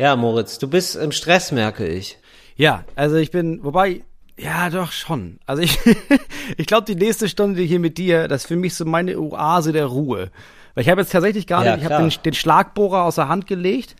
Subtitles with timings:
[0.00, 2.16] Ja, Moritz, du bist im Stress, merke ich.
[2.56, 4.00] Ja, also ich bin, wobei,
[4.38, 5.38] ja, doch schon.
[5.44, 5.78] Also ich,
[6.56, 9.72] ich glaube, die nächste Stunde hier mit dir, das ist für mich so meine Oase
[9.72, 10.30] der Ruhe.
[10.74, 13.46] Weil ich habe jetzt tatsächlich gerade, Ja, ich habe den, den Schlagbohrer aus der Hand
[13.46, 13.94] gelegt.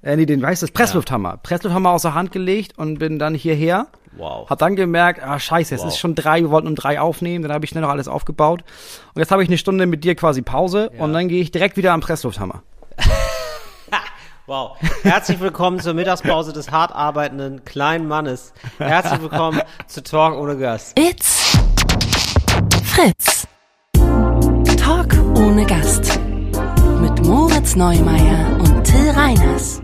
[0.00, 1.36] Äh, nee, den weißt du, das Presslufthammer.
[1.42, 3.88] Presslufthammer aus der Hand gelegt und bin dann hierher.
[4.16, 4.48] Wow.
[4.48, 5.88] Hab dann gemerkt, ah scheiße, es Wow.
[5.88, 8.64] ist schon drei, wir wollten um drei aufnehmen, dann habe ich schnell noch alles aufgebaut.
[9.12, 11.76] Und jetzt habe ich eine Stunde mit dir quasi Pause und dann gehe ich direkt
[11.76, 12.62] wieder am Presslufthammer.
[14.46, 14.76] Wow.
[15.02, 18.52] Herzlich willkommen zur Mittagspause des hart arbeitenden kleinen Mannes.
[18.78, 20.98] Herzlich willkommen zu Talk ohne Gast.
[20.98, 21.56] It's
[22.82, 23.46] Fritz.
[24.76, 26.18] Talk ohne Gast.
[27.00, 29.80] Mit Moritz Neumeier und Till Reiners.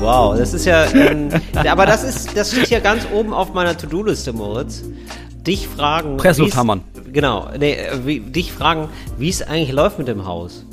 [0.00, 3.78] Wow, das ist ja, ähm, aber das ist, das steht hier ganz oben auf meiner
[3.78, 4.82] To-Do-Liste, Moritz.
[5.46, 6.16] Dich fragen.
[6.16, 6.82] Presslufthammern.
[7.12, 10.66] Genau, nee, äh, wie, dich fragen, wie es eigentlich läuft mit dem Haus.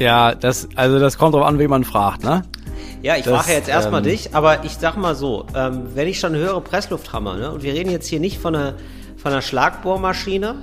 [0.00, 2.42] Ja, das, also das kommt drauf an, wen man fragt, ne?
[3.02, 6.08] Ja, ich Das, frage jetzt erstmal ähm, dich, aber ich sag mal so, ähm, wenn
[6.08, 8.74] ich schon höre Presslufthammer, ne, und wir reden jetzt hier nicht von einer,
[9.16, 10.54] von einer Schlagbohrmaschine,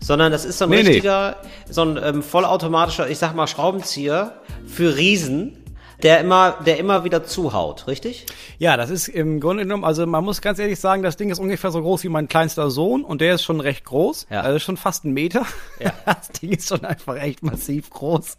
[0.00, 0.88] sondern das ist so ein Nee, nee.
[0.88, 1.36] richtiger,
[1.70, 4.32] so ein ähm, vollautomatischer, ich sag mal Schraubenzieher
[4.66, 5.56] für Riesen,
[6.02, 8.26] der immer, der immer wieder zuhaut, richtig?
[8.58, 11.38] Ja, das ist im Grunde genommen, also man muss ganz ehrlich sagen, das Ding ist
[11.38, 14.42] ungefähr so groß wie mein kleinster Sohn und der ist schon recht groß, Ja.
[14.42, 15.44] also schon fast ein Meter.
[15.80, 15.92] Ja.
[16.04, 18.38] Das Ding ist schon einfach echt massiv groß.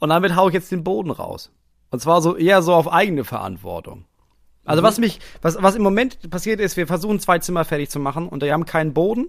[0.00, 1.50] Und damit hau ich jetzt den Boden raus.
[1.90, 4.04] Und zwar so eher so auf eigene Verantwortung.
[4.64, 7.98] Also was mich, was, was im Moment passiert ist, wir versuchen zwei Zimmer fertig zu
[7.98, 9.28] machen und wir haben keinen Boden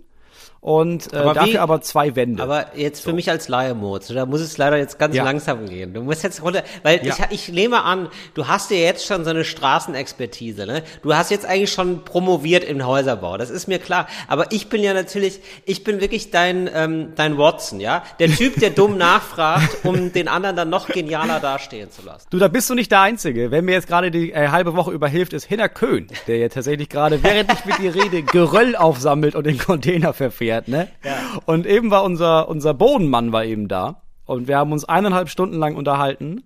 [0.61, 2.41] und äh, Aber wie- dafür aber zwei Wände.
[2.43, 5.23] Aber jetzt für mich als Laie, Moritz, da muss es leider jetzt ganz Ja.
[5.23, 5.91] langsam gehen.
[5.93, 7.15] Du musst jetzt runter, weil Ja.
[7.31, 10.83] ich, ich nehme an, du hast ja jetzt schon so eine Straßenexpertise, ne?
[11.01, 14.07] Du hast jetzt eigentlich schon promoviert im Häuserbau, das ist mir klar.
[14.27, 18.03] Aber ich bin ja natürlich, ich bin wirklich dein, ähm, dein Watson, ja?
[18.19, 22.27] Der Typ, der dumm nachfragt, um den anderen dann noch genialer dastehen zu lassen.
[22.29, 23.49] Du, da bist du nicht der Einzige.
[23.51, 26.87] Wer mir jetzt gerade die äh, halbe Woche überhilft, ist Hinner Köhn, der ja tatsächlich
[26.89, 30.88] gerade, während ich mit dir rede, Geröll aufsammelt und den Container verfährt, ne?
[31.03, 31.16] Ja.
[31.45, 34.01] Und eben war unser, unser Bodenmann war eben da.
[34.25, 36.44] Und wir haben uns eineinhalb Stunden lang unterhalten.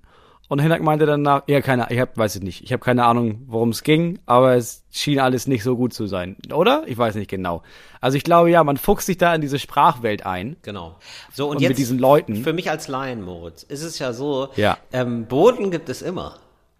[0.47, 3.41] Und Hinak meinte danach, ja, keine, ich hab, weiß ich nicht, ich habe keine Ahnung,
[3.47, 6.83] worum es ging, aber es schien alles nicht so gut zu sein, oder?
[6.85, 7.63] Ich weiß nicht genau.
[7.99, 10.55] Also ich glaube, ja, man fuchst sich da in diese Sprachwelt ein.
[10.61, 10.97] Genau.
[11.33, 12.43] So, und, Und jetzt mit diesen Leuten.
[12.43, 14.77] Für mich als Laien, Moritz, ist es ja so, Ja.
[14.93, 16.35] ähm, Boden gibt es immer.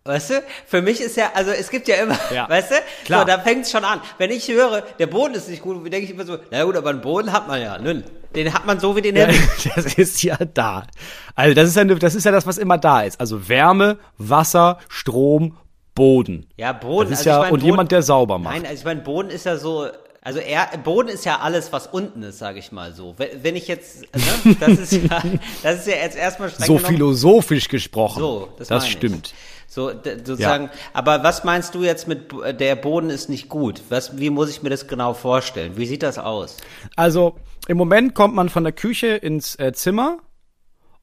[0.07, 0.43] Weißt du?
[0.67, 2.47] Für mich ist ja, also es gibt ja immer, Ja.
[2.49, 2.75] weißt du?
[3.05, 3.21] Klar.
[3.21, 3.99] So, da fängt's schon an.
[4.19, 6.91] Wenn ich höre, der Boden ist nicht gut, denke ich immer so, na gut, aber
[6.91, 8.03] einen Boden hat man ja, ne?
[8.35, 9.27] Den hat man so wie den Ja,
[9.75, 10.85] das ist ja da.
[11.33, 13.19] Also das ist ja, das ist ja das, was immer da ist.
[13.19, 15.57] Also Wärme, Wasser, Strom,
[15.95, 16.45] Boden.
[16.55, 17.09] Ja, Boden.
[17.09, 18.53] Das ist also ja ich mein, und Boden, jemand, der sauber macht.
[18.53, 19.87] Nein, also ich meine, Boden ist ja so,
[20.21, 23.15] also er, Boden ist ja alles, was unten ist, sage ich mal so.
[23.17, 25.23] Wenn, wenn ich jetzt, ne, das ist ja,
[25.63, 28.19] das ist ja jetzt erstmal so philosophisch gesprochen.
[28.19, 29.33] So, das, das stimmt.
[29.33, 29.54] Ich.
[29.75, 32.31] So, sozusagen, aber was meinst du jetzt mit,
[32.61, 33.81] der Boden ist nicht gut?
[33.89, 35.75] Was, wie muss ich mir das genau vorstellen?
[35.75, 36.55] Wie sieht das aus?
[36.95, 37.35] Also
[37.67, 40.19] im Moment kommt man von der Küche ins äh, Zimmer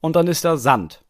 [0.01, 1.05] und dann ist da Sand.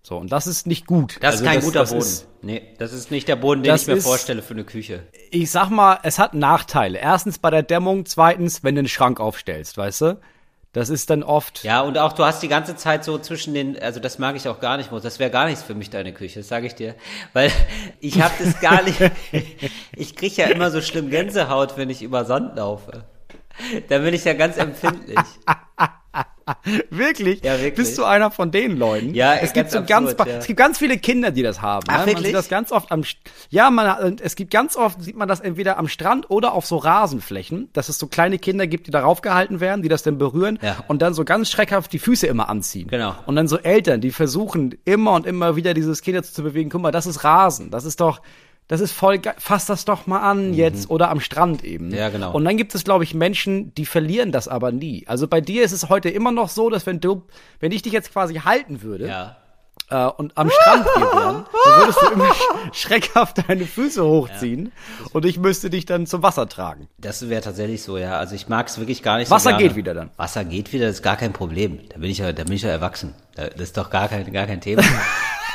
[0.00, 1.16] So und das ist nicht gut.
[1.20, 2.00] Das Also ist kein guter das Boden.
[2.02, 4.62] Ist, nee, das ist nicht der Boden, den Das ich mir ist- vorstelle für eine
[4.64, 5.02] Küche.
[5.32, 6.98] ich sag mal, es hat Nachteile.
[7.00, 10.20] Erstens bei der Dämmung, zweitens, wenn du einen Schrank aufstellst, weißt du?
[10.72, 11.64] Das ist dann oft.
[11.64, 14.48] Ja, und auch du hast die ganze Zeit so zwischen den, also das mag ich
[14.48, 16.94] auch gar nicht, das wäre gar nichts für mich, deine Küche, das sage ich dir.
[17.32, 17.50] Weil
[18.00, 19.00] ich habe das gar nicht,
[19.96, 23.04] ich krieg ja immer so schlimm Gänsehaut, wenn ich über Sand laufe.
[23.88, 25.18] Da bin ich ja ganz empfindlich.
[26.90, 27.42] Wirklich?
[27.42, 27.74] Ja, wirklich.
[27.74, 29.14] Bist du einer von den Leuten?
[29.14, 30.38] Ja, es gibt so absurd, ganz, ja.
[30.38, 31.84] es gibt ganz viele Kinder, die das haben.
[31.88, 31.98] Ach, ne?
[31.98, 32.26] Man wirklich?
[32.26, 33.02] sieht das ganz oft am,
[33.50, 36.76] ja, man, es gibt ganz oft, sieht man das entweder am Strand oder auf so
[36.76, 40.58] Rasenflächen, dass es so kleine Kinder gibt, die darauf gehalten werden, die das dann berühren
[40.62, 40.84] Ja.
[40.88, 42.88] und dann so ganz schreckhaft die Füße immer anziehen.
[42.88, 43.14] Genau.
[43.26, 46.70] Und dann so Eltern, die versuchen immer und immer wieder dieses Kind zu bewegen.
[46.70, 47.70] Guck mal, das ist Rasen.
[47.70, 48.20] Das ist doch,
[48.68, 51.88] das ist voll, ge- fass das doch mal an jetzt oder am Strand eben.
[51.88, 51.94] Mhm.
[51.94, 52.32] Ja, genau.
[52.32, 55.04] Und dann gibt es, glaube ich, Menschen, die verlieren das aber nie.
[55.08, 57.22] Also bei dir ist es heute immer noch so, dass wenn du,
[57.60, 59.36] wenn ich dich jetzt quasi halten würde Ja.
[59.90, 62.42] äh, und am Strand wären, dann würdest du immer sch
[62.72, 64.70] schreckhaft deine Füße hochziehen
[65.14, 66.88] und ich müsste dich dann zum Wasser tragen.
[66.98, 68.18] Das wäre tatsächlich so, ja.
[68.18, 70.10] Also ich mag es wirklich gar nicht Wasser so geht wieder dann.
[70.18, 71.80] Wasser geht wieder, das ist gar kein Problem.
[71.88, 73.14] Da bin ich ja, da bin ich ja erwachsen.
[73.34, 74.82] Da- Das ist doch gar kein, gar kein Thema.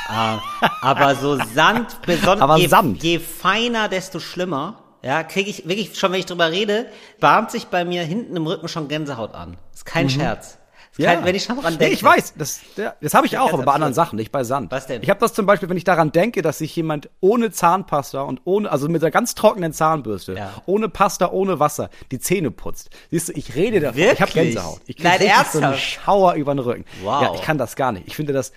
[0.08, 0.40] Ah,
[0.82, 3.02] aber so Sand, besonders Aber je, Sand.
[3.02, 4.80] je feiner, desto schlimmer.
[5.02, 6.86] Ja, kriege ich wirklich schon, wenn ich drüber rede,
[7.20, 9.56] bahnt sich bei mir hinten im Rücken schon Gänsehaut an.
[9.74, 10.58] ist kein Scherz.
[10.96, 11.94] Ist kein, wenn ich schon dran Nee, denke.
[11.94, 13.94] ich weiß, das, ja, das habe ich auch, ganz aber bei anderen.
[13.94, 14.70] Sachen, nicht bei Sand.
[14.70, 15.02] Was denn?
[15.02, 18.40] Ich habe das zum Beispiel, wenn ich daran denke, dass sich jemand ohne Zahnpasta und
[18.44, 20.52] ohne, also mit einer ganz trockenen Zahnbürste, Ja.
[20.66, 22.90] ohne Pasta, ohne Wasser, die Zähne putzt.
[23.10, 24.54] Siehst du, ich rede davon, ich habe Wirklich?
[24.54, 24.80] Gänsehaut.
[24.86, 25.76] Ich krieg Nein, richtig so einen?
[25.76, 26.84] Schauer über den Rücken.
[27.02, 27.22] Wow.
[27.22, 28.06] Ja, ich kann das gar nicht.
[28.06, 28.52] Ich finde das,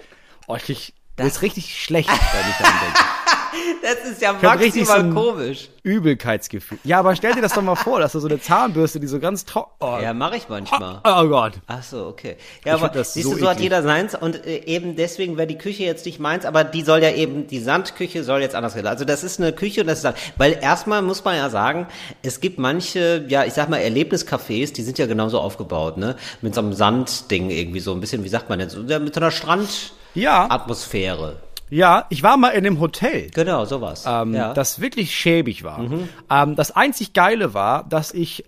[0.46, 3.00] oh, ich krieg, mir ist richtig schlecht, wenn ich daran denke.
[3.82, 5.70] Das ist ja Ich maximal so komisch.
[5.84, 6.78] Übelkeitsgefühl.
[6.84, 9.20] Ja, aber stell dir das doch mal vor, dass du so eine Zahnbürste, die so
[9.20, 9.72] ganz trocken.
[9.80, 11.02] Oh, Ja, mache ich manchmal.
[11.04, 11.54] oh Gott.
[11.68, 12.38] Ach so, okay.
[12.66, 15.38] Ja, aber find das siehst so du, so hat jeder seins und äh, eben deswegen
[15.38, 18.56] wäre die Küche jetzt nicht meins, aber die soll ja eben, die Sandküche soll jetzt
[18.56, 18.88] anders werden.
[18.88, 20.18] Also das ist eine Küche und das ist Sand.
[20.38, 21.88] Weil erstmal muss man ja sagen,
[22.24, 26.16] es gibt manche, ja, ich sag mal, Erlebniscafés, die sind ja genauso aufgebaut, ne?
[26.42, 29.14] Mit so einem Sandding irgendwie so ein bisschen, wie sagt man jetzt, so, ja, mit
[29.14, 29.94] so einer Strandatmosphäre.
[30.18, 30.48] Ja,
[31.70, 33.30] ja, ich war mal in einem Hotel.
[33.32, 34.06] Genau, sowas.
[34.08, 34.54] ähm, ja.
[34.54, 35.80] das wirklich schäbig war.
[36.30, 38.46] Ähm, das einzig Geile war, dass ich,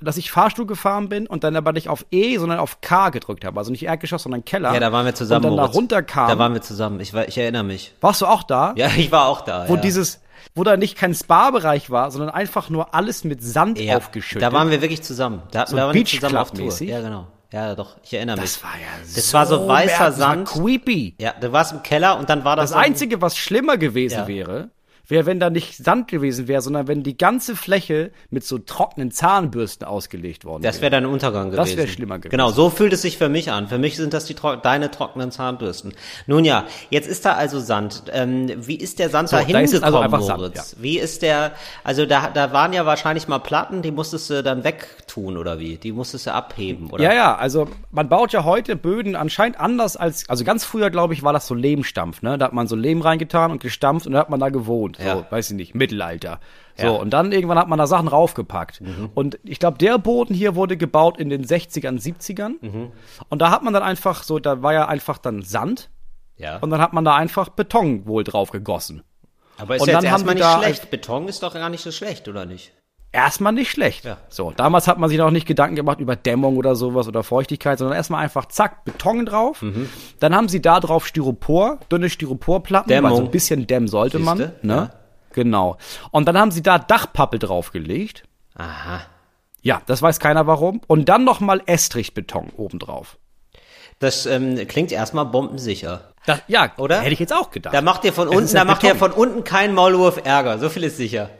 [0.00, 3.44] dass ich Fahrstuhl gefahren bin und dann aber nicht auf E, sondern auf K gedrückt
[3.44, 3.58] habe.
[3.58, 4.74] Also nicht Erdgeschoss, sondern Keller.
[4.74, 5.46] ja, da waren wir zusammen.
[5.46, 5.72] Und dann Moritz.
[5.72, 6.28] da runterkam.
[6.28, 7.00] Da waren wir zusammen.
[7.00, 7.94] Ich, war- ich erinnere mich.
[8.02, 8.74] Warst du auch da?
[8.76, 9.66] Ja, ich war auch da.
[9.68, 9.80] Wo ja.
[9.80, 10.20] dieses,
[10.54, 14.42] wo da nicht kein Spa-Bereich war, sondern einfach nur alles mit Sand ja, aufgeschüttet.
[14.42, 15.42] Da waren wir wirklich zusammen.
[15.52, 16.82] Da, So da waren wir zusammen auf Tour.
[16.82, 17.28] Ja, genau.
[17.52, 17.96] Ja, doch.
[18.02, 18.44] Ich erinnere mich.
[18.54, 20.48] das war ja Das war so weißer merkwürdig, das war Sand.
[20.48, 21.14] creepy.
[21.18, 22.64] Ja, du warst im Keller und dann war das.
[22.64, 24.28] Das so ein- Einzige, was schlimmer gewesen Ja.
[24.28, 24.68] wäre,
[25.10, 29.10] wäre, wenn da nicht Sand gewesen wäre, sondern wenn die ganze Fläche mit so trockenen
[29.10, 30.92] Zahnbürsten ausgelegt worden Das wäre.
[30.92, 31.78] wäre dein Untergang Das gewesen.
[31.78, 32.30] wär schlimmer gewesen.
[32.32, 33.68] Genau, so fühlt es sich für mich an.
[33.68, 35.94] Für mich sind das die tro deine trockenen Zahnbürsten.
[36.26, 38.02] Nun ja, jetzt ist da also Sand.
[38.12, 40.76] Ähm, wie ist der Sand So, da da ist hingekommen, es also einfach Sand, Moritz?
[40.78, 41.52] Wie ist der,
[41.84, 44.62] also da, da waren ja wahrscheinlich mal Platten, die musstest du dann
[45.08, 45.76] wegtun oder wie?
[45.76, 47.02] Die musstest du abheben, oder?
[47.02, 51.14] Ja, ja, also man baut ja heute Böden anscheinend anders als, also ganz früher, glaube
[51.14, 52.38] ich, war das so Lehmstampf, ne?
[52.38, 54.96] Da hat man so Lehm reingetan und gestampft und da hat man da gewohnt.
[54.98, 55.26] So, Ja.
[55.30, 56.40] weiß ich nicht, Mittelalter.
[56.76, 56.92] So, Ja.
[56.92, 56.98] Mhm.
[56.98, 58.82] und dann irgendwann hat man da Sachen raufgepackt.
[59.14, 62.54] Und ich glaube, der Boden hier wurde gebaut in den 60ern, 70ern.
[62.60, 62.92] Mhm.
[63.28, 65.90] Und da hat man dann einfach so, da war ja einfach dann Sand
[66.36, 66.58] ja.
[66.58, 69.02] und dann hat man da einfach Beton wohl drauf gegossen.
[69.56, 70.90] Aber ist und ja jetzt dann erstmal nicht schlecht.
[70.90, 72.72] Beton ist doch gar nicht so schlecht, oder nicht?
[73.10, 74.04] Erstmal nicht schlecht.
[74.04, 74.18] Ja.
[74.28, 77.78] So, damals hat man sich noch nicht Gedanken gemacht über Dämmung oder sowas oder Feuchtigkeit,
[77.78, 79.62] sondern erstmal einfach zack, Beton drauf.
[79.62, 79.88] Mhm.
[80.20, 83.10] Dann haben sie da drauf Styropor, dünne Styroporplatten, Dämmung.
[83.10, 84.36] weil so ein bisschen dämmen sollte man.
[84.36, 84.54] Siehste?
[84.62, 84.74] Ne?
[84.74, 84.90] Ja.
[85.32, 85.78] Genau.
[86.10, 88.24] Und dann haben sie da Dachpappe draufgelegt.
[88.54, 89.00] Aha.
[89.62, 90.80] Ja, das weiß keiner warum.
[90.86, 93.18] Und dann nochmal Estrichbeton obendrauf.
[93.98, 96.12] Das ähm, klingt erstmal bombensicher.
[96.26, 97.00] Das, ja, Oder?
[97.00, 97.74] Hätte ich jetzt auch gedacht.
[97.74, 100.58] Da macht ihr von unten, da macht ihr von unten keinen Maulwurf Ärger.
[100.58, 101.30] So viel ist sicher.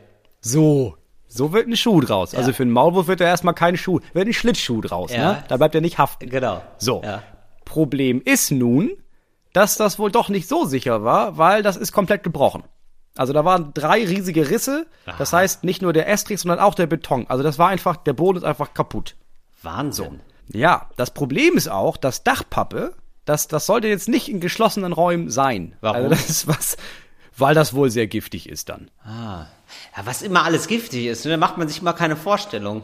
[0.41, 0.97] So.
[1.29, 2.35] So wird ein Schuh draus.
[2.35, 5.13] Also für einen Maulwurf wird da erstmal kein Schuh, wird ein Schlittschuh draus.
[5.13, 5.33] Ja.
[5.33, 5.45] Ne?
[5.49, 6.29] Da bleibt er nicht haften.
[6.29, 6.63] Genau.
[6.79, 7.03] So.
[7.05, 7.23] Ja.
[7.65, 8.91] Problem ist nun,
[9.53, 12.65] dass das wohl doch nicht so sicher war, weil das ist komplett gebrochen.
[13.17, 14.87] Also da waren drei riesige Risse.
[15.19, 17.27] Das heißt nicht nur der Estrich, sondern auch der Beton.
[17.29, 19.17] Also das war einfach, der Boden ist einfach kaputt.
[19.63, 20.21] Wahnsinn.
[20.53, 22.95] Ja, das Problem ist auch, dass Dachpappe,
[23.25, 25.77] das, das sollte jetzt nicht in geschlossenen Räumen sein.
[25.81, 25.97] Warum?
[25.97, 26.77] Also das ist was,
[27.39, 28.91] weil das wohl sehr giftig ist dann.
[29.05, 29.47] Ah.
[29.97, 32.83] Ja, was immer alles giftig ist, ne, da macht man sich mal keine Vorstellung.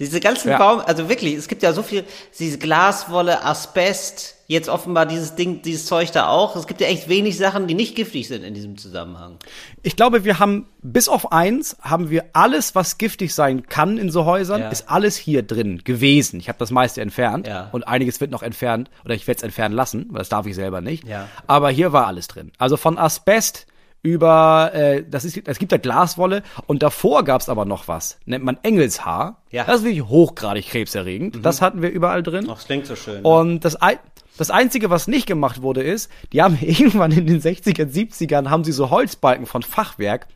[0.00, 0.58] Diese ganzen Ja.
[0.58, 2.04] Baum, also wirklich, es gibt ja so viel,
[2.38, 6.56] diese Glaswolle, Asbest, jetzt offenbar dieses Ding, dieses Zeug da auch.
[6.56, 9.36] Es gibt ja echt wenig Sachen, die nicht giftig sind in diesem Zusammenhang.
[9.82, 14.10] Ich glaube, wir haben, bis auf eins, haben wir alles, was giftig sein kann in
[14.10, 14.68] so Häusern, Ja.
[14.70, 16.40] ist alles hier drin gewesen.
[16.40, 17.68] Ich habe das meiste entfernt Ja.
[17.70, 20.56] und einiges wird noch entfernt oder ich werde es entfernen lassen, weil das darf ich
[20.56, 21.06] selber nicht.
[21.06, 21.28] Ja.
[21.46, 22.50] Aber hier war alles drin.
[22.58, 23.66] Also von Asbest
[24.04, 28.44] über, äh, das ist, es gibt ja Glaswolle und davor gab's aber noch was, nennt
[28.44, 29.42] man Engelshaar.
[29.50, 29.62] Ja.
[29.62, 29.66] Mhm.
[29.66, 31.38] Das ist wirklich hochgradig krebserregend.
[31.44, 32.46] Das hatten wir überall drin.
[32.48, 33.22] Ach, das klingt so schön.
[33.22, 33.28] ne?
[33.28, 33.98] Und das, Ei-
[34.36, 38.62] das Einzige, was nicht gemacht wurde, ist, die haben irgendwann in den 60er, 70ern, haben
[38.62, 40.26] sie so Holzbalken von Fachwerk,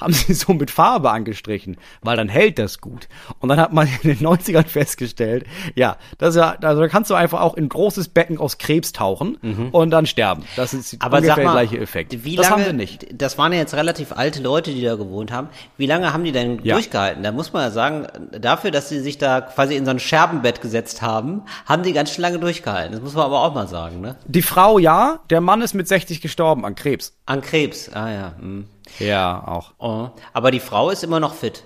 [0.00, 3.08] haben sie so mit Farbe angestrichen, weil dann hält das gut.
[3.40, 5.44] Und dann hat man in den 90ern festgestellt,
[5.74, 8.58] ja, das ist ja, also da kannst du einfach auch in ein großes Becken aus
[8.58, 9.36] Krebs tauchen
[9.72, 10.44] und dann sterben.
[10.56, 10.98] Das ist Mhm.
[11.00, 12.24] Aber ungefähr mal, der gleiche Effekt.
[12.24, 13.06] Wie das lange, haben wir nicht.
[13.12, 15.48] Das waren ja jetzt relativ alte Leute, die da gewohnt haben.
[15.76, 16.74] Wie lange haben die denn Ja.
[16.74, 17.22] durchgehalten?
[17.22, 18.06] Da muss man ja sagen,
[18.38, 22.12] dafür, dass sie sich da quasi in so ein Scherbenbett gesetzt haben, haben die ganz
[22.12, 22.92] schön lange durchgehalten.
[22.92, 24.16] Das muss man aber auch mal sagen, ne?
[24.26, 27.14] Die Frau ja, der Mann ist mit 60 gestorben an Krebs.
[27.26, 28.32] An Krebs, ah ja.
[28.38, 28.66] hm.
[28.98, 29.72] Ja, auch.
[29.78, 30.10] Oh.
[30.32, 31.64] Aber die Frau ist immer noch fit.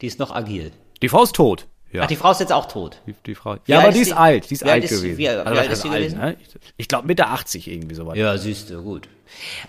[0.00, 0.72] Die ist noch agil.
[1.02, 1.66] Die Frau ist tot.
[1.92, 2.02] Ja.
[2.04, 3.00] Ach, die Frau ist jetzt auch tot.
[3.06, 3.56] Die, die Frau.
[3.66, 4.48] Ja, aber die ist alt.
[4.48, 5.18] Die ist alt ist gewesen.
[5.18, 6.18] Wie Also alt ist alt, gewesen?
[6.18, 6.36] ne?
[6.76, 8.16] Ich, glaube Mitte 80 irgendwie so weit.
[8.16, 9.08] Ja, siehst du, gut.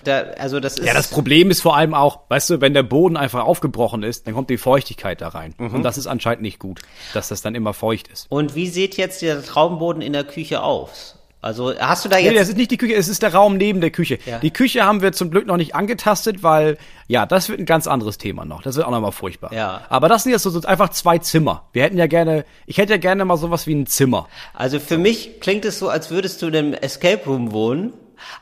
[0.04, 0.86] Da, also das ist.
[0.86, 4.28] Ja, das Problem ist vor allem auch, weißt du, wenn der Boden einfach aufgebrochen ist,
[4.28, 5.56] dann kommt die Feuchtigkeit da rein.
[5.58, 5.76] Mhm.
[5.76, 6.82] Und das ist anscheinend nicht gut,
[7.14, 8.28] dass das dann immer feucht ist.
[8.30, 11.18] Und wie sieht jetzt der Traumboden in der Küche aus?
[11.44, 13.58] Also hast du da Nee, jetzt das ist nicht die Küche, es ist der Raum
[13.58, 14.20] neben der Küche.
[14.28, 14.38] Ja.
[14.38, 17.88] Die Küche haben wir zum Glück noch nicht angetastet, weil, ja, das wird ein ganz
[17.88, 18.62] anderes Thema noch.
[18.62, 19.52] Das wird auch nochmal furchtbar.
[19.52, 19.82] Ja.
[19.90, 21.68] Aber das sind jetzt so, so einfach zwei Zimmer.
[21.74, 24.28] Wir hätten ja gerne, ich hätte ja gerne mal sowas wie ein Zimmer.
[24.54, 27.94] Also für mich klingt es so, als würdest du in einem Escape Room wohnen,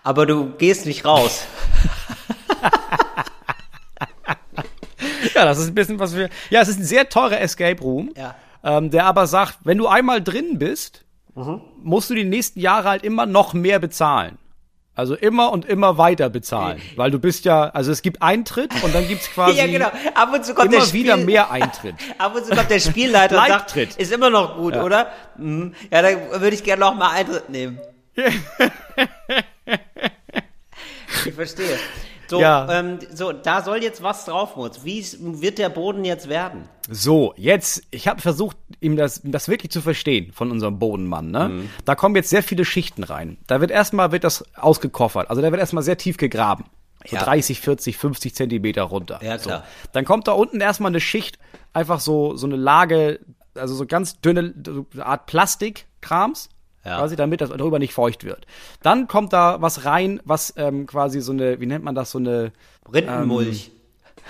[0.03, 1.45] aber du gehst nicht raus.
[5.35, 6.29] Ja, das ist ein bisschen was wir.
[6.49, 8.35] Ja, es ist ein sehr teurer Escape Room, Ja.
[8.63, 11.05] ähm, der aber sagt, wenn du einmal drin bist,
[11.81, 14.37] musst du die nächsten Jahre halt immer noch mehr bezahlen.
[14.95, 16.81] Also immer und immer weiter bezahlen.
[16.97, 19.87] Weil du bist ja, also es gibt Eintritt und dann gibt's quasi ja, genau.
[20.13, 21.95] Ab und zu kommt immer der Spiel, wieder mehr Eintritt.
[22.17, 25.07] Ab und zu kommt der Spielleiter und sagt, ist immer noch gut, oder?
[25.37, 25.73] Mhm.
[25.89, 27.79] Ja, dann würde ich gerne noch mal Eintritt nehmen.
[31.25, 31.77] ich verstehe.
[32.29, 32.67] So, Ja.
[32.71, 34.81] ähm, so, da soll jetzt was drauf, Mutz.
[34.83, 36.69] Wie wird der Boden jetzt werden?
[36.89, 41.31] So, jetzt, ich habe versucht, ihm das, das wirklich zu verstehen von unserem Bodenmann.
[41.31, 41.49] Ne?
[41.49, 41.69] Mhm.
[41.85, 43.37] Da kommen jetzt sehr viele Schichten rein.
[43.47, 45.29] Da wird erstmal wird das ausgekoffert.
[45.29, 46.65] Also da wird erstmal sehr tief gegraben.
[47.07, 47.23] So Ja.
[47.23, 49.19] 30, 40, 50 Zentimeter runter.
[49.23, 49.63] Ja, klar.
[49.83, 49.89] So.
[49.93, 51.39] Dann kommt da unten erstmal eine Schicht,
[51.73, 53.19] einfach so, so eine Lage,
[53.55, 56.49] also so ganz dünne, so eine Art Plastikkrams.
[56.85, 56.99] Ja.
[56.99, 58.45] Quasi, damit das darüber nicht feucht wird.
[58.81, 62.19] Dann kommt da was rein, was ähm, quasi so eine, wie nennt man das, so
[62.19, 62.51] eine,
[62.91, 63.71] Rindenmulch.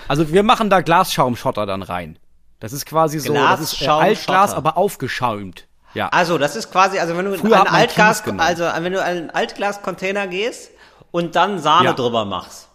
[0.08, 2.18] also wir machen da Glasschaumschotter dann rein.
[2.58, 3.86] Das ist quasi so, das ist äh.
[3.86, 5.66] Altglas, aber aufgeschäumt.
[5.94, 6.08] Ja.
[6.08, 8.98] Also, das ist quasi, also wenn du in Früher hat einen Altglas, also wenn du
[8.98, 10.70] in einen Altglas-Container gehst
[11.10, 11.92] und dann Sahne Ja.
[11.94, 12.68] drüber machst.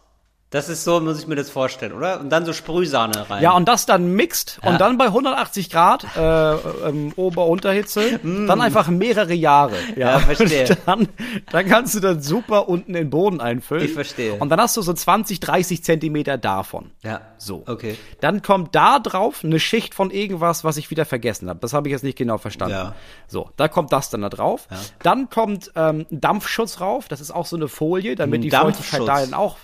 [0.52, 2.20] Das ist so, muss ich mir das vorstellen, oder?
[2.22, 3.44] Und dann so Sprühsahne rein.
[3.44, 4.70] Ja, und das dann mixt Ja.
[4.70, 6.54] und dann bei 180 Grad äh,
[6.88, 9.74] ähm, Ober-Unterhitze, dann einfach mehrere Jahre.
[9.96, 10.00] Ja, Mm.
[10.00, 10.70] Ja, verstehe.
[10.70, 11.08] Und Dann,
[11.52, 13.84] dann kannst du das super unten in den Boden einfüllen.
[13.86, 14.36] Ich verstehe.
[14.36, 16.92] Und dann hast du so 20, 30 Zentimeter davon.
[17.02, 17.22] Ja.
[17.38, 17.64] So.
[17.68, 17.98] Okay.
[18.22, 21.60] Dann kommt da drauf eine Schicht von irgendwas, was ich wieder vergessen habe.
[21.60, 22.76] Das habe ich jetzt nicht genau verstanden.
[22.76, 22.96] Ja.
[23.28, 24.68] So, da kommt das dann da drauf.
[25.04, 27.08] Dann kommt ähm, Dampfschutz rauf.
[27.08, 29.06] Das ist auch so eine Folie, damit die Feuchtigkeit Dampfschutz.
[29.08, 29.58] da dann auch.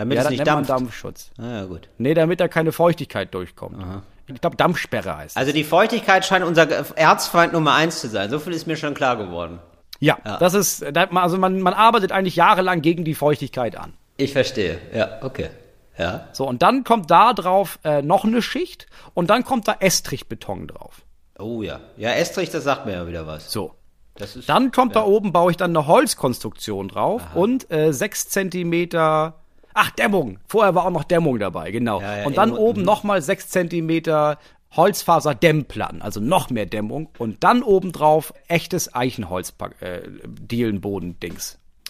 [0.00, 0.70] Damit ja, es nicht dampft.
[0.70, 1.30] Dampfschutz.
[1.36, 1.90] Ah, ja, gut.
[1.98, 3.84] Nee, damit da keine Feuchtigkeit durchkommt.
[4.28, 5.36] Ich glaube, Dampfsperre heißt.
[5.36, 6.66] Also die Feuchtigkeit scheint unser
[6.96, 8.30] Erzfeind Nummer eins zu sein.
[8.30, 9.58] So viel ist mir schon klar geworden.
[9.98, 13.92] ja, das ist, also man, man arbeitet eigentlich jahrelang gegen die Feuchtigkeit an.
[14.16, 14.78] Ich verstehe.
[14.94, 15.50] Ja, okay.
[15.98, 16.28] Ja.
[16.32, 20.66] So, und dann kommt da drauf äh, noch eine Schicht und dann kommt da Estrichbeton
[20.66, 21.02] drauf.
[21.38, 21.80] Oh ja.
[21.98, 23.52] Ja, Estrich, das sagt mir ja wieder was.
[23.52, 23.74] So.
[24.14, 28.28] Das ist, Dann kommt da oben, baue ich dann eine Holzkonstruktion drauf und äh, sechs
[28.28, 29.39] Zentimeter,
[29.74, 30.38] ach, Dämmung.
[30.48, 32.00] Vorher war auch noch Dämmung dabei, genau.
[32.00, 34.38] Ja, ja, und dann oben nochmal sechs Zentimeter
[34.76, 37.08] Holzfaserdämmplatten, also noch mehr Dämmung.
[37.18, 40.00] Und dann obendrauf echtes Eichenholz, äh,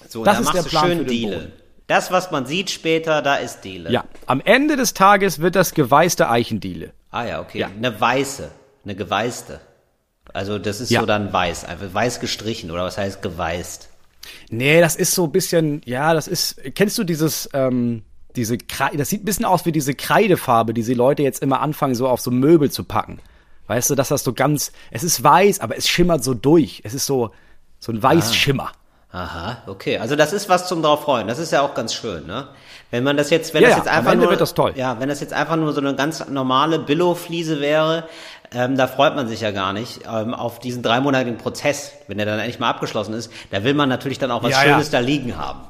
[0.08, 1.37] so, das da ist der Plan schön für den Diele.
[1.37, 1.52] Boden.
[1.87, 3.90] Das, was man sieht später, da ist Diele.
[3.90, 6.92] Ja, am Ende des Tages wird das geweißte Eichendiele.
[7.10, 7.58] Ah ja, okay.
[7.58, 7.66] Ja.
[7.66, 8.50] Eine weiße.
[8.84, 9.60] Eine geweißte.
[10.32, 11.00] Also das ist Ja.
[11.00, 11.64] so dann weiß.
[11.64, 12.70] Einfach weiß gestrichen.
[12.70, 13.89] Oder was heißt geweißt?
[14.50, 18.02] Nee, das ist so ein bisschen, ja, das ist, kennst du dieses, ähm,
[18.36, 21.60] diese Kreide, das sieht ein bisschen aus wie diese Kreidefarbe, die die Leute jetzt immer
[21.60, 23.20] anfangen, so auf so Möbel zu packen.
[23.66, 26.80] Weißt du, dass das so ganz, es ist weiß, aber es schimmert so durch.
[26.84, 27.30] Es ist so,
[27.78, 28.72] so ein Weißschimmer.
[29.12, 29.98] Aha, okay.
[29.98, 31.26] Also das ist was zum drauf freuen.
[31.26, 32.48] Das ist ja auch ganz schön, ne?
[32.92, 35.20] Wenn man das jetzt, wenn Ja, das ja, jetzt am einfach nur, ja, wenn das
[35.20, 38.08] jetzt einfach nur so eine ganz normale Billo-Fliese wäre,
[38.52, 42.26] ähm, da freut man sich ja gar nicht ähm, auf diesen dreimonatigen Prozess, wenn der
[42.26, 43.30] dann endlich mal abgeschlossen ist.
[43.50, 44.73] Da will man natürlich dann auch was Ja, ja.
[44.73, 45.61] Schönes da liegen haben.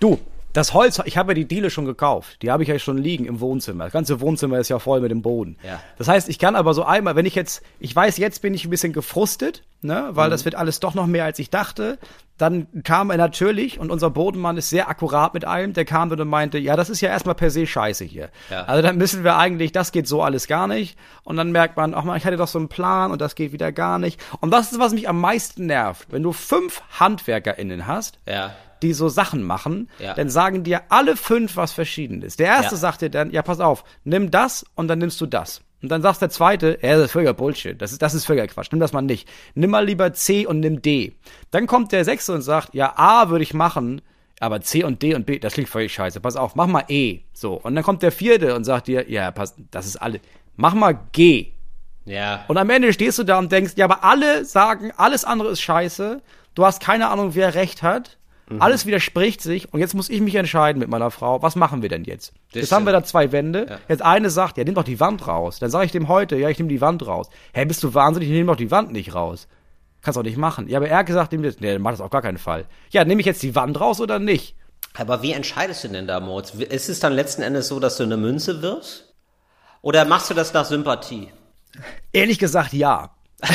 [0.00, 0.18] Du,
[0.52, 2.42] das Holz, ich habe ja die Diele schon gekauft.
[2.42, 3.84] Die habe ich ja schon liegen im Wohnzimmer.
[3.84, 5.56] Das ganze Wohnzimmer ist ja voll mit dem Boden.
[5.62, 5.80] Ja.
[5.98, 8.64] Das heißt, ich kann aber so einmal, wenn ich jetzt, ich weiß, jetzt bin ich
[8.64, 10.30] ein bisschen gefrustet, ne, weil Mhm.
[10.32, 11.98] das wird alles doch noch mehr, als ich dachte.
[12.38, 16.20] Dann kam er natürlich, und unser Bodenmann ist sehr akkurat mit allem, der kam dann
[16.22, 18.30] und meinte, ja, das ist ja erstmal per se scheiße hier.
[18.50, 18.62] Ja.
[18.64, 20.96] Also dann müssen wir eigentlich, das geht so alles gar nicht.
[21.22, 23.52] Und dann merkt man, ach man, ich hatte doch so einen Plan und das geht
[23.52, 24.18] wieder gar nicht.
[24.40, 26.06] Und das ist, was mich am meisten nervt.
[26.10, 28.52] Wenn du fünf HandwerkerInnen hast, Ja.
[28.82, 30.14] Die so Sachen machen, Ja.
[30.14, 32.36] dann sagen dir alle fünf was Verschiedenes.
[32.36, 32.78] Der erste Ja.
[32.80, 35.62] sagt dir dann, ja, pass auf, nimm das und dann nimmst du das.
[35.82, 38.46] Und dann sagt der zweite, ja, das ist völliger Bullshit, das ist, das ist völliger
[38.48, 39.26] Quatsch, nimm das mal nicht.
[39.54, 41.14] Nimm mal lieber C und nimm D.
[41.50, 44.02] Dann kommt der sechste und sagt, ja, A würde ich machen,
[44.40, 47.20] aber C und D und B, das klingt völlig scheiße, pass auf, mach mal E.
[47.32, 47.54] So.
[47.54, 50.20] Und dann kommt der vierte und sagt dir, ja, pass, das ist alle,
[50.56, 51.52] mach mal G.
[52.04, 52.44] Ja.
[52.48, 55.60] Und am Ende stehst du da und denkst, ja, aber alle sagen, alles andere ist
[55.60, 56.20] scheiße.
[56.54, 58.18] Du hast keine Ahnung, wer recht hat.
[58.50, 58.60] Mhm.
[58.60, 59.72] Alles widerspricht sich.
[59.72, 61.40] Und jetzt muss ich mich entscheiden mit meiner Frau.
[61.40, 62.32] Was machen wir denn jetzt?
[62.52, 63.78] Das jetzt haben wir da zwei Wände.
[63.88, 65.58] Jetzt eine sagt, ja, nimm doch die Wand raus.
[65.60, 67.28] Dann sage ich dem heute, ja, ich nehme die Wand raus.
[67.54, 68.28] Hä, bist du wahnsinnig?
[68.28, 69.46] Ich nehme doch die Wand nicht raus.
[70.02, 70.68] Kannst doch nicht machen.
[70.68, 72.66] Ja, aber er hat gesagt, nimm das, nee, dann mach das auf gar keinen Fall.
[72.90, 74.56] Ja, nehme ich jetzt die Wand raus oder nicht?
[74.94, 76.52] Aber wie entscheidest du denn da, Moritz?
[76.54, 79.14] Ist es dann letzten Endes so, dass du eine Münze wirst?
[79.82, 81.28] Oder machst du das nach Sympathie?
[82.12, 83.10] Ehrlich gesagt, ja.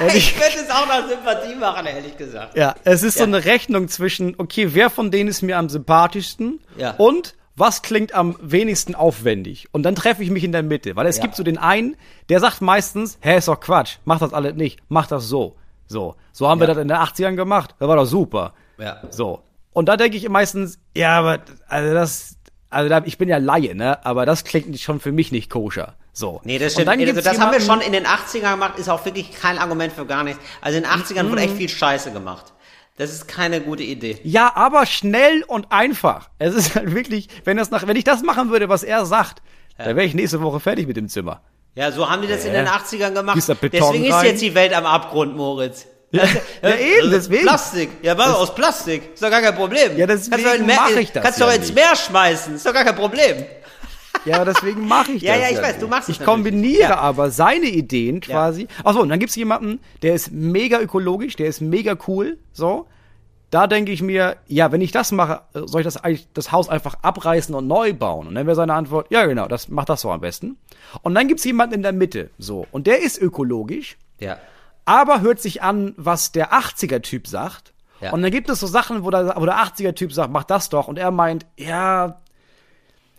[0.00, 2.56] ja, ich würde es auch nach Sympathie machen, ehrlich gesagt.
[2.56, 3.26] Ja, es ist so Ja.
[3.26, 6.92] eine Rechnung zwischen, okay, wer von denen ist mir am sympathischsten Ja.
[6.98, 9.66] und was klingt am wenigsten aufwendig.
[9.72, 11.22] Und dann treffe ich mich in der Mitte, weil es Ja.
[11.22, 11.96] gibt so den einen,
[12.28, 15.56] der sagt meistens, hä, ist doch Quatsch, mach das alles nicht, mach das so.
[15.88, 18.54] So, so haben wir das in den 80ern gemacht, das war doch super.
[18.78, 19.02] Ja.
[19.10, 19.42] So.
[19.72, 22.36] Und da denke ich meistens, ja, aber, also das,
[22.70, 25.94] also da, ich bin ja Laie, ne, aber das klingt schon für mich nicht koscher.
[26.18, 26.40] So.
[26.42, 26.88] Nee, das stimmt.
[26.88, 30.04] Also das haben wir schon in den 80ern gemacht, ist auch wirklich kein Argument für
[30.04, 30.40] gar nichts.
[30.60, 32.52] Also in den 80ern wurde echt viel Scheiße gemacht.
[32.96, 34.18] Das ist keine gute Idee.
[34.24, 36.30] Ja, aber schnell und einfach.
[36.40, 39.42] Es ist halt wirklich, wenn das nach, wenn ich das machen würde, was er sagt,
[39.76, 41.40] dann wäre ich nächste Woche fertig mit dem Zimmer.
[41.76, 43.38] Ja, so haben die das in den 80ern gemacht.
[43.72, 45.86] Deswegen ist jetzt die Welt am Abgrund, Moritz.
[46.10, 46.24] Ja,
[46.62, 47.44] ja, eben, deswegen.
[47.44, 47.90] Plastik.
[48.02, 49.14] Ja, mach aus Plastik.
[49.14, 49.96] Ist doch gar kein Problem.
[49.96, 51.72] Ja, deswegen kannst doch in Meer- mach ich das Kannst ja doch ins.
[51.72, 52.56] Meer schmeißen.
[52.56, 53.44] Ist doch gar kein Problem.
[54.24, 55.42] Ja, deswegen mache ich Ja, das.
[55.42, 56.98] ja, ich weiß, du machst es Ich kombiniere Ja.
[56.98, 58.66] aber seine Ideen quasi.
[58.84, 62.86] Achso, und dann gibt's jemanden, der ist mega ökologisch, der ist mega cool, so.
[63.50, 66.52] Da denke ich mir, ja, wenn ich das mache, äh, soll ich das eigentlich das
[66.52, 68.26] Haus einfach abreißen und neu bauen?
[68.26, 70.58] Und dann wäre seine Antwort, ja, genau, das macht das so am besten.
[71.00, 72.66] Und dann gibt's jemanden in der Mitte, so.
[72.72, 74.36] Und der ist ökologisch, Ja.
[74.84, 77.72] aber hört sich an, was der 80er-Typ sagt.
[78.02, 78.12] Ja.
[78.12, 80.86] Und dann gibt es so Sachen, wo der, wo der 80er-Typ sagt, mach das doch.
[80.86, 82.20] Und er meint, ja,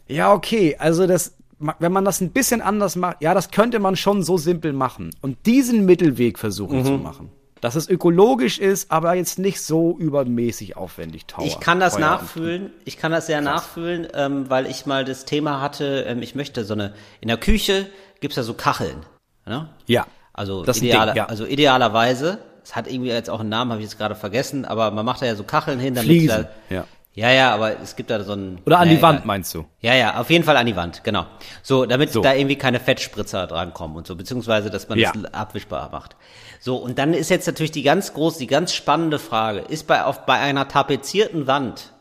[0.10, 1.36] ja, okay, also das,
[1.80, 5.12] wenn man das ein bisschen anders macht, ja, das könnte man schon so simpel machen.
[5.22, 6.86] Und diesen Mittelweg versuchen Mhm.
[6.86, 7.30] zu machen.
[7.62, 11.46] Dass es ökologisch ist, aber jetzt nicht so übermäßig aufwendig teuer.
[11.46, 12.72] Ich kann das nachfühlen.
[12.86, 16.64] Ich kann das sehr nachfühlen, ähm, weil ich mal das Thema hatte, ähm, ich möchte
[16.64, 17.88] so eine, in der Küche
[18.22, 19.06] gibt's ja so Kacheln.
[19.46, 19.68] Ne?
[19.88, 20.08] Ja.
[20.32, 21.26] Also, Das ist ein ideale, Ding, ja.
[21.26, 24.92] also idealerweise, es hat irgendwie jetzt auch einen Namen, habe ich jetzt gerade vergessen, aber
[24.92, 26.86] man macht da ja so Kacheln hin, damit Fliesen, da, ja.
[27.20, 29.28] Ja, ja, aber es gibt da so ein Oder an naja, die Wand, egal.
[29.28, 29.66] meinst du?
[29.82, 31.26] Ja, ja, auf jeden Fall an die Wand, genau.
[31.64, 32.22] So, damit So.
[32.22, 35.12] da irgendwie keine Fettspritzer drankommen und so, beziehungsweise, dass man Ja.
[35.12, 36.16] das abwischbar macht.
[36.62, 40.06] So, und dann ist jetzt natürlich die ganz große, die ganz spannende Frage, ist bei,
[40.06, 41.92] auf, bei einer tapezierten Wand,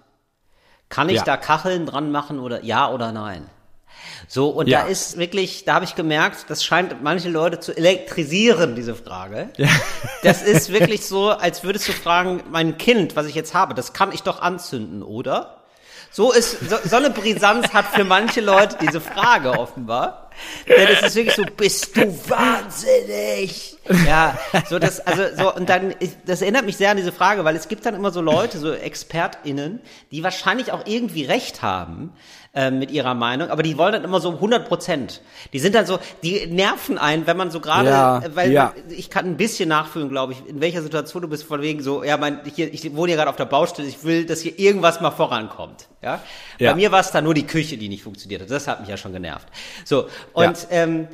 [0.88, 1.24] kann ich Ja.
[1.24, 3.42] da Kacheln dran machen oder ja oder nein?
[4.26, 4.82] So, und Ja.
[4.82, 9.50] da ist wirklich, da habe ich gemerkt, das scheint manche Leute zu elektrisieren, diese Frage.
[10.22, 13.92] Das ist wirklich so, als würdest du fragen, mein Kind, was ich jetzt habe, das
[13.92, 15.54] kann ich doch anzünden, oder?
[16.10, 20.30] So ist, so, so eine Brisanz hat für manche Leute diese Frage offenbar.
[20.66, 23.76] Denn es ist wirklich so, bist du wahnsinnig?
[24.06, 27.44] Ja, so das, also so, und dann, ich- das erinnert mich sehr an diese Frage,
[27.44, 32.12] weil es gibt dann immer so Leute, so ExpertInnen, die wahrscheinlich auch irgendwie recht haben,
[32.60, 35.20] ähm, mit ihrer Meinung, aber die wollen dann immer so 100 Prozent.
[35.52, 38.74] Die sind dann so, die nerven einen, wenn man so gerade, Ja, äh, weil ja.
[38.88, 42.02] ich kann ein bisschen nachfühlen, glaube ich, in welcher Situation du bist, von wegen so,
[42.02, 45.00] ja, mein, hier, ich wohne hier gerade auf der Baustelle, ich will, dass hier irgendwas
[45.00, 45.86] mal vorankommt.
[46.02, 46.20] Ja?
[46.58, 46.72] Ja.
[46.72, 48.50] Bei mir war es dann nur die Küche, die nicht funktioniert hat.
[48.50, 49.46] Das hat mich ja schon genervt.
[49.84, 51.06] So, und ähm,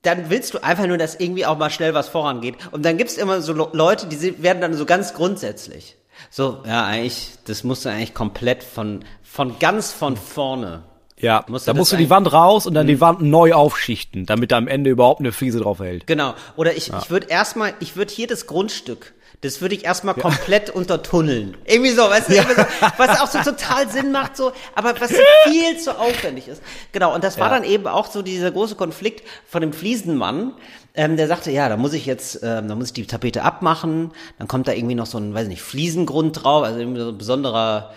[0.00, 2.56] dann willst du einfach nur, dass irgendwie auch mal schnell was vorangeht.
[2.72, 5.96] Und dann gibt's immer so Leute, die sind- werden dann so ganz grundsätzlich.
[6.36, 10.82] So, ja, eigentlich, das musst du eigentlich komplett von, von ganz von vorne.
[11.16, 14.26] Ja, Musst du da musst du die Wand raus und dann die Wand neu aufschichten,
[14.26, 16.08] damit da am Ende überhaupt eine Fliese drauf hält.
[16.08, 16.34] Genau.
[16.56, 20.70] Oder ich, ich würde erstmal, ich würde hier das Grundstück, das würde ich erstmal komplett
[20.70, 21.56] untertunneln.
[21.66, 22.66] Irgendwie so, weißt du, irgendwie so,
[22.96, 25.12] was auch so total Sinn macht, so, aber was
[25.44, 26.60] viel zu aufwendig ist.
[26.90, 27.14] Genau.
[27.14, 27.60] Und das war Ja.
[27.60, 30.52] dann eben auch so dieser große Konflikt von dem Fliesenmann,
[30.94, 34.12] ähm, der sagte, ja, da muss ich jetzt, ähm, da muss ich die Tapete abmachen,
[34.38, 37.08] dann kommt da irgendwie noch so ein, weiß ich nicht, Fliesengrund drauf, also irgendwie so
[37.08, 37.92] ein besonderer,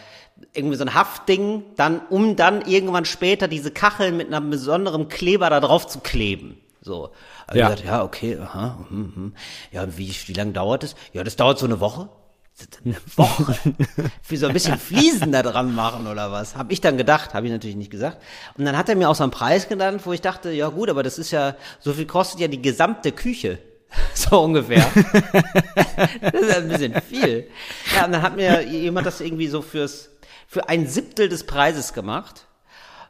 [0.53, 5.49] irgendwie so ein Haftding, dann, um dann irgendwann später diese Kacheln mit einem besonderen Kleber
[5.49, 6.57] da drauf zu kleben.
[6.81, 7.11] So.
[7.45, 7.69] Also Ja.
[7.69, 7.75] ja.
[7.75, 9.33] gesagt, ja, okay, aha, hm, hm.
[9.71, 10.95] ja, wie, wie lange dauert es?
[11.13, 12.09] Ja, das dauert so eine Woche.
[12.83, 13.55] Eine Woche?
[14.21, 16.55] Für so ein bisschen Fliesen da dran machen oder was?
[16.55, 18.17] Hab ich dann gedacht, habe ich natürlich nicht gesagt.
[18.57, 20.89] Und dann hat er mir auch so einen Preis genannt, wo ich dachte, ja gut,
[20.89, 23.59] aber das ist ja, so viel kostet ja die gesamte Küche.
[24.13, 24.85] So ungefähr.
[26.21, 27.49] das ist ja ein bisschen viel.
[27.95, 30.09] Ja, und dann hat mir jemand das irgendwie so fürs,
[30.45, 32.47] für ein Siebtel des Preises gemacht.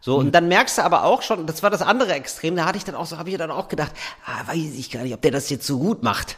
[0.02, 2.78] So, und dann merkst du aber auch schon, das war das andere Extrem, da hatte
[2.78, 3.92] ich dann auch so, habe ich dann auch gedacht,
[4.26, 6.38] ah, weiß ich gar nicht, ob der das jetzt so gut macht.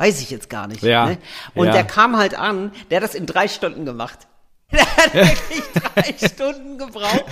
[0.00, 0.82] Weiß ich jetzt gar nicht.
[0.82, 1.18] Ja, Ne?
[1.54, 1.72] Und ja.
[1.72, 4.18] der kam halt an, der hat das in drei Stunden gemacht.
[4.72, 7.24] Der hat wirklich drei Stunden gebraucht.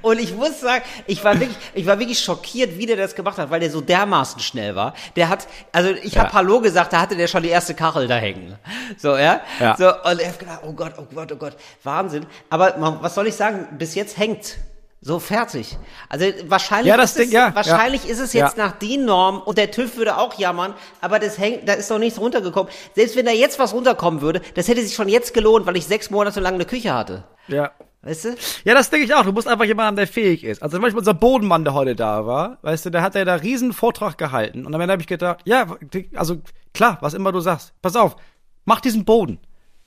[0.00, 3.36] Und ich muss sagen, ich war wirklich, ich war wirklich schockiert, wie der das gemacht
[3.36, 4.94] hat, weil der so dermaßen schnell war.
[5.16, 6.22] Der hat, also ich Ja.
[6.22, 8.56] habe Hallo gesagt, da hatte der schon die erste Kachel da hängen.
[8.96, 9.40] So, ja.
[9.58, 9.76] Ja.
[9.76, 12.26] So, und er hat gedacht, oh Gott, oh Gott, oh Gott, Wahnsinn.
[12.48, 13.66] Aber man, was soll ich sagen?
[13.76, 14.58] Bis jetzt hängt.
[15.00, 15.78] So fertig.
[16.08, 18.10] Also wahrscheinlich, Ja, ist, es, Ding- ja, wahrscheinlich ja.
[18.10, 21.68] ist es jetzt nach DIN Norm und der TÜV würde auch jammern, aber das hängt,
[21.68, 22.72] da ist doch nichts runtergekommen.
[22.96, 25.86] Selbst wenn da jetzt was runterkommen würde, das hätte sich schon jetzt gelohnt, weil ich
[25.86, 27.24] sechs Monate lang eine Küche hatte.
[27.46, 27.70] Ja.
[28.02, 28.36] Weißt du?
[28.64, 29.24] Ja, das denke ich auch.
[29.24, 30.62] Du musst einfach jemanden haben, der fähig ist.
[30.62, 33.34] Also zum Beispiel unser Bodenmann, der heute da war, weißt du, der hat ja da
[33.36, 34.66] riesen Vortrag gehalten.
[34.66, 35.66] Und am Ende habe ich gedacht, ja,
[36.14, 36.38] also
[36.74, 37.72] klar, was immer du sagst.
[37.82, 38.16] Pass auf,
[38.64, 39.38] mach diesen Boden.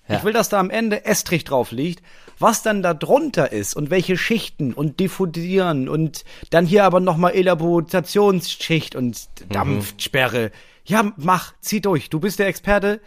[0.10, 2.04] Ich will, dass da am Ende Estrich drauf liegt.
[2.42, 7.34] Was dann da drunter ist und welche Schichten und diffundieren und dann hier aber nochmal
[7.34, 10.52] Elaborationsschicht und Dampfsperre.
[10.86, 12.10] Ja, mach, zieh durch.
[12.10, 13.00] Du bist der Experte.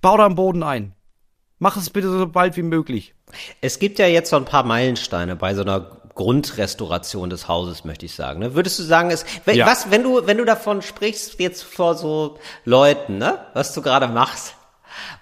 [0.00, 0.94] Bau da einen Boden ein.
[1.58, 3.14] Mach es bitte so bald wie möglich.
[3.60, 8.06] Es gibt ja jetzt so ein paar Meilensteine bei so einer Grundrestauration des Hauses, möchte
[8.06, 8.40] ich sagen.
[8.40, 8.54] Ne?
[8.54, 9.66] Würdest du sagen, es, wenn, Ja.
[9.66, 14.08] was, wenn du, wenn du davon sprichst, jetzt vor so Leuten, ne, was du gerade
[14.08, 14.54] machst,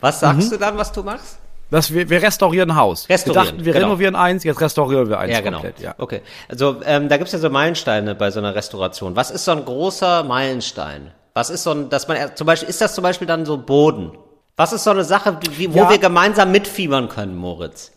[0.01, 1.39] Was sagst du dann, was du machst?
[1.71, 3.09] Das, wir, wir restaurieren ein Haus.
[3.09, 3.87] Restaurieren, wir dachten, wir genau.
[3.87, 5.59] renovieren eins, jetzt restaurieren wir eins Ja, genau.
[5.59, 5.81] komplett.
[5.81, 5.95] Ja.
[5.99, 6.23] Okay.
[6.49, 9.17] Also ähm, da gibt's ja so Meilensteine bei so einer Restauration.
[9.17, 11.13] Was ist so ein großer Meilenstein?
[11.35, 13.59] Was ist so ein, dass man äh, zum Beispiel, ist das zum Beispiel dann so
[13.59, 14.13] Boden?
[14.57, 15.91] Was ist so eine Sache, wie, wo Ja.
[15.91, 17.93] wir gemeinsam mitfiebern können, Moritz?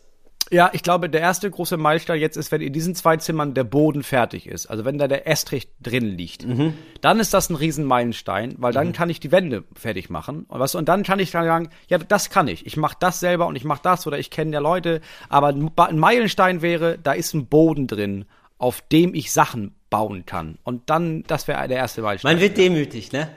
[0.51, 3.63] Ja, ich glaube, der erste große Meilenstein jetzt ist, wenn in diesen zwei Zimmern der
[3.63, 4.67] Boden fertig ist.
[4.67, 6.45] Also wenn da der Estrich drin liegt.
[6.45, 6.73] Mhm.
[6.99, 10.45] Dann ist das ein Riesenmeilenstein, weil dann kann ich die Wände fertig machen.
[10.49, 12.65] Und, was, und dann kann ich dann sagen, ja, das kann ich.
[12.65, 14.99] Ich mache das selber und ich mache das oder ich kenne ja Leute.
[15.29, 18.25] Aber ein ein Meilenstein wäre, da ist ein Boden drin,
[18.57, 20.57] auf dem ich Sachen bauen kann.
[20.63, 22.33] Und dann, das wäre der erste Meilenstein.
[22.33, 23.29] Man wird demütig, ne?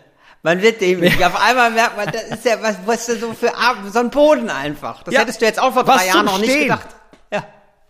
[0.43, 1.25] Man wird demütig.
[1.25, 3.53] Auf einmal merkt man, das ist ja, was, was ist so für
[3.91, 5.03] so ein Boden einfach.
[5.03, 6.89] Das Ja, hättest du jetzt auch vor drei Jahren noch nicht gedacht.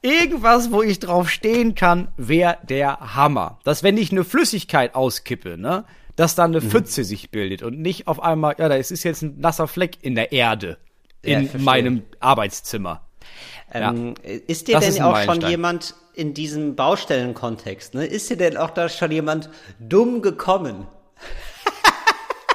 [0.04, 0.10] Ja.
[0.10, 3.58] Irgendwas, wo ich drauf stehen kann, wäre der Hammer.
[3.64, 5.84] Dass wenn ich eine Flüssigkeit auskippe, ne,
[6.16, 6.70] dass da eine Mhm.
[6.70, 10.14] Pfütze sich bildet und nicht auf einmal, ja, da ist jetzt ein nasser Fleck in
[10.14, 10.76] der Erde
[11.24, 11.64] Ja, in verstehe.
[11.64, 13.00] meinem Arbeitszimmer.
[13.72, 14.14] Ähm,
[14.46, 18.56] Ist dir Das denn ist auch schon jemand in diesem Baustellenkontext, ne, ist dir denn
[18.56, 19.48] auch da schon jemand
[19.80, 20.86] dumm gekommen?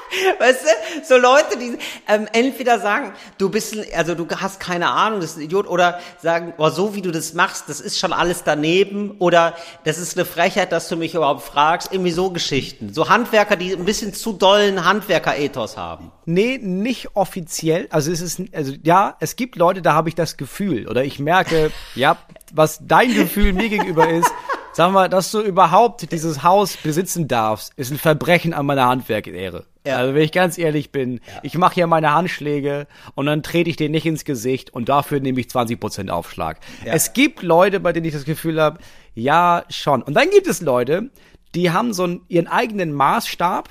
[0.39, 4.89] Weißt du, so Leute, die ähm, entweder sagen, du bist, ein, also du hast keine
[4.89, 7.99] Ahnung, das ist ein Idiot, oder sagen, oh, so wie du das machst, das ist
[7.99, 12.31] schon alles daneben, oder das ist eine Frechheit, dass du mich überhaupt fragst, irgendwie so
[12.31, 12.93] Geschichten.
[12.93, 16.11] So Handwerker, die ein bisschen zu dollen Handwerker-Ethos haben.
[16.25, 17.87] Nee, nicht offiziell.
[17.89, 21.19] Also es ist, also ja, es gibt Leute, da habe ich das Gefühl oder ich
[21.19, 22.17] merke, ja,
[22.53, 24.31] was dein Gefühl mir gegenüber ist.
[24.71, 29.65] Sag mal, dass du überhaupt dieses Haus besitzen darfst, ist ein Verbrechen an meiner Handwerksehre.
[29.86, 29.97] Ja.
[29.97, 33.75] Also wenn ich ganz ehrlich bin, ich mache hier meine Handschläge und dann trete ich
[33.75, 36.60] dir nicht ins Gesicht und dafür nehme ich 20% Aufschlag.
[36.86, 36.93] Ja.
[36.93, 38.79] Es gibt Leute, bei denen ich das Gefühl habe,
[39.15, 40.01] ja, schon.
[40.03, 41.10] Und dann gibt es Leute,
[41.55, 43.69] die haben so einen, ihren eigenen Maßstab,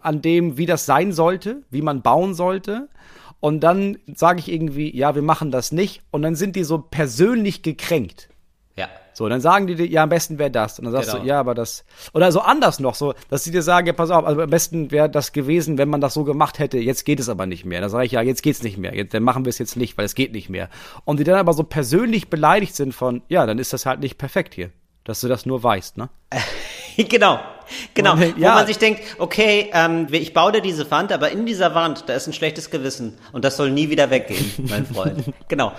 [0.00, 2.88] an dem, wie das sein sollte, wie man bauen sollte.
[3.40, 6.02] Und dann sage ich irgendwie, ja, wir machen das nicht.
[6.10, 8.28] Und dann sind die so persönlich gekränkt.
[8.76, 8.88] Ja.
[9.14, 10.78] So, dann sagen die dir, ja, am besten wäre das.
[10.78, 11.22] Und dann sagst Genau.
[11.22, 11.84] du, ja, aber das.
[12.12, 14.90] Oder so anders noch, so, dass sie dir sagen, ja, pass auf, also am besten
[14.90, 16.78] wäre das gewesen, wenn man das so gemacht hätte.
[16.78, 17.80] Jetzt geht es aber nicht mehr.
[17.80, 18.94] Dann sage ich, ja, jetzt geht's nicht mehr.
[18.94, 20.68] Jetzt, dann machen wir es jetzt nicht, weil es geht nicht mehr.
[21.04, 24.18] Und die dann aber so persönlich beleidigt sind von, ja, dann ist das halt nicht
[24.18, 24.70] perfekt hier.
[25.04, 26.08] Dass du das nur weißt, ne?
[26.96, 27.38] genau.
[27.94, 28.54] Genau, wo ja.
[28.54, 32.14] man sich denkt, okay, ähm, ich baue dir diese Wand, aber in dieser Wand, da
[32.14, 35.24] ist ein schlechtes Gewissen und das soll nie wieder weggehen, mein Freund.
[35.48, 35.72] genau.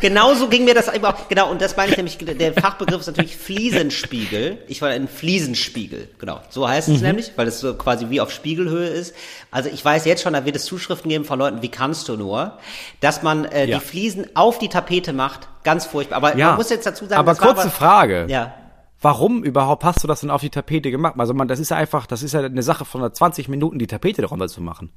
[0.00, 3.06] Genauso ging mir das eben auch, genau, und das meine ich nämlich, der Fachbegriff ist
[3.08, 4.58] natürlich Fliesenspiegel.
[4.66, 6.40] Ich war ein Fliesenspiegel, genau.
[6.48, 6.94] So heißt Mhm.
[6.94, 9.14] es nämlich, weil es so quasi wie auf Spiegelhöhe ist.
[9.50, 12.16] Also ich weiß jetzt schon, da wird es Zuschriften geben von Leuten, wie kannst du
[12.16, 12.58] nur,
[13.00, 13.78] dass man äh, Ja.
[13.78, 16.16] die Fliesen auf die Tapete macht, ganz furchtbar.
[16.16, 16.48] Aber Ja.
[16.48, 18.24] man muss jetzt dazu sagen, Aber kurze Frage.
[18.28, 18.54] Ja.
[19.00, 21.14] Warum überhaupt hast du das denn auf die Tapete gemacht?
[21.18, 23.86] Also man, das ist ja einfach, das ist ja eine Sache von 20 Minuten, die
[23.86, 24.90] Tapete darunter zu machen.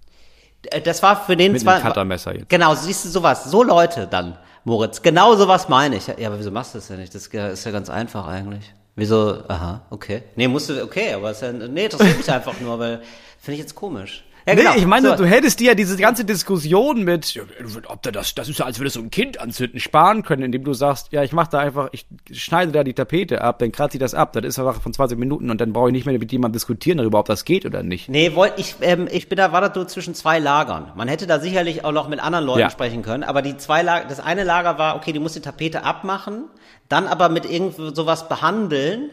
[0.72, 2.50] Äh, Das war für den Mit einem Cuttermesser jetzt.
[2.50, 3.46] Genau, siehst du sowas.
[3.46, 5.02] So Leute dann, Moritz.
[5.02, 6.08] Genau sowas meine ich.
[6.08, 7.14] Ja, aber wieso machst du das ja nicht?
[7.14, 8.74] Das ist ja ganz einfach eigentlich.
[8.96, 9.40] Wieso?
[9.48, 10.24] Aha, okay.
[10.36, 13.02] Nee, musst du, okay, aber ist ja, nee, interessiert mich einfach nur, weil
[13.40, 14.26] finde ich jetzt komisch.
[14.48, 14.72] Ja, genau.
[14.74, 15.16] Nee, ich meine, So.
[15.18, 17.40] du hättest dir ja diese ganze Diskussion mit,
[17.88, 20.64] ob da das, das ist ja, als würde so ein Kind anzünden, sparen können, indem
[20.64, 23.98] du sagst, ja, ich mach da einfach, ich schneide da die Tapete ab, dann kratze
[23.98, 26.06] ich das ab, das ist eine Sache von 20 Minuten und dann brauche ich nicht
[26.06, 28.10] mehr mit jemandem diskutieren darüber, ob das geht oder nicht.
[28.10, 30.92] Nee, wollt, ich, ähm, ich bin da, war da so zwischen zwei Lagern.
[30.96, 32.70] Man hätte da sicherlich auch noch mit anderen Leuten Ja.
[32.72, 35.84] sprechen können, aber die zwei Lager, das eine Lager war, okay, du musst die Tapete
[35.84, 36.46] abmachen,
[36.90, 39.10] dann aber mit irgend sowas behandeln,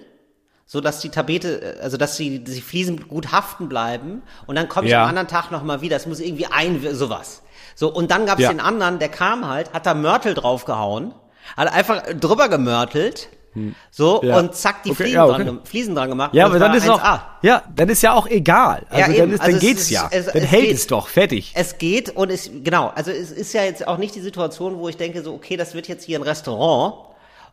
[0.70, 4.68] so dass die Tapete, äh, also dass die, die Fliesen gut haften bleiben und dann
[4.68, 5.02] komme ich Ja.
[5.04, 5.96] am anderen Tag nochmal wieder.
[5.96, 7.42] Es muss irgendwie ein, sowas.
[7.74, 8.50] So, und dann gab's Ja.
[8.50, 11.14] den anderen, der kam halt, hat da Mörtel draufgehauen,
[11.57, 13.28] hat einfach drüber gemörtelt,
[13.90, 14.38] so, Ja.
[14.38, 15.44] und zack, die Okay, Fliesen, ja, okay.
[15.44, 16.33] dran, Fliesen dran gemacht.
[16.35, 17.20] Ja, aber es dann ist auch, 1A.
[17.42, 18.83] ja, dann ist ja auch egal.
[18.90, 20.09] Also Ja, dann, ist, Also dann es geht's ist- ja.
[20.12, 20.74] es- dann es hält geht.
[20.76, 21.52] es doch, fertig.
[21.57, 24.88] Es geht und es, genau, also es ist ja jetzt auch nicht die Situation, wo
[24.88, 26.94] ich denke so, okay, das wird jetzt hier ein Restaurant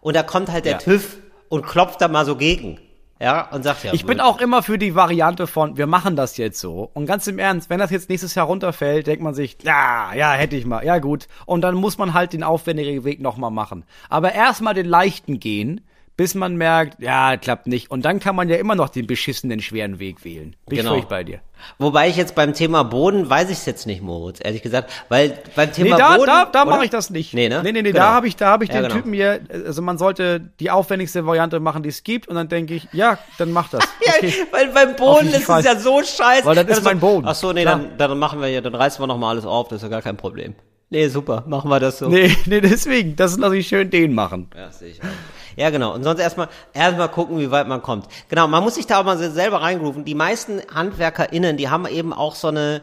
[0.02, 0.78] und da kommt halt der.
[0.80, 1.18] TÜV
[1.50, 2.80] und klopft da mal so gegen.
[3.20, 3.94] Ja, und sagt ja.
[3.94, 6.90] Ich bin auch immer für die Variante von, wir machen das jetzt so.
[6.94, 10.34] Und ganz im Ernst, wenn das jetzt nächstes Jahr runterfällt, denkt man sich, ja, ja,
[10.34, 11.28] hätte ich mal, ja gut.
[11.46, 13.86] Und dann muss man halt den aufwendigen Weg nochmal machen.
[14.10, 15.82] Aber erstmal den leichten gehen,
[16.18, 17.92] bis man merkt, ja, klappt nicht.
[17.92, 20.56] Und dann kann man ja immer noch den beschissenen schweren Weg wählen.
[20.68, 20.96] Bin Genau.
[20.96, 21.40] ich bei dir.
[21.78, 25.38] Wobei ich jetzt beim Thema Boden weiß ich es jetzt nicht, Moritz, ehrlich gesagt, weil
[25.56, 26.28] beim Nee, Thema da, Boden.
[26.28, 27.34] da, da mache ich das nicht.
[27.34, 27.62] Nee, ne?
[27.64, 28.04] Nee, nee, nee, Genau.
[28.06, 28.96] da habe ich, da habe ich Ja, den genau.
[28.96, 32.28] Typen hier, also man sollte die aufwendigste Variante machen, die es gibt.
[32.28, 33.84] Und dann denke ich, ja, dann mach das.
[34.06, 34.34] Ja, Okay.
[34.52, 36.46] weil beim Boden ist es ja so scheiße.
[36.46, 37.28] Weil das ist Also, mein Boden.
[37.28, 37.80] Ach so, nee, Klar.
[37.98, 40.02] dann, dann machen wir ja, dann reißen wir nochmal alles auf, das ist ja gar
[40.04, 40.54] kein Problem.
[40.92, 42.08] Nee, super, machen wir das so.
[42.08, 44.50] Nee, nee, deswegen, das lasse ich schön den machen.
[44.56, 45.08] Ja, sehe ich auch.
[45.56, 45.94] Ja, genau.
[45.94, 48.08] Und sonst erstmal erstmal gucken, wie weit man kommt.
[48.30, 50.04] Genau, man muss sich da auch mal selber reingrooven.
[50.06, 52.82] Die meisten HandwerkerInnen, die haben eben auch so eine,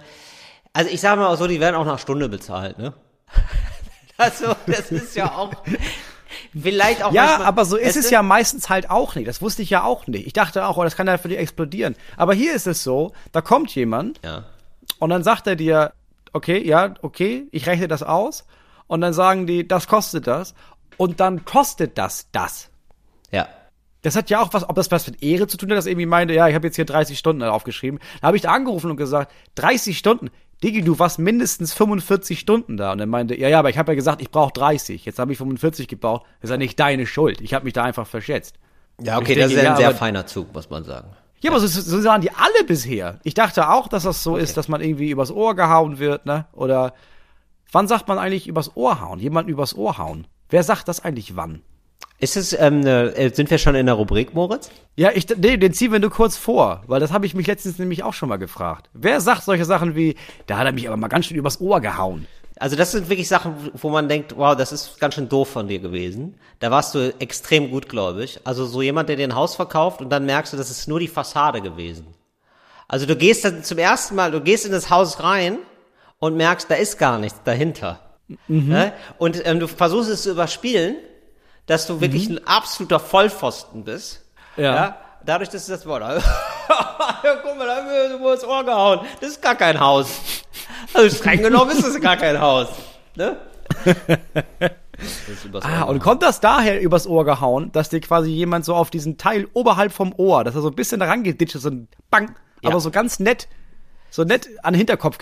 [0.72, 2.92] Also ich sage mal auch so, die werden auch nach Stunde bezahlt, ne?
[4.18, 5.50] Also, das ist ja auch
[6.58, 9.26] vielleicht auch Ja, manchmal- aber so ist es ja meistens halt auch nicht.
[9.26, 10.26] Das wusste ich ja auch nicht.
[10.26, 11.96] Ich dachte auch, oh, das kann ja für dich explodieren.
[12.16, 14.44] Aber hier ist es so, da kommt jemand Ja.
[14.98, 15.92] und dann sagt er dir,
[16.32, 18.44] okay, ja, okay, ich rechne das aus.
[18.86, 20.54] Und dann sagen die, das kostet das.
[20.96, 22.70] Und dann kostet das das.
[23.30, 23.48] Ja.
[24.02, 25.92] Das hat ja auch was, ob das was mit Ehre zu tun hat, dass er
[25.92, 28.00] irgendwie meinte, ja, ich habe jetzt hier 30 Stunden aufgeschrieben.
[28.20, 30.30] Da habe ich da angerufen und gesagt, 30 Stunden?
[30.62, 32.92] Digi, du warst mindestens 45 Stunden da.
[32.92, 35.04] Und er meinte, ja, ja, aber ich habe ja gesagt, ich brauche 30.
[35.04, 36.24] Jetzt habe ich 45 gebraucht.
[36.40, 37.40] Das ist ja nicht deine Schuld.
[37.40, 38.56] Ich habe mich da einfach verschätzt.
[39.00, 41.08] Ja, okay, Ich das denke, ist ja ja, ein sehr feiner Zug, muss man sagen.
[41.40, 43.18] Ja, aber so, so sahen die alle bisher.
[43.24, 46.46] Ich dachte auch, dass das so ist, dass man irgendwie übers Ohr gehauen wird, ne?
[46.52, 46.94] Oder
[47.72, 49.18] wann sagt man eigentlich übers Ohr hauen?
[49.18, 50.28] Jemand übers Ohr hauen.
[50.52, 51.62] Wer sagt das eigentlich wann?
[52.18, 54.70] Ist es, ähm, äh, sind wir schon in der Rubrik, Moritz?
[54.96, 57.78] Ja, ich, nee, den ziehen wir nur kurz vor, weil das habe ich mich letztens
[57.78, 58.90] nämlich auch schon mal gefragt.
[58.92, 60.14] Wer sagt solche Sachen wie,
[60.46, 62.26] da hat er mich aber mal ganz schön übers Ohr gehauen?
[62.60, 65.68] Also das sind wirklich Sachen, wo man denkt, wow, das ist ganz schön doof von
[65.68, 66.34] dir gewesen.
[66.60, 68.38] Da warst du extrem gutgläubig.
[68.44, 71.00] Also so jemand, der dir ein Haus verkauft und dann merkst du, das ist nur
[71.00, 72.08] die Fassade gewesen.
[72.88, 75.60] Also du gehst dann zum ersten Mal, du gehst in das Haus rein
[76.18, 77.98] und merkst, da ist gar nichts dahinter.
[78.48, 78.92] Ne?
[79.18, 80.96] Und ähm, du versuchst es zu überspielen,
[81.66, 84.24] dass du wirklich ein absoluter Vollpfosten bist.
[84.56, 84.96] Ja.
[85.24, 86.20] Dadurch, dass du das Wort, ja,
[87.42, 89.00] guck mal, da haben wir so ins Ohr gehauen.
[89.20, 90.20] Das ist gar kein Haus.
[90.92, 92.68] Also streng genommen ist es gar kein Haus.
[93.14, 93.36] Ne?
[93.84, 98.74] Das Ah, Ohr und kommt das daher übers Ohr gehauen, dass dir quasi jemand so
[98.74, 101.88] auf diesen Teil oberhalb vom Ohr, dass er so ein bisschen rangeditscht ist, so ein
[102.10, 102.70] Bang, Ja.
[102.70, 103.48] aber so ganz nett,
[104.10, 105.18] so nett an den Hinterkopf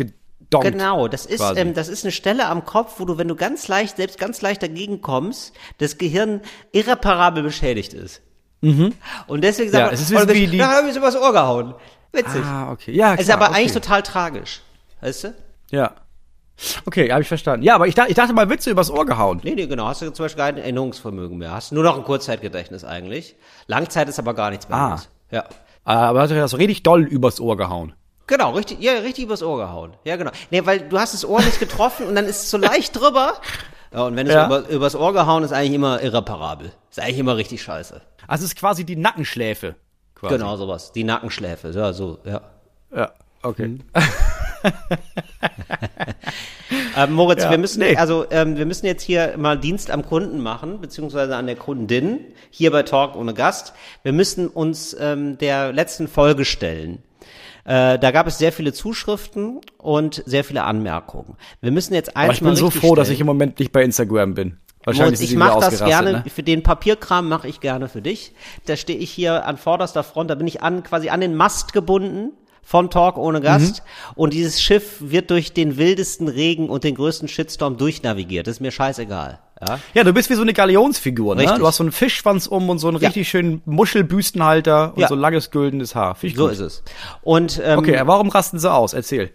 [0.50, 0.72] gedonkt.
[0.72, 1.60] Genau, das ist, quasi.
[1.60, 4.42] ähm, das ist eine Stelle am Kopf, wo du, wenn du ganz leicht, selbst ganz
[4.42, 6.40] leicht dagegen kommst, das Gehirn
[6.72, 8.20] irreparabel beschädigt ist.
[8.62, 11.74] Und deswegen Ja, sagt man, es ist wie die- da habe ich übers Ohr gehauen.
[12.12, 12.42] Witzig.
[12.44, 12.92] Ah, okay.
[12.92, 13.58] Ja, es ist klar, aber okay.
[13.60, 14.60] eigentlich total tragisch.
[15.00, 15.34] Weißt du?
[15.70, 15.92] Ja.
[16.84, 17.64] Okay, habe ich verstanden.
[17.64, 19.40] Ja, aber ich, dachte- ich dachte mal, Witze übers Ohr gehauen.
[19.44, 19.86] Nee, nee, genau.
[19.86, 21.52] Hast du zum Beispiel kein Erinnerungsvermögen mehr.
[21.52, 23.34] Hast nur noch ein Kurzzeitgedächtnis eigentlich.
[23.66, 24.76] Langzeit ist aber gar nichts mehr.
[24.76, 25.00] Ah.
[25.30, 25.44] Ja.
[25.84, 27.94] Aber hat er das richtig doll übers Ohr gehauen.
[28.30, 29.94] Genau, richtig, ja, richtig übers Ohr gehauen.
[30.04, 30.30] Ja, genau.
[30.52, 33.34] Nee, weil du hast das Ohr nicht getroffen und dann ist es so leicht drüber.
[33.92, 34.46] Ja, und wenn es Ja.
[34.46, 36.70] über, übers Ohr gehauen ist, eigentlich immer irreparabel.
[36.90, 38.00] Ist eigentlich immer richtig scheiße.
[38.28, 39.74] Also es ist quasi die Nackenschläfe.
[40.14, 40.36] Quasi.
[40.36, 40.92] Genau, sowas.
[40.92, 41.70] Die Nackenschläfe.
[41.70, 42.40] Ja, so, ja.
[42.94, 43.10] Ja,
[43.42, 43.66] okay.
[43.66, 43.80] Mhm.
[46.96, 47.96] Ähm, Moritz, Ja, wir müssen, nee.
[47.96, 52.20] also, ähm, wir müssen jetzt hier mal Dienst am Kunden machen, beziehungsweise an der Kundin,
[52.50, 53.72] hier bei Talk ohne Gast.
[54.02, 57.02] Wir müssen uns ähm, der letzten Folge stellen.
[57.70, 61.36] Äh, da gab es sehr viele Zuschriften und sehr viele Anmerkungen.
[61.60, 63.84] Wir müssen jetzt eins Aber ich bin so froh, dass ich im Moment nicht bei
[63.84, 64.58] Instagram bin.
[64.82, 66.24] Wahrscheinlich ich mache das gerne, Ne?
[66.34, 68.32] für den Papierkram mache ich gerne für dich.
[68.66, 71.72] Da stehe ich hier an vorderster Front, da bin ich an quasi an den Mast
[71.72, 74.12] gebunden von Talk ohne Gast Mhm.
[74.16, 78.48] und dieses Schiff wird durch den wildesten Regen und den größten Shitstorm durchnavigiert.
[78.48, 79.38] Das ist mir scheißegal.
[79.66, 79.78] Ja?
[79.94, 81.42] Ja, du bist wie so eine Galionsfigur, ne?
[81.42, 81.58] Richtig.
[81.58, 83.08] Du hast so einen Fischschwanz um und so einen Ja.
[83.08, 85.08] richtig schönen Muschelbüstenhalter und Ja.
[85.08, 86.14] so langes güldenes Haar.
[86.14, 86.52] Finde ich So gut.
[86.52, 86.82] ist es.
[87.22, 88.92] Und ähm, Okay, warum rasten sie aus?
[88.94, 89.30] Erzähl.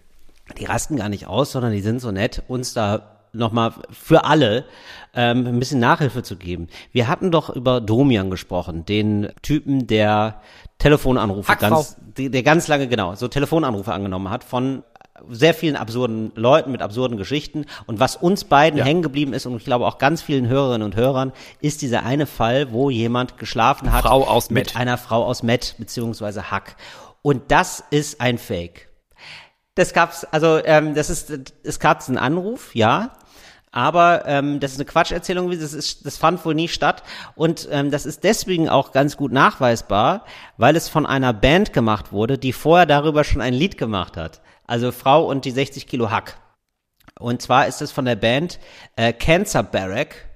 [0.58, 4.64] die rasten gar nicht aus, sondern die sind so nett, uns da nochmal für alle
[5.12, 6.68] ähm, ein bisschen Nachhilfe zu geben.
[6.92, 10.40] Wir hatten doch über Domian gesprochen, den Typen, der
[10.78, 11.68] Telefonanrufe Hackfrau.
[11.76, 14.84] ganz, der, der ganz lange, genau, so Telefonanrufe angenommen hat von
[15.30, 17.66] sehr vielen absurden Leuten mit absurden Geschichten.
[17.86, 18.84] Und was uns beiden Ja.
[18.84, 22.26] hängen geblieben ist, und ich glaube auch ganz vielen Hörerinnen und Hörern, ist dieser eine
[22.26, 24.76] Fall, wo jemand geschlafen hat Frau aus mit Met.
[24.76, 26.76] einer Frau aus Met, beziehungsweise Hack.
[27.22, 28.88] Und das ist ein Fake.
[29.74, 33.10] Das gab's, also ähm, das ist, es gab einen Anruf, ja,
[33.72, 37.02] aber ähm, das ist eine Quatscherzählung, das ist, das fand wohl nie statt
[37.34, 40.24] und ähm, das ist deswegen auch ganz gut nachweisbar,
[40.56, 44.40] weil es von einer Band gemacht wurde, die vorher darüber schon ein Lied gemacht hat.
[44.66, 46.38] Also Frau und die 60 Kilo Hack.
[47.18, 48.58] Und zwar ist es von der Band
[48.96, 50.28] äh, Cancer Barrack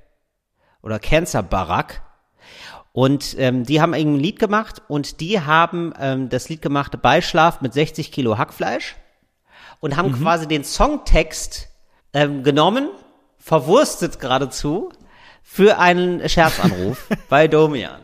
[0.83, 2.03] oder Cancer Barack.
[2.93, 7.61] Und ähm, die haben ein Lied gemacht und die haben ähm, das Lied gemacht Beischlaf
[7.61, 8.97] mit 60 Kilo Hackfleisch
[9.79, 11.69] und haben quasi den Songtext
[12.13, 12.89] ähm, genommen,
[13.39, 14.91] verwurstet geradezu,
[15.43, 18.01] für einen Scherzanruf bei Domian.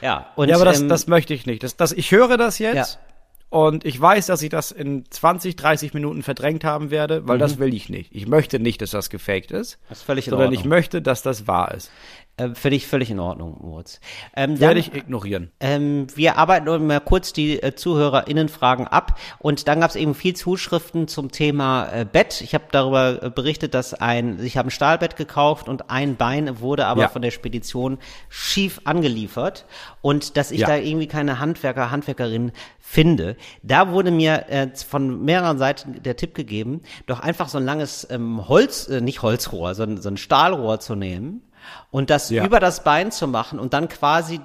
[0.00, 1.62] Ja, und Ja, aber das, ähm, das möchte ich nicht.
[1.62, 3.09] Das, das, ich höre das jetzt Ja.
[3.50, 7.58] Und ich weiß, dass ich das in 20, 30 Minuten verdrängt haben werde, weil das
[7.58, 8.10] will ich nicht.
[8.14, 9.84] Ich möchte nicht, dass das gefaked ist, Mhm.
[9.90, 10.70] Das ist völlig in sondern ich Ordnung.
[10.70, 11.90] möchte, dass das wahr ist.
[12.36, 14.00] Äh, Finde ich völlig in Ordnung, Moritz.
[14.34, 15.50] Ähm, dann- Werde ich ignorieren.
[15.60, 20.14] ähm, wir arbeiten nur mal kurz die äh, ZuhörerInnen-Fragen ab und dann gab es eben
[20.14, 22.40] viel Zuschriften zum Thema äh, Bett.
[22.40, 26.60] Ich habe darüber äh, berichtet, dass ein, ich habe ein Stahlbett gekauft und ein Bein
[26.60, 27.08] wurde aber Ja.
[27.08, 29.66] von der Spedition schief angeliefert
[30.00, 30.66] und dass ich Ja.
[30.68, 33.36] da irgendwie keine Handwerker, Handwerkerin finde.
[33.62, 38.06] Da wurde mir äh, von mehreren Seiten der Tipp gegeben, doch einfach so ein langes
[38.10, 41.42] ähm, Holz, äh, nicht Holzrohr, sondern so ein Stahlrohr zu nehmen
[41.90, 42.44] und das Ja.
[42.44, 44.40] über das Bein zu machen und dann quasi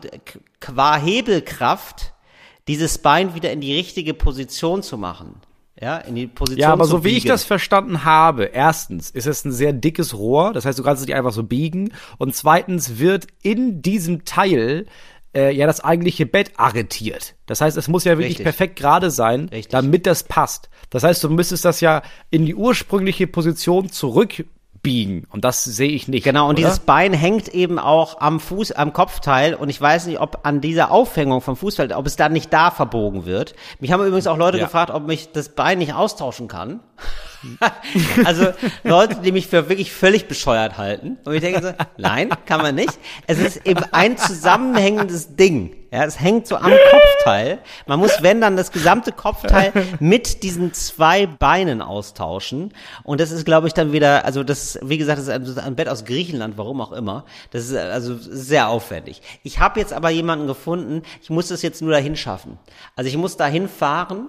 [0.59, 2.13] qua Hebelkraft
[2.67, 5.35] dieses Bein wieder in die richtige Position zu machen.
[5.79, 7.27] Ja, in die Position Ja, aber so wie ich biegen.
[7.29, 11.07] das verstanden habe, erstens ist es ein sehr dickes Rohr, das heißt, du kannst es
[11.07, 11.91] nicht einfach so biegen.
[12.17, 14.85] Und zweitens wird in diesem Teil
[15.35, 17.35] äh, ja das eigentliche Bett arretiert.
[17.45, 18.45] Das heißt, es muss ja wirklich Richtig.
[18.45, 19.67] perfekt gerade sein, Richtig.
[19.71, 20.69] damit das passt.
[20.91, 23.89] Das heißt, du müsstest das ja in die ursprüngliche Position
[24.85, 25.27] zurückbiegen.
[25.31, 26.23] Und das sehe ich nicht.
[26.23, 26.63] Genau, und oder?
[26.67, 30.61] dieses Bein hängt eben auch am Fuß, am Kopfteil und ich weiß nicht, ob an
[30.61, 33.55] dieser Aufhängung vom Fußfeld, ob es dann nicht da verbogen wird.
[33.79, 34.65] Mich haben übrigens auch Leute Ja.
[34.65, 36.79] gefragt, ob ich das Bein nicht austauschen kann.
[38.25, 38.47] also
[38.83, 41.17] Leute, die mich für wirklich völlig bescheuert halten.
[41.25, 42.97] Und ich denke so, nein, kann man nicht.
[43.27, 45.75] Es ist eben ein zusammenhängendes Ding.
[45.91, 47.59] Ja, es hängt so am Kopfteil.
[47.87, 52.73] Man muss, wenn dann, das gesamte Kopfteil mit diesen zwei Beinen austauschen.
[53.03, 55.87] Und das ist, glaube ich, dann wieder, also das, wie gesagt, das ist ein Bett
[55.87, 57.23] aus Griechenland, warum auch immer.
[57.51, 59.21] Das ist also sehr aufwendig.
[59.43, 62.57] Ich habe jetzt aber jemanden gefunden, ich muss das jetzt nur dahin schaffen.
[62.97, 64.27] Also ich muss dahin fahren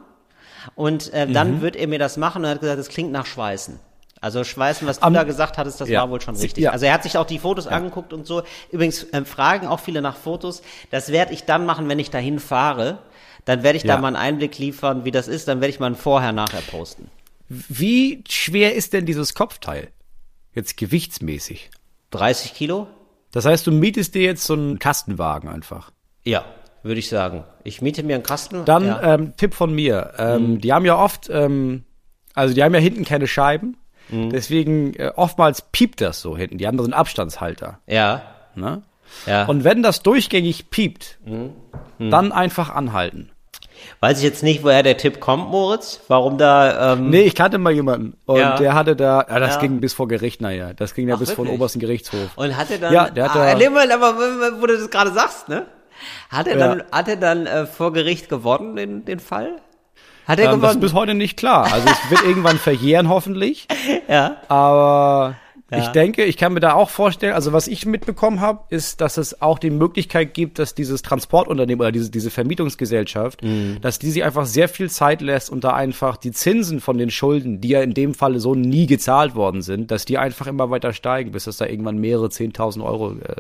[0.75, 3.27] und äh, dann wird er mir das machen und er hat gesagt, das klingt nach
[3.27, 3.79] Schweißen.
[4.21, 6.01] Also Schweißen, was du Am- da gesagt hattest, das Ja.
[6.01, 6.65] war wohl schon richtig.
[6.65, 6.71] Ja.
[6.73, 8.43] Also er hat sich auch die Fotos angeguckt und so.
[8.73, 10.63] Übrigens ähm, fragen auch viele nach Fotos.
[10.91, 12.99] Das werde ich dann machen, wenn ich dahin fahre.
[13.45, 13.99] Dann werde ich da Ja.
[14.01, 15.47] mal einen Einblick liefern, wie das ist.
[15.49, 17.09] Dann werde ich mal ein Vorher-Nachher posten.
[17.49, 19.89] Wie schwer ist denn dieses Kopfteil?
[20.55, 21.71] Jetzt gewichtsmäßig.
[22.11, 22.89] 30 Kilo?
[23.33, 25.91] Das heißt, du mietest dir jetzt so einen Kastenwagen einfach.
[26.25, 26.45] Ja,
[26.83, 27.45] würde ich sagen.
[27.65, 28.65] Ich miete mir einen Kasten.
[28.65, 29.15] Dann ja.
[29.15, 30.13] ähm, Tipp von mir.
[30.19, 30.61] Ähm, Mhm.
[30.61, 31.85] Die haben ja oft, ähm,
[32.35, 33.77] also die haben ja hinten keine Scheiben.
[34.09, 34.31] Mhm.
[34.31, 36.59] Deswegen äh, oftmals piept das so hinten.
[36.59, 37.81] Die haben so einen Abstandshalter.
[37.87, 38.23] ja,
[38.55, 38.83] Ne?
[39.27, 39.45] ja.
[39.47, 42.11] Und wenn das durchgängig piept, Mhm.
[42.11, 43.31] dann einfach anhalten.
[44.01, 46.01] Weiß ich jetzt nicht, woher der Tipp kommt, Moritz.
[46.09, 48.57] Warum da, ähm, Nee, ich kannte mal jemanden und Ja.
[48.57, 49.61] der hatte da, ja, das Ja.
[49.61, 51.61] ging bis vor Gericht, naja, das ging ja Ach, bis vor den wirklich?
[51.61, 52.31] obersten Gerichtshof.
[52.37, 54.15] Und hat er dann, Ja, der hat ah, da- nee, Moment, aber
[54.61, 55.67] wo du das gerade sagst, ne?
[56.31, 56.69] Hat er Ja.
[56.69, 59.57] dann, hat er dann äh, vor Gericht gewonnen, den, den Fall?
[60.27, 60.81] Hat er Ähm, das ist gewonnen?
[60.81, 61.73] bis heute nicht klar.
[61.73, 63.69] Also es wird irgendwann verjähren, hoffentlich.
[64.09, 64.37] ja.
[64.49, 65.37] Aber
[65.71, 65.79] Ja.
[65.79, 69.17] ich denke, ich kann mir da auch vorstellen, also was ich mitbekommen habe, ist, dass
[69.19, 73.79] es auch die Möglichkeit gibt, dass dieses Transportunternehmen oder diese, diese Vermietungsgesellschaft, Mhm.
[73.81, 77.11] dass die sich einfach sehr viel Zeit lässt und da einfach die Zinsen von den
[77.11, 80.71] Schulden, die ja in dem Falle so nie gezahlt worden sind, dass die einfach immer
[80.71, 83.35] weiter steigen, bis das da irgendwann mehrere Zehntausend Euro äh,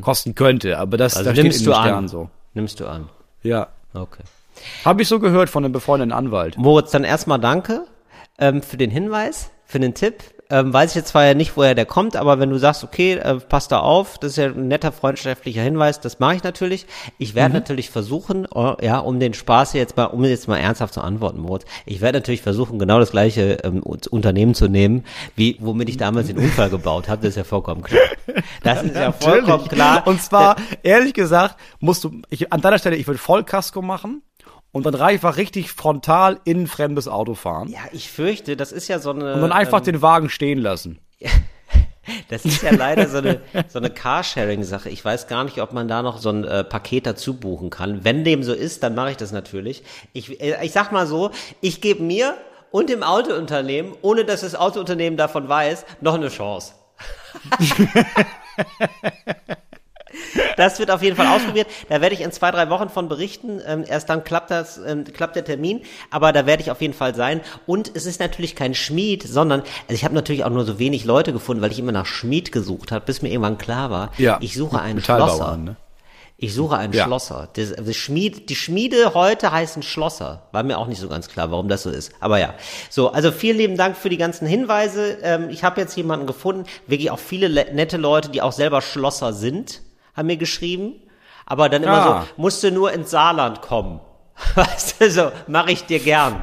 [0.00, 0.78] kosten könnte.
[0.78, 2.08] Aber das Also da steht nimmst in du an.
[2.08, 2.30] So.
[2.54, 3.08] Nimmst du an.
[3.42, 3.68] Ja.
[3.92, 4.22] Okay.
[4.84, 6.56] Habe ich so gehört von einem befreundeten Anwalt.
[6.58, 7.86] Moritz, dann erstmal danke
[8.38, 10.22] ähm, für den Hinweis, für den Tipp.
[10.54, 13.14] Ähm, weiß ich jetzt zwar ja nicht, woher der kommt, aber wenn du sagst, okay,
[13.14, 16.86] äh, passt da auf, das ist ja ein netter freundschaftlicher Hinweis, das mache ich natürlich.
[17.18, 20.94] Ich werde natürlich versuchen, oh, ja, um den Spaß jetzt mal, um jetzt mal ernsthaft
[20.94, 25.02] zu antworten, Moritz, ich werde natürlich versuchen, genau das gleiche ähm, Unternehmen zu nehmen,
[25.34, 28.04] wie womit ich damals den Unfall gebaut habe, das ist ja vollkommen klar.
[28.62, 30.06] Das ist ja vollkommen klar.
[30.06, 34.22] Und zwar, ehrlich gesagt, musst du, ich, an deiner Stelle, ich würde Vollkasko machen
[34.74, 38.88] und dann einfach richtig frontal in ein fremdes Auto fahren ja, ich fürchte, das ist
[38.88, 39.34] ja so eine.
[39.34, 40.98] und dann einfach ähm, den Wagen stehen lassen.
[42.28, 44.90] Das ist ja leider so eine, so eine Carsharing-Sache.
[44.90, 48.04] Ich weiß gar nicht, ob man da noch so ein äh, Paket dazu buchen kann.
[48.04, 49.82] Wenn dem so ist, dann mache ich das natürlich.
[50.12, 51.30] Ich, äh, ich sag mal so,
[51.62, 52.36] ich gebe mir
[52.70, 56.74] und dem Autounternehmen, ohne dass das Autounternehmen davon weiß, noch eine Chance.
[60.56, 61.66] Das wird auf jeden Fall ausprobiert.
[61.88, 63.60] Da werde ich in zwei, drei Wochen von berichten.
[63.66, 65.82] Ähm, erst dann klappt das, ähm, klappt der Termin.
[66.10, 67.40] Aber da werde ich auf jeden Fall sein.
[67.66, 71.04] Und es ist natürlich kein Schmied, sondern, also ich habe natürlich auch nur so wenig
[71.04, 74.38] Leute gefunden, weil ich immer nach Schmied gesucht habe, bis mir irgendwann klar war, Ja.
[74.40, 75.56] ich suche einen Schlosser.
[75.56, 75.76] ne?
[76.36, 77.04] Ich suche einen Ja.
[77.04, 77.48] Schlosser.
[77.54, 80.42] Das, das Schmied, die Schmiede heute heißen Schlosser.
[80.52, 82.12] War mir auch nicht so ganz klar, warum das so ist.
[82.20, 82.54] Aber ja.
[82.90, 85.18] So, also vielen lieben Dank für die ganzen Hinweise.
[85.22, 88.82] Ähm, ich habe jetzt jemanden gefunden, wirklich auch viele le- nette Leute, die auch selber
[88.82, 89.80] Schlosser sind,
[90.16, 90.94] haben mir geschrieben.
[91.46, 92.26] Aber dann immer Ah.
[92.36, 94.00] so, musst du nur ins Saarland kommen.
[94.54, 96.40] Weißt du, so, mache ich dir gern.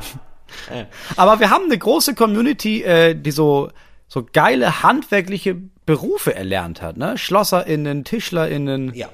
[1.18, 3.70] Aber wir haben eine große Community, äh, die so,
[4.08, 7.18] so geile handwerkliche Berufe erlernt hat, ne?
[7.18, 8.94] SchlosserInnen, TischlerInnen.
[8.94, 9.08] Ja.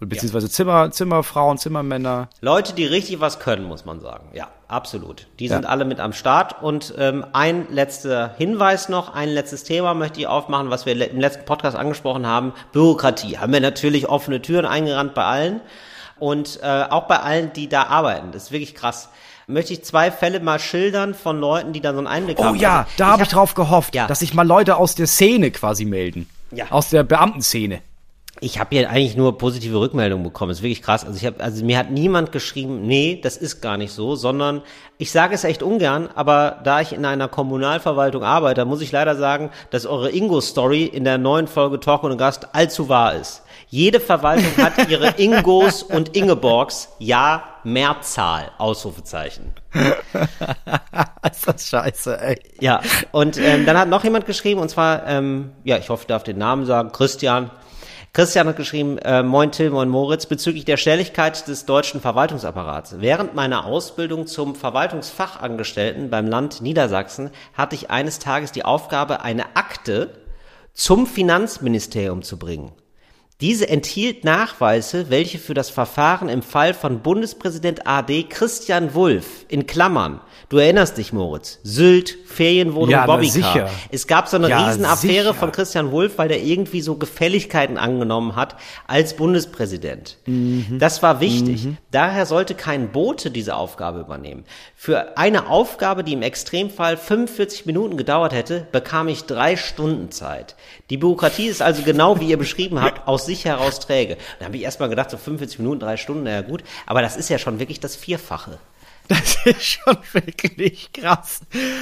[0.00, 2.28] Beziehungsweise Zimmer, Zimmerfrauen, Zimmermänner.
[2.40, 4.28] Leute, die richtig was können, muss man sagen.
[4.32, 5.26] Ja, absolut.
[5.38, 6.62] Die sind alle mit am Start.
[6.62, 11.04] Und ähm, ein letzter Hinweis noch, ein letztes Thema möchte ich aufmachen, was wir le-
[11.06, 12.52] im letzten Podcast angesprochen haben.
[12.72, 13.38] Bürokratie.
[13.38, 15.60] Haben wir natürlich offene Türen eingerannt bei allen.
[16.18, 18.32] Und äh, auch bei allen, die da arbeiten.
[18.32, 19.08] Das ist wirklich krass.
[19.46, 22.56] Möchte ich zwei Fälle mal schildern von Leuten, die dann so einen Einblick Oh haben.
[22.56, 24.06] ja, Also, da habe ich hab- drauf gehofft, Ja.
[24.06, 26.28] dass sich mal Leute aus der Szene quasi melden.
[26.52, 26.66] Ja.
[26.70, 27.80] Aus der Beamtenszene.
[28.40, 30.48] Ich habe hier eigentlich nur positive Rückmeldungen bekommen.
[30.48, 31.04] Das ist wirklich krass.
[31.04, 34.62] Also ich habe, also mir hat niemand geschrieben, nee, das ist gar nicht so, sondern
[34.96, 39.16] ich sage es echt ungern, aber da ich in einer Kommunalverwaltung arbeite, muss ich leider
[39.16, 43.42] sagen, dass eure Ingo-Story in der neuen Folge Talk und Gast allzu wahr ist.
[43.68, 49.54] Jede Verwaltung hat ihre Ingos und Ingeborgs, ja, Mehrzahl, Ausrufezeichen.
[51.30, 52.40] ist das scheiße, ey.
[52.58, 52.80] Ja,
[53.12, 56.24] und ähm, dann hat noch jemand geschrieben, und zwar, ähm, ja, ich hoffe, ich darf
[56.24, 57.50] den Namen sagen, Christian.
[58.12, 62.96] Christian hat geschrieben, äh, Moin Till, Moin Moritz, bezüglich der Schnelligkeit des deutschen Verwaltungsapparats.
[62.98, 69.54] Während meiner Ausbildung zum Verwaltungsfachangestellten beim Land Niedersachsen hatte ich eines Tages die Aufgabe, eine
[69.54, 70.10] Akte
[70.74, 72.72] zum Finanzministerium zu bringen.
[73.40, 79.66] Diese enthielt Nachweise, welche für das Verfahren im Fall von Bundespräsident AD Christian Wulff in
[79.66, 80.20] Klammern,
[80.50, 83.32] du erinnerst dich, Moritz, Sylt, Ferienwohnung, Ja, na Bobbycar.
[83.52, 83.70] sicher.
[83.90, 85.34] Es gab so eine Ja, Riesenaffäre sicher.
[85.34, 90.18] von Christian Wulff, weil der irgendwie so Gefälligkeiten angenommen hat als Bundespräsident.
[90.26, 90.76] Mhm.
[90.78, 91.66] Das war wichtig.
[91.90, 94.44] Daher sollte kein Bote diese Aufgabe übernehmen.
[94.76, 100.56] Für eine Aufgabe, die im Extremfall 45 Minuten gedauert hätte, bekam ich drei Stunden Zeit.
[100.90, 104.16] Die Bürokratie ist also genau wie ihr beschrieben habt, aus sich heraus träge.
[104.38, 107.28] Da habe ich erstmal gedacht, so 45 Minuten, drei Stunden, naja gut, aber das ist
[107.30, 108.58] ja schon wirklich das Vierfache.
[109.08, 111.40] Das ist schon wirklich krass.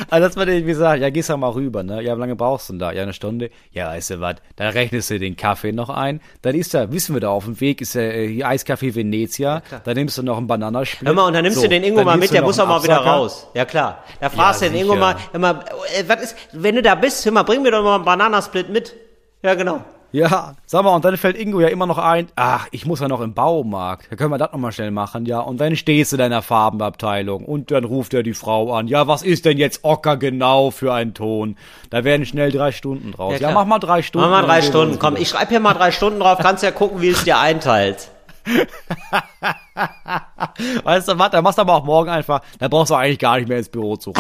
[0.09, 2.01] Also, dass man irgendwie sagt, ja, gehst ja mal rüber, ne?
[2.01, 2.91] Ja, wie lange brauchst du denn da?
[2.93, 3.51] Ja, eine Stunde.
[3.71, 4.37] Ja, weißt du was?
[4.57, 6.23] Dann rechnest du den Kaffee noch ein.
[6.41, 9.61] Dann ist da, wissen wir da, auf dem Weg ist der äh, Eiskaffee Venezia.
[9.85, 11.07] dann nimmst du noch einen Bananasplit.
[11.07, 12.67] Hör mal, und dann nimmst So, du den Ingo mal mit, du der muss auch
[12.67, 13.47] mal wieder raus.
[13.53, 14.03] Ja klar.
[14.21, 15.65] Da fragst Ja, du den Ingo mal, mal,
[15.99, 18.71] äh, was ist, wenn du da bist, hör mal, bring mir doch mal einen Bananasplit
[18.71, 18.95] mit.
[19.43, 19.85] Ja, genau.
[20.11, 23.09] Ja, sag mal, und dann fällt Ingo ja immer noch ein, ach, ich muss ja
[23.09, 24.11] noch im Baumarkt.
[24.11, 25.41] Da können wir das nochmal schnell machen, ja.
[25.41, 28.89] Und dann stehst du in deiner Farbenabteilung und dann ruft er die Frau an.
[28.89, 31.57] Ja, was ist denn jetzt Ocker genau für ein Ton?
[31.91, 33.35] Da werden schnell drei Stunden draus.
[33.35, 33.53] Ja, klar.
[33.53, 34.31] mach mal drei Stunden.
[34.31, 34.99] Mach mal dann drei Stunden.
[34.99, 38.09] Komm, ich schreibe hier mal drei Stunden drauf, kannst ja gucken, wie es dir einteilt.
[40.85, 43.37] Weißt du was, da machst du aber auch morgen einfach, da brauchst du eigentlich gar
[43.37, 44.15] nicht mehr ins Büro zu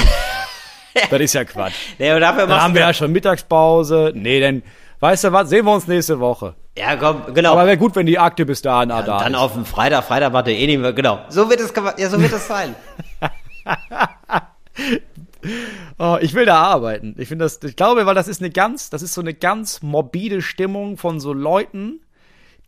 [1.10, 1.74] das ist ja Quatsch.
[1.98, 4.12] Nee, dafür Dann haben wir ja schon Mittagspause.
[4.14, 4.62] Nee, dann,
[5.00, 6.54] weißt du was, sehen wir uns nächste Woche.
[6.76, 7.52] Ja, komm, genau.
[7.52, 9.38] Aber wäre gut, wenn die Akte bis dahin da dann ist.
[9.38, 11.20] auf dem Freitag, Freitag er eh nicht mehr, genau.
[11.28, 12.74] So wird es, ja, so wird es sein.
[15.98, 17.14] Oh, ich will da arbeiten.
[17.18, 19.82] Ich finde das, ich glaube, weil das ist eine ganz, das ist so eine ganz
[19.82, 22.00] morbide Stimmung von so Leuten,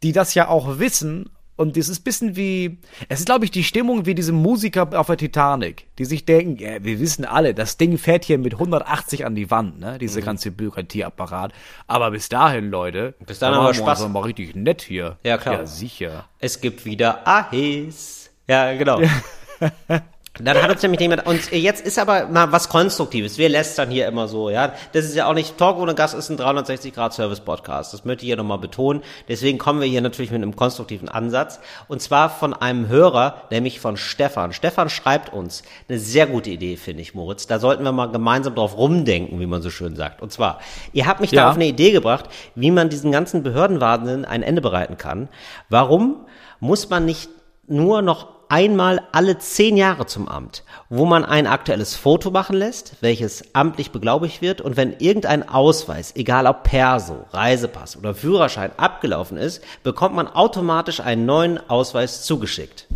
[0.03, 1.31] die das ja auch wissen.
[1.61, 2.79] Und das ist ein bisschen wie,
[3.11, 6.57] es ist, glaube ich, die Stimmung wie diese Musiker auf der Titanic, die sich denken,
[6.57, 9.99] ja, wir wissen alle, das Ding fährt hier mit 180 an die Wand, ne, Mhm.
[9.99, 11.53] diese ganze Bürokratieapparat.
[11.87, 14.09] Aber bis dahin, Leute, Bis dahin da haben wir Spaß.
[14.09, 15.19] mal richtig nett hier.
[15.23, 15.57] Ja, klar.
[15.57, 16.25] Ja, sicher.
[16.39, 18.31] Es gibt wieder Ahis.
[18.49, 19.03] Ja, genau.
[20.43, 23.38] Dann hat uns nämlich jemand, und jetzt ist aber mal was Konstruktives.
[23.38, 24.72] Wir lästern hier immer so, ja.
[24.93, 27.93] Das ist ja auch nicht, Talk ohne Gast ist ein 360-Grad-Service-Podcast.
[27.93, 29.03] Das möchte ich hier nochmal betonen.
[29.28, 31.61] Deswegen kommen wir hier natürlich mit einem konstruktiven Ansatz.
[31.88, 34.53] Und zwar von einem Hörer, nämlich von Stefan.
[34.53, 37.47] Stefan schreibt uns eine sehr gute Idee, finde ich, Moritz.
[37.47, 40.22] Da sollten wir mal gemeinsam drauf rumdenken, wie man so schön sagt.
[40.22, 40.61] Und zwar,
[40.93, 41.49] ihr habt mich da Ja.
[41.51, 45.28] auf eine Idee gebracht, wie man diesen ganzen Behördenwahnsinn ein Ende bereiten kann.
[45.68, 46.26] Warum
[46.61, 47.30] muss man nicht
[47.66, 52.97] nur noch einmal alle zehn Jahre zum Amt, wo man ein aktuelles Foto machen lässt,
[53.01, 59.39] welches amtlich beglaubigt wird und wenn irgendein Ausweis, egal ob Perso, Reisepass oder Führerschein abgelaufen
[59.39, 62.87] ist, bekommt man automatisch einen neuen Ausweis zugeschickt.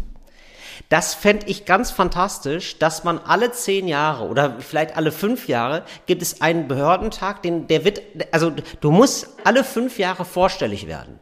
[0.89, 5.85] Das fände ich ganz fantastisch, dass man alle zehn Jahre oder vielleicht alle fünf Jahre
[6.07, 8.03] gibt es einen Behördentag, den, der wird,
[8.33, 11.21] also du musst alle fünf Jahre vorstellig werden.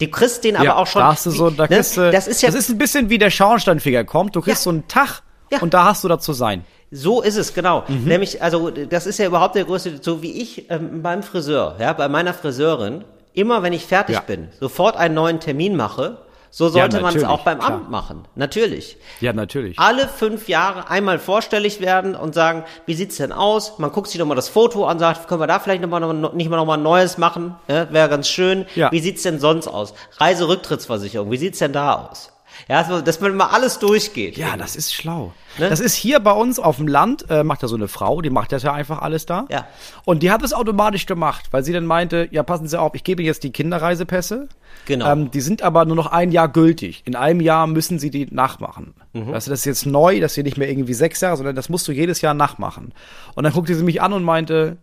[0.00, 1.00] Du kriegst den aber auch schon.
[1.02, 3.10] Da hast du so, da ne, kriegst du, das ist ja, das ist ein bisschen
[3.10, 4.34] wie der Schornsteinfeger kommt.
[4.36, 5.58] Du kriegst so einen Tag Ja.
[5.60, 6.64] und da hast du da zu sein.
[6.90, 7.84] So ist es, genau.
[7.88, 8.04] Mhm.
[8.04, 11.92] Nämlich, also das ist ja überhaupt der größte, so wie ich ähm, beim Friseur, ja,
[11.94, 14.20] bei meiner Friseurin, immer wenn ich fertig Ja.
[14.20, 16.18] bin, sofort einen neuen Termin mache,
[16.54, 17.70] so sollte man es auch beim klar.
[17.72, 18.26] Amt machen.
[18.34, 18.98] Natürlich.
[19.22, 19.78] Ja, natürlich.
[19.78, 23.78] Alle fünf Jahre einmal vorstellig werden und sagen, wie sieht's denn aus?
[23.78, 26.34] Man guckt sich nochmal das Foto an, sagt, können wir da vielleicht noch mal, noch,
[26.34, 27.56] nicht mal nochmal ein neues machen?
[27.68, 28.66] Ja, Wäre ganz schön.
[28.74, 28.92] Ja.
[28.92, 29.94] Wie sieht's denn sonst aus?
[30.18, 32.30] Reiserücktrittsversicherung, wie sieht's denn da aus?
[32.68, 34.36] Ja, so, dass man mal alles durchgeht.
[34.36, 35.32] Ja, das ist schlau.
[35.58, 35.68] Ne?
[35.68, 38.30] Das ist hier bei uns auf dem Land, äh, macht da so eine Frau, die
[38.30, 39.46] macht das ja einfach alles da.
[39.50, 39.66] Ja.
[40.04, 43.04] Und die hat es automatisch gemacht, weil sie dann meinte, ja, passen Sie auf, ich
[43.04, 44.48] gebe jetzt die Kinderreisepässe.
[44.86, 45.12] Genau.
[45.12, 47.02] Ähm, die sind aber nur noch ein Jahr gültig.
[47.04, 48.94] In einem Jahr müssen Sie die nachmachen.
[49.12, 49.26] Mhm.
[49.26, 51.86] Du, das ist jetzt neu, das ist nicht mehr irgendwie sechs Jahre, sondern das musst
[51.88, 52.92] du jedes Jahr nachmachen.
[53.34, 54.78] Und dann guckte sie mich an und meinte,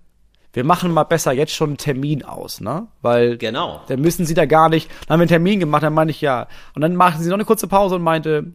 [0.53, 2.87] wir machen mal besser jetzt schon einen Termin aus, ne?
[3.01, 3.81] Weil Genau.
[3.87, 4.89] dann müssen sie da gar nicht.
[5.07, 6.47] Dann haben wir einen Termin gemacht, dann meine ich ja.
[6.75, 8.45] Und dann machten sie noch eine kurze Pause und meinte,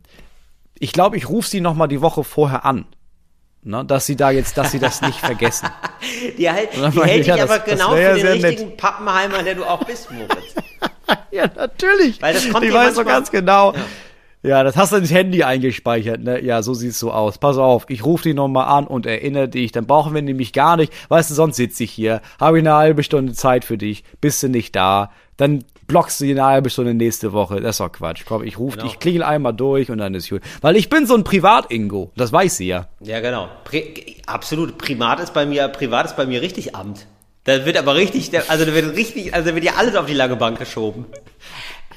[0.79, 2.87] ich glaube, ich rufe sie noch mal die Woche vorher an.
[3.67, 5.71] Ne, dass sie da jetzt, dass sie das nicht vergessen.
[6.37, 8.35] Die, halt, die hält ich, dich ja, aber das- das genau wär für den sehr
[8.35, 8.45] nett.
[8.45, 10.55] richtigen Pappenheimer, der du auch bist, Moritz.
[11.31, 12.21] ja, natürlich.
[12.21, 13.73] Weil das kommt ich weiß doch manchmal- ganz genau.
[13.73, 13.79] Ja.
[14.45, 16.43] Das hast du ins Handy eingespeichert, ne?
[16.45, 17.39] Ja, so sieht's so aus.
[17.39, 20.77] Pass auf, ich rufe dich nochmal an und erinnere dich, dann brauchen wir nämlich gar
[20.77, 20.93] nicht.
[21.09, 24.43] Weißt du, sonst sitze ich hier, habe ich eine halbe Stunde Zeit für dich, bist
[24.43, 27.61] du nicht da, dann blockst du die eine halbe Stunde nächste Woche.
[27.61, 28.25] Das ist doch Quatsch.
[28.27, 28.89] Komm, ich rufe Genau.
[28.89, 30.43] dich, klingel einmal durch und dann ist gut.
[30.61, 32.89] Weil ich bin so ein Privat-Ingo, das weiß sie ja.
[33.01, 33.49] Ja, genau.
[33.65, 34.79] Pri absolut.
[34.79, 37.07] Primat ist bei mir, privat ist bei mir richtig Amt.
[37.45, 40.15] Da wird aber richtig, also da wird richtig, also da wird ja alles auf die
[40.15, 41.05] lange Bank geschoben.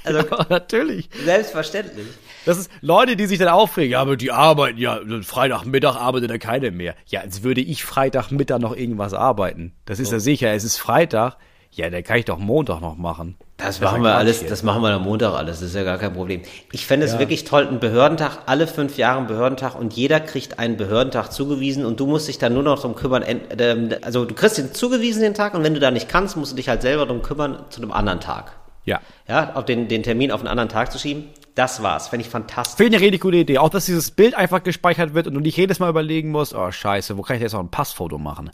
[0.03, 0.19] Also
[0.49, 1.09] natürlich.
[1.25, 2.07] selbstverständlich.
[2.47, 6.37] Das ist Leute, die sich dann aufregen, ja, aber die arbeiten ja, Freitagmittag arbeitet ja
[6.37, 6.95] keiner mehr.
[7.07, 9.73] Ja, als würde ich Freitagmittag noch irgendwas arbeiten.
[9.85, 11.35] Das ist ja sicher, es ist Freitag.
[11.71, 13.35] Ja, dann kann ich doch Montag noch machen.
[13.57, 15.97] Das ist machen wir alles, das machen wir am Montag alles, das ist ja gar
[15.97, 16.41] kein Problem.
[16.71, 17.19] Ich fände es Ja.
[17.19, 21.83] wirklich toll, ein Behördentag, alle fünf Jahre ein Behördentag und jeder kriegt einen Behördentag zugewiesen
[21.85, 25.21] und du musst dich dann nur noch drum kümmern, ähm, also du kriegst den zugewiesen
[25.23, 27.65] den Tag und wenn du da nicht kannst, musst du dich halt selber drum kümmern
[27.69, 28.53] zu einem anderen Tag.
[28.85, 29.01] Ja.
[29.27, 31.25] Ja, auf den, den Termin auf einen anderen Tag zu schieben,
[31.57, 32.77] das war's, fände ich fantastisch.
[32.77, 33.57] Finde ich eine richtig gute Idee.
[33.57, 36.71] Auch, dass dieses Bild einfach gespeichert wird und du nicht jedes Mal überlegen musst, oh
[36.71, 38.51] scheiße, wo kann ich jetzt noch ein Passfoto machen?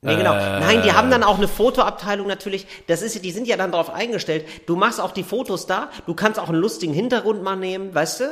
[0.00, 0.34] Nee, genau.
[0.34, 0.60] Äh.
[0.60, 2.66] Nein, die haben dann auch eine Fotoabteilung natürlich.
[2.86, 4.46] Das ist, die sind ja dann darauf eingestellt.
[4.66, 5.90] Du machst auch die Fotos da.
[6.06, 8.24] Du kannst auch einen lustigen Hintergrund mal nehmen, weißt du?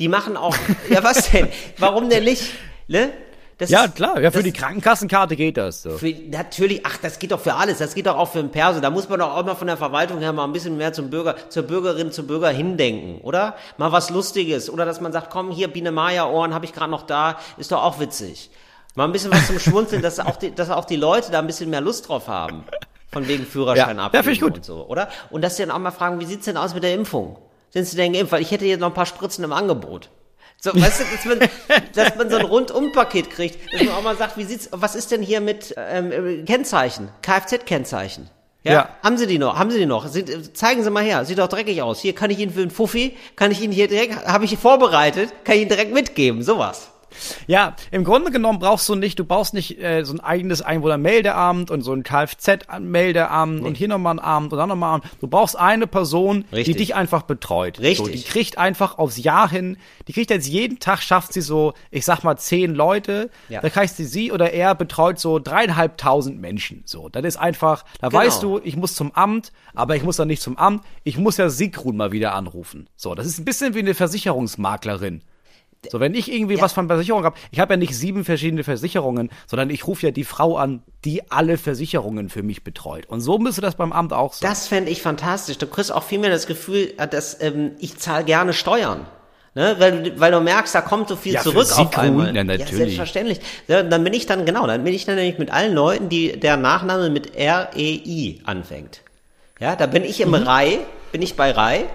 [0.00, 0.56] Die machen auch.
[0.88, 1.48] ja, was denn?
[1.78, 2.52] Warum denn nicht?
[2.88, 3.10] Ne?
[3.60, 5.90] Das Ja, klar, ja, für die Krankenkassenkarte geht das so.
[5.90, 7.78] Für, natürlich, ach, das geht doch für alles.
[7.78, 8.80] Das geht doch auch für den Perso.
[8.80, 11.10] Da muss man doch auch mal von der Verwaltung her mal ein bisschen mehr zum
[11.10, 13.54] Bürger, zur Bürgerin, zum Bürger hindenken, oder?
[13.76, 14.70] Mal was Lustiges.
[14.70, 17.38] Oder dass man sagt, komm, hier, Biene Maya Ohren habe ich gerade noch da.
[17.58, 18.50] Ist doch auch witzig.
[18.94, 21.46] Mal ein bisschen was zum Schmunzeln, dass auch die, dass auch die Leute da ein
[21.46, 22.64] bisschen mehr Lust drauf haben.
[23.12, 24.54] Von wegen Führerschein Ja, ja, abgeben finde ich gut.
[24.54, 25.08] und so, oder?
[25.30, 27.36] Und dass sie dann auch mal fragen, wie sieht's denn aus mit der Impfung?
[27.70, 28.32] Sind sie denn geimpft?
[28.32, 30.08] Weil ich hätte jetzt noch ein paar Spritzen im Angebot.
[30.62, 31.48] So, weißt du, dass man,
[31.94, 35.10] dass man so ein Rundum-Paket kriegt, dass man auch mal sagt, wie sieht's, was ist
[35.10, 38.28] denn hier mit ähm, äh, Kennzeichen, Kfz-Kennzeichen?
[38.62, 38.88] Ja, Ja.
[39.02, 39.58] Haben Sie die noch?
[39.58, 40.06] Haben Sie die noch?
[40.08, 41.24] Sind, zeigen Sie mal her.
[41.24, 42.00] Sieht doch dreckig aus.
[42.00, 45.32] Hier kann ich Ihnen für einen Fuffi, kann ich Ihnen hier direkt, habe ich vorbereitet,
[45.44, 46.42] kann ich Ihnen direkt mitgeben.
[46.42, 46.90] Sowas.
[47.46, 51.70] Ja, im Grunde genommen brauchst du nicht, du brauchst nicht äh, so ein eigenes Einwohnermeldeamt
[51.70, 55.04] und so ein Kfz-Meldeamt und hier nochmal ein Amt und dann nochmal ein Amt.
[55.20, 56.64] Du brauchst eine Person, Richtig.
[56.76, 57.78] die dich einfach betreut.
[57.80, 57.96] Richtig.
[57.98, 59.76] So, die kriegt einfach aufs Jahr hin,
[60.08, 63.30] die kriegt jetzt jeden Tag, schafft sie so, ich sag mal, zehn Leute.
[63.48, 63.60] Ja.
[63.60, 66.82] Da kriegst du sie oder er betreut so dreieinhalbtausend Menschen.
[66.86, 68.22] So, das ist einfach, da Genau.
[68.22, 71.36] weißt du, ich muss zum Amt, aber ich muss dann nicht zum Amt, ich muss
[71.36, 72.88] ja Sigrun mal wieder anrufen.
[72.96, 75.22] So, das ist ein bisschen wie eine Versicherungsmaklerin.
[75.88, 79.30] So, wenn ich irgendwie was von Versicherung habe, ich habe ja nicht sieben verschiedene Versicherungen,
[79.46, 83.06] sondern ich rufe ja die Frau an, die alle Versicherungen für mich betreut.
[83.06, 84.48] Und so müsste das beim Amt auch sein.
[84.48, 85.56] Das fände ich fantastisch.
[85.56, 89.06] Du kriegst auch viel mehr das Gefühl, äh, dass ähm, ich zahle gerne Steuern.
[89.54, 89.74] Ne?
[89.78, 92.36] Weil, du- weil du merkst, da kommt so viel Ja, zurück auf einmal.
[92.36, 92.70] ja, natürlich.
[92.76, 93.40] selbstverständlich.
[93.66, 96.38] Ja, dann bin ich dann, genau, dann bin ich dann nämlich mit allen Leuten, die
[96.38, 99.00] der Nachname mit R-E-I anfängt.
[99.58, 100.78] Ja, da bin ich im Rai,
[101.10, 101.86] bin ich bei Rai.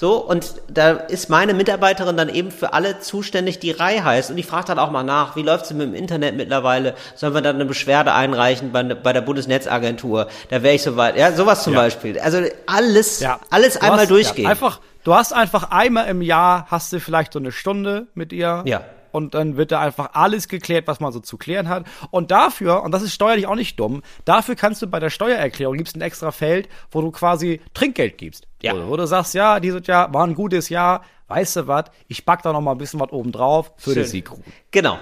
[0.00, 4.30] So, und da ist meine Mitarbeiterin dann eben für alle zuständig, die Rai heißt.
[4.30, 6.94] Und ich frage dann auch mal nach, wie läuft's denn mit dem Internet mittlerweile?
[7.16, 10.28] Sollen wir dann eine Beschwerde einreichen bei, bei der Bundesnetzagentur?
[10.50, 11.16] Da wäre ich soweit.
[11.16, 11.80] Ja, sowas zum Ja.
[11.80, 12.16] Beispiel.
[12.20, 13.40] Also alles, Ja.
[13.50, 14.44] alles Du einmal hast, durchgehen.
[14.44, 18.32] Ja, einfach, du hast einfach einmal im Jahr, hast du vielleicht so eine Stunde mit
[18.32, 18.62] ihr.
[18.66, 18.82] Ja.
[19.12, 21.86] Und dann wird da einfach alles geklärt, was man so zu klären hat.
[22.10, 25.76] Und dafür, und das ist steuerlich auch nicht dumm, dafür kannst du bei der Steuererklärung,
[25.76, 28.46] gibst ein extra Feld, wo du quasi Trinkgeld gibst.
[28.62, 28.74] Ja.
[28.74, 32.24] Wo, wo du sagst, ja, dieses Jahr war ein gutes Jahr, weißt du was, ich
[32.24, 34.02] pack da noch mal ein bisschen was oben drauf für Schön.
[34.02, 34.42] die Siegruhe.
[34.70, 34.98] Genau.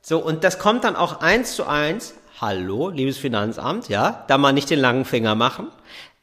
[0.00, 2.14] So, und das kommt dann auch eins zu eins.
[2.40, 5.68] Hallo, liebes Finanzamt, ja, da mal nicht den langen Finger machen.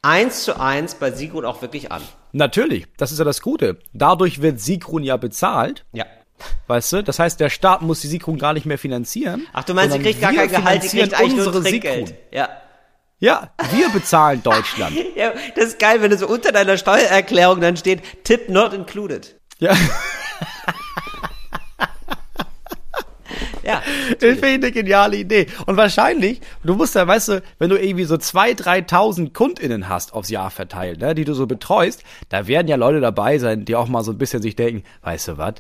[0.02, 2.02] Eins zu eins bei Sigurd auch wirklich an.
[2.32, 3.80] Natürlich, das ist ja das Gute.
[3.94, 5.86] Dadurch wird Sigrun ja bezahlt.
[5.94, 6.06] Ja.
[6.68, 7.04] Weißt du?
[7.04, 9.48] Das heißt, der Staat muss die Sigrun gar nicht mehr finanzieren.
[9.54, 12.08] Ach, du meinst, sie kriegt gar kein Gehalt, sie kriegt eigentlich nur Trinkgeld.
[12.08, 12.18] Sigrun.
[12.32, 12.50] Ja.
[13.22, 14.96] Ja, wir bezahlen Deutschland.
[15.16, 15.34] ja.
[15.56, 19.36] Das ist geil, wenn du so unter deiner Steuererklärung dann steht, Tip not included.
[19.60, 19.74] ja.
[23.64, 23.84] Ja,
[24.20, 25.46] Das finde ich eine geniale Idee.
[25.68, 30.14] Und wahrscheinlich, du musst ja, weißt du, wenn du irgendwie so 2.000, 3.000 KundInnen hast
[30.14, 33.76] aufs Jahr verteilt, ne, die du so betreust, da werden ja Leute dabei sein, die
[33.76, 35.56] auch mal so ein bisschen sich denken, weißt du was,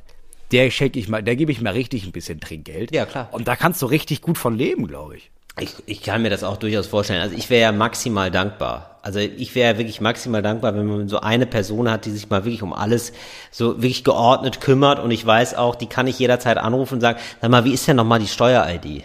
[0.51, 2.93] der schenke ich mal, der gebe ich mal richtig ein bisschen Trinkgeld.
[2.93, 3.29] Ja, klar.
[3.31, 5.31] Und da kannst du richtig gut von leben, glaube ich.
[5.59, 7.21] Ich, ich kann mir das auch durchaus vorstellen.
[7.21, 8.99] Also ich wäre ja maximal dankbar.
[9.01, 12.29] Also ich wäre ja wirklich maximal dankbar, wenn man so eine Person hat, die sich
[12.29, 13.13] mal wirklich um alles
[13.51, 17.19] so wirklich geordnet kümmert und ich weiß auch, die kann ich jederzeit anrufen und sagen,
[17.41, 19.03] sag mal, wie ist denn nochmal die Steuer-ID?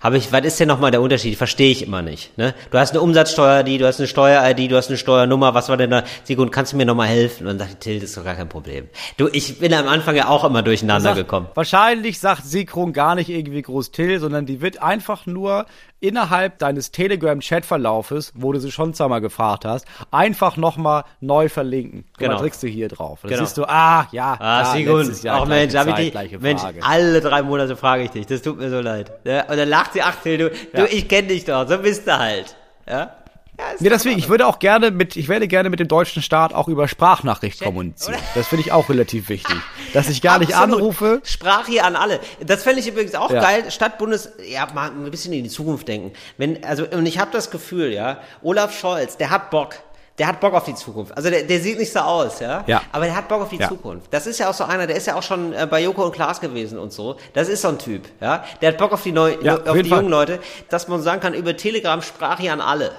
[0.00, 1.36] Habe ich, was ist denn nochmal der Unterschied?
[1.36, 2.36] Verstehe ich immer nicht.
[2.38, 2.54] Ne?
[2.70, 5.90] Du hast eine Umsatzsteuer-ID, du hast eine Steuer-ID, du hast eine Steuernummer, was war denn
[5.90, 6.04] da?
[6.24, 7.46] Sigurd, kannst du mir nochmal helfen?
[7.46, 8.88] Und dann sagt Till, das ist doch gar kein Problem.
[9.18, 11.48] Du, ich bin am Anfang ja auch immer durcheinander Sagt- gekommen.
[11.54, 15.66] Wahrscheinlich sagt Sigrun gar nicht irgendwie groß Till, sondern die wird einfach nur
[16.00, 22.04] innerhalb deines Telegram-Chat-Verlaufes, wo du sie schon zweimal gefragt hast, einfach nochmal neu verlinken.
[22.12, 22.34] Guck Genau.
[22.34, 23.20] mal, drückst du hier drauf.
[23.22, 23.44] Dann Genau.
[23.44, 26.62] siehst du, ah, ja, Ah, ja, letztes Jahr auch Mensch, ich Zeit, dich, gleiche Mensch,
[26.82, 29.12] alle drei Monate frage ich dich, das tut mir so leid.
[29.24, 32.18] Ja, und dann lacht sie, ach du, du ich kenne dich doch, so bist du
[32.18, 32.56] halt.
[32.88, 33.14] Ja?
[33.60, 36.54] Ja, Nee, deswegen, ich würde auch gerne mit, ich werde gerne mit dem deutschen Staat
[36.54, 38.14] auch über Sprachnachricht kommunizieren.
[38.14, 38.22] oder?
[38.34, 39.56] Das finde ich auch relativ wichtig.
[39.92, 40.76] Dass ich gar nicht Absolut.
[40.80, 41.20] anrufe.
[41.24, 42.20] Sprach hier an alle.
[42.44, 43.40] Das fände ich übrigens auch Ja.
[43.40, 43.70] geil.
[43.70, 46.12] Stadt, Bundes, ja, mal ein bisschen in die Zukunft denken.
[46.38, 49.74] Wenn, also, und ich habe das Gefühl, ja, Olaf Scholz, der hat Bock.
[50.18, 51.16] Der hat Bock auf die Zukunft.
[51.16, 52.62] Also der, der sieht nicht so aus, ja?
[52.66, 52.82] Ja.
[52.92, 53.68] Aber der hat Bock auf die Ja.
[53.68, 54.08] Zukunft.
[54.12, 56.12] Das ist ja auch so einer, der ist ja auch schon äh, bei Joko und
[56.12, 57.16] Klaas gewesen und so.
[57.32, 58.44] Das ist so ein Typ, ja?
[58.60, 59.98] Der hat Bock auf die, neu, Ja, auf die Fall.
[60.00, 60.38] jungen Leute,
[60.68, 62.92] dass man sagen kann, über Telegram sprach hier an alle.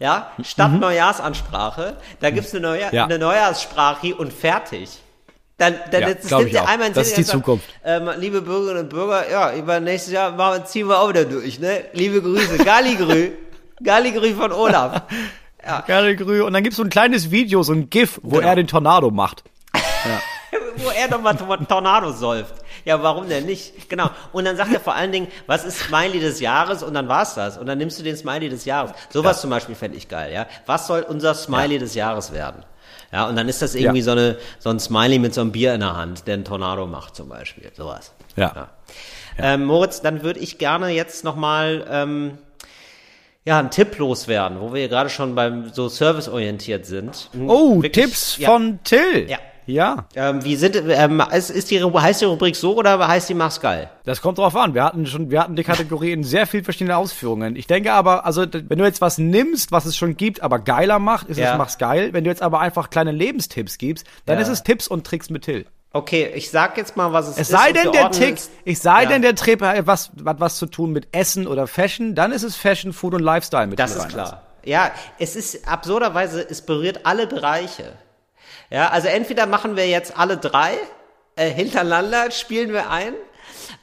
[0.00, 2.94] Ja, statt Neujahrsansprache, da gibt's eine, Neujahr, Mhm.
[2.96, 3.04] Ja.
[3.04, 4.90] eine Neujahrssprache und fertig.
[5.56, 7.66] Dann, dann Ja, glaub nimmt einmal in Das ist die und Zukunft.
[7.68, 11.24] sagt, Ähm, liebe Bürgerinnen und Bürger, ja, über nächstes Jahr machen, ziehen wir auch wieder
[11.24, 11.84] durch, ne?
[11.94, 13.32] Liebe Grüße, Galligrü,
[13.82, 15.02] Galligrü von Olaf.
[15.86, 16.42] Gerne grü.
[16.42, 18.48] Und dann gibt's so ein kleines Video, so ein GIF, wo Genau.
[18.48, 19.42] er den Tornado macht.
[20.76, 21.36] Wo er nochmal
[21.66, 22.54] Tornado säuft.
[22.88, 23.88] Ja, warum denn nicht?
[23.90, 24.08] Genau.
[24.32, 26.82] Und dann sagt er vor allen Dingen, was ist Smiley des Jahres?
[26.82, 27.58] Und dann war's das.
[27.58, 28.92] Und dann nimmst du den Smiley des Jahres.
[29.10, 30.46] Sowas zum Beispiel fände ich geil, ja.
[30.64, 32.64] Was soll unser Smiley des Jahres werden?
[33.12, 34.04] Ja, und dann ist das irgendwie Ja.
[34.04, 36.86] so eine, so ein Smiley mit so einem Bier in der Hand, der einen Tornado
[36.86, 37.70] macht zum Beispiel.
[37.76, 38.12] Sowas.
[38.36, 38.68] Ja.
[39.38, 42.38] Ähm, Moritz, dann würde ich gerne jetzt nochmal ähm,
[43.44, 47.28] ja, einen Tipp loswerden, wo wir gerade schon beim so serviceorientiert sind.
[47.32, 48.48] Hm, Oh, wirklich- Tipps ja.
[48.50, 49.28] von Till.
[49.28, 49.38] Ja.
[49.68, 50.06] Ja.
[50.14, 53.60] Ähm, wie sind, ähm, ist, ist die, heißt die Rubrik so oder heißt die Mach's
[53.60, 53.90] geil?
[54.04, 54.72] Das kommt drauf an.
[54.74, 57.54] Wir hatten schon, wir hatten die Kategorie in sehr viel verschiedene Ausführungen.
[57.54, 60.98] Ich denke aber, also, wenn du jetzt was nimmst, was es schon gibt, aber geiler
[60.98, 61.52] macht, ist Ja.
[61.52, 62.14] es mach's geil.
[62.14, 64.42] Wenn du jetzt aber einfach kleine Lebenstipps gibst, dann Ja.
[64.42, 65.66] ist es Tipps und Tricks mit Till.
[65.92, 67.48] Okay, ich sag jetzt mal, was es, Es ist.
[67.50, 69.08] sei und denn, der Tick, es- ich sei Ja.
[69.10, 72.42] denn, der Trip hat was, hat was zu tun mit Essen oder Fashion, dann ist
[72.42, 74.42] es Fashion, Food und Lifestyle mit Das ist klar.
[74.64, 77.92] Ja, es ist absurderweise, es berührt alle Bereiche.
[78.70, 80.74] Ja, also entweder machen wir jetzt alle drei
[81.36, 83.14] äh, hintereinander, spielen wir ein,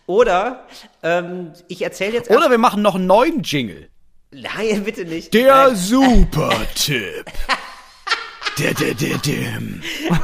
[0.07, 0.67] oder
[1.01, 2.29] ähm, ich erzähle jetzt.
[2.29, 3.89] Oder wir machen noch einen neuen Jingle.
[4.31, 5.33] Nein, bitte nicht.
[5.33, 7.25] Der Nein, Super-Tipp.
[8.59, 9.61] der, der, der, der.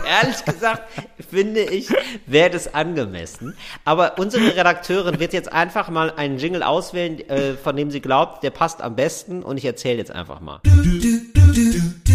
[0.07, 0.83] ehrlich gesagt
[1.29, 1.89] finde ich,
[2.25, 3.55] wäre das angemessen.
[3.85, 8.43] Aber unsere Redakteurin wird jetzt einfach mal einen Jingle auswählen, äh, von dem sie glaubt,
[8.43, 10.59] der passt am besten, und ich erzähle jetzt einfach mal.
[10.63, 12.05] Der Super-Tipp.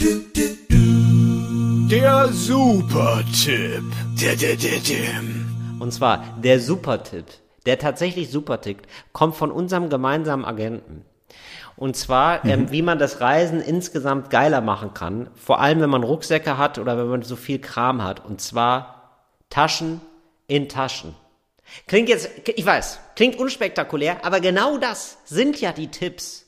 [0.00, 0.33] Der,
[4.56, 5.20] der, der.
[5.80, 7.26] Und zwar der Supertipp,
[7.66, 11.04] der tatsächlich super tickt, kommt von unserem gemeinsamen Agenten.
[11.76, 15.28] Und zwar, ähm, wie man das Reisen insgesamt geiler machen kann.
[15.34, 18.24] Vor allem, wenn man Rucksäcke hat oder wenn man so viel Kram hat.
[18.24, 19.20] Und zwar
[19.50, 20.00] Taschen
[20.46, 21.14] in Taschen.
[21.86, 26.43] Klingt jetzt, ich weiß, klingt unspektakulär, aber genau das sind ja die Tipps,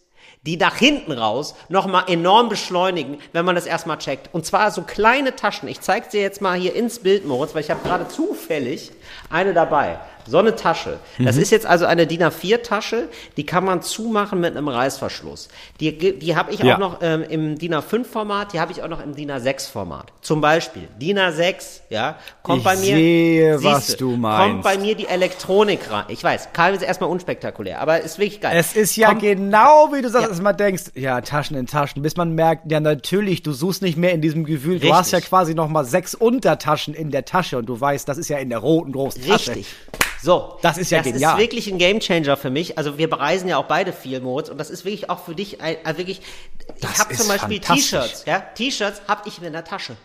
[0.47, 4.31] die nach hinten raus nochmal enorm beschleunigen, wenn man das erstmal checkt.
[4.33, 5.69] Und zwar so kleine Taschen.
[5.69, 8.93] Ich zeige dir jetzt mal hier ins Bild, Moritz, weil ich habe gerade zufällig
[9.29, 9.99] eine dabei.
[10.29, 10.99] So eine Tasche.
[11.18, 15.49] Das ist jetzt also eine DIN A4-Tasche, die kann man zumachen mit einem Reißverschluss.
[15.81, 16.74] Die, die habe ich Ja.
[16.74, 20.12] auch noch ähm, im DIN A5-Format, die habe ich auch noch im DIN A6-Format.
[20.22, 22.85] Zum Beispiel DIN A6, ja, kommt Ich bei mir.
[22.97, 24.62] sehe, was du Kommt meinst.
[24.64, 26.05] bei mir die Elektronik rein.
[26.09, 28.57] Ich weiß, Karl ist erstmal unspektakulär, aber ist wirklich geil.
[28.59, 30.29] Es ist ja Kommt- genau wie du sagst, Ja.
[30.31, 33.97] dass man denkst, ja, Taschen in Taschen, bis man merkt, ja natürlich, du suchst nicht
[33.97, 34.91] mehr in diesem Gefühl, Richtig.
[34.91, 38.18] du hast ja quasi noch mal sechs Untertaschen in der Tasche und du weißt, das
[38.18, 39.51] ist ja in der roten großen Tasche.
[39.53, 39.74] Richtig.
[40.23, 41.33] So, Das ist ja das genial.
[41.35, 42.79] ist wirklich ein Gamechanger für mich.
[42.79, 45.61] Also wir bereisen ja auch beide viel, Moritz, und das ist wirklich auch für dich
[45.61, 46.21] ein, ein wirklich.
[46.81, 47.61] Das ich habe zum Beispiel.
[47.61, 49.97] T-Shirts, ja, T-Shirts habe ich in der Tasche.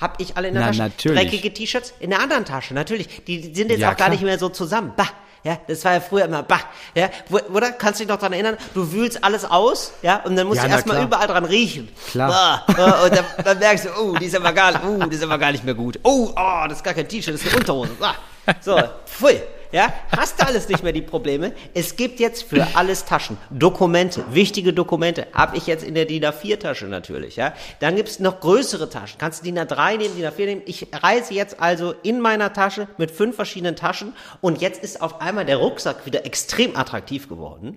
[0.00, 0.82] Hab ich alle in der Na, Tasche.
[0.82, 1.18] natürlich.
[1.20, 3.24] Dreckige T-Shirts in der anderen Tasche, natürlich.
[3.26, 4.10] Die, die sind jetzt Ja, auch gar klar.
[4.10, 4.92] nicht mehr so zusammen.
[4.96, 5.08] Bah.
[5.44, 6.60] Ja, das war ja früher immer, bah,
[6.96, 7.10] ja,
[7.54, 7.70] oder?
[7.70, 8.56] Kannst du dich noch dran erinnern?
[8.74, 11.88] Du wühlst alles aus, ja, und dann musst Ja, du erstmal überall dran riechen.
[12.10, 12.64] Klar.
[12.66, 15.22] Bah, äh, und dann, dann merkst du, oh, die ist aber gar, oh, die ist
[15.22, 16.00] aber gar nicht mehr gut.
[16.02, 17.90] Oh, oh, das ist gar kein T-Shirt, das ist eine Unterhose.
[18.00, 18.14] Ah,
[18.60, 19.40] so, pfui.
[19.72, 21.52] ja, hast du alles nicht mehr die Probleme.
[21.74, 23.36] Es gibt jetzt für alles Taschen.
[23.50, 27.52] Dokumente, wichtige Dokumente, habe ich jetzt in der DIN A4-Tasche natürlich, ja.
[27.80, 29.18] Dann gibt's noch größere Taschen.
[29.18, 30.62] Kannst du DIN A3 nehmen, DIN A4 nehmen.
[30.64, 35.20] Ich reise jetzt also in meiner Tasche mit fünf verschiedenen Taschen und jetzt ist auf
[35.20, 37.76] einmal der Rucksack wieder extrem attraktiv geworden.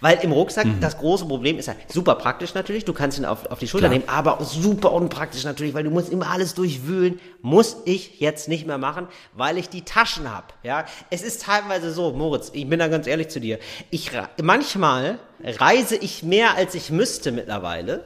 [0.00, 0.80] Weil im Rucksack Mhm.
[0.80, 3.88] das große Problem ist ja super praktisch natürlich, du kannst ihn auf, auf die Schulter
[3.88, 3.98] Klar.
[3.98, 7.20] nehmen, aber super unpraktisch natürlich, weil du musst immer alles durchwühlen.
[7.42, 10.46] Muss ich jetzt nicht mehr machen, weil ich die Taschen habe.
[10.62, 13.58] Ja, es ist teilweise so, Moritz, ich bin da ganz ehrlich zu dir.
[13.90, 14.10] Ich
[14.42, 18.04] manchmal reise ich mehr als ich müsste mittlerweile.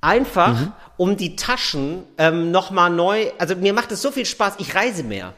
[0.00, 0.72] Einfach, Mhm.
[0.96, 5.04] um die Taschen ähm, nochmal neu, also mir macht es so viel Spaß, ich reise
[5.04, 5.32] mehr.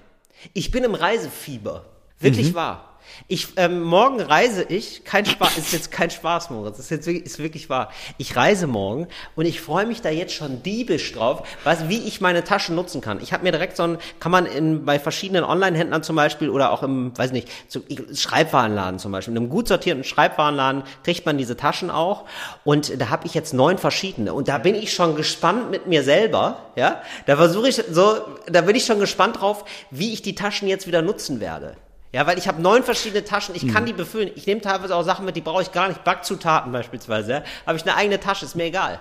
[0.54, 1.84] Ich bin im Reisefieber.
[2.18, 2.54] Wirklich Mhm.
[2.54, 2.93] wahr.
[3.26, 7.24] Ich, ähm, morgen reise ich, kein Spaß, ist jetzt kein Spaß, Moritz, ist jetzt wirklich,
[7.24, 7.90] ist wirklich wahr.
[8.18, 12.20] Ich reise morgen und ich freue mich da jetzt schon diebisch drauf, was, wie ich
[12.20, 13.22] meine Taschen nutzen kann.
[13.22, 16.70] Ich habe mir direkt so ein, kann man in, bei verschiedenen Online-Händlern zum Beispiel oder
[16.72, 17.82] auch im, weiß nicht, zu,
[18.12, 22.24] Schreibwarenladen zum Beispiel, in einem gut sortierten Schreibwarenladen kriegt man diese Taschen auch
[22.64, 26.02] und da habe ich jetzt neun verschiedene und da bin ich schon gespannt mit mir
[26.02, 30.34] selber, ja, da versuche ich so, da bin ich schon gespannt drauf, wie ich die
[30.34, 31.76] Taschen jetzt wieder nutzen werde.
[32.14, 33.72] Ja, weil ich habe neun verschiedene Taschen, ich Mhm.
[33.74, 34.30] kann die befüllen.
[34.36, 36.04] Ich nehme teilweise auch Sachen mit, die brauche ich gar nicht.
[36.04, 37.32] Backzutaten beispielsweise.
[37.32, 37.42] Ja?
[37.66, 39.00] Habe ich eine eigene Tasche, ist mir egal.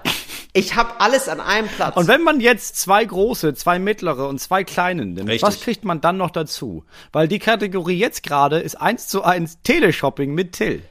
[0.54, 1.96] Ich habe alles an einem Platz.
[1.96, 5.44] Und wenn man jetzt zwei große, zwei mittlere und zwei kleine nimmt, Richtig.
[5.44, 6.86] was kriegt man dann noch dazu?
[7.12, 10.82] Weil die Kategorie jetzt gerade ist eins zu eins Teleshopping mit Till.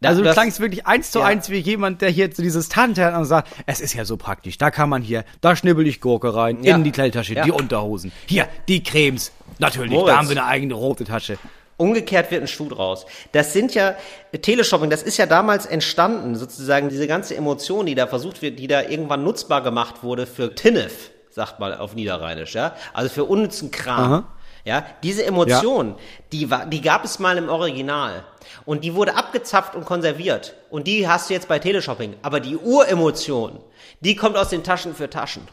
[0.00, 1.24] Ja, also du das- klangst wirklich eins zu ja.
[1.26, 4.16] eins wie jemand, der hier zu dieses Tante hat und sagt, es ist ja so
[4.16, 4.56] praktisch.
[4.56, 6.76] Da kann man hier, da schnibbel ich Gurke rein, Ja.
[6.76, 8.12] in die Kleidertasche, die Unterhosen.
[8.26, 9.32] Hier, die Cremes.
[9.58, 10.08] Natürlich, Moritz.
[10.08, 11.38] da haben wir eine eigene rote Tasche.
[11.76, 13.06] Umgekehrt wird ein Schuh draus.
[13.32, 13.94] Das sind ja,
[14.42, 18.66] Teleshopping, das ist ja damals entstanden, sozusagen diese ganze Emotion, die da versucht wird, die
[18.66, 22.74] da irgendwann nutzbar gemacht wurde für Tinnef, sagt mal auf Niederrheinisch, ja.
[22.92, 24.12] Also für unnützen Kram.
[24.12, 24.24] Aha.
[24.64, 25.94] Ja, diese Emotion,
[26.32, 28.24] die war, die gab es mal im Original.
[28.66, 30.54] Und die wurde abgezapft und konserviert.
[30.68, 32.16] Und die hast du jetzt bei Teleshopping.
[32.22, 33.60] Aber die Uremotion,
[34.00, 35.48] die kommt aus den Taschen für Taschen.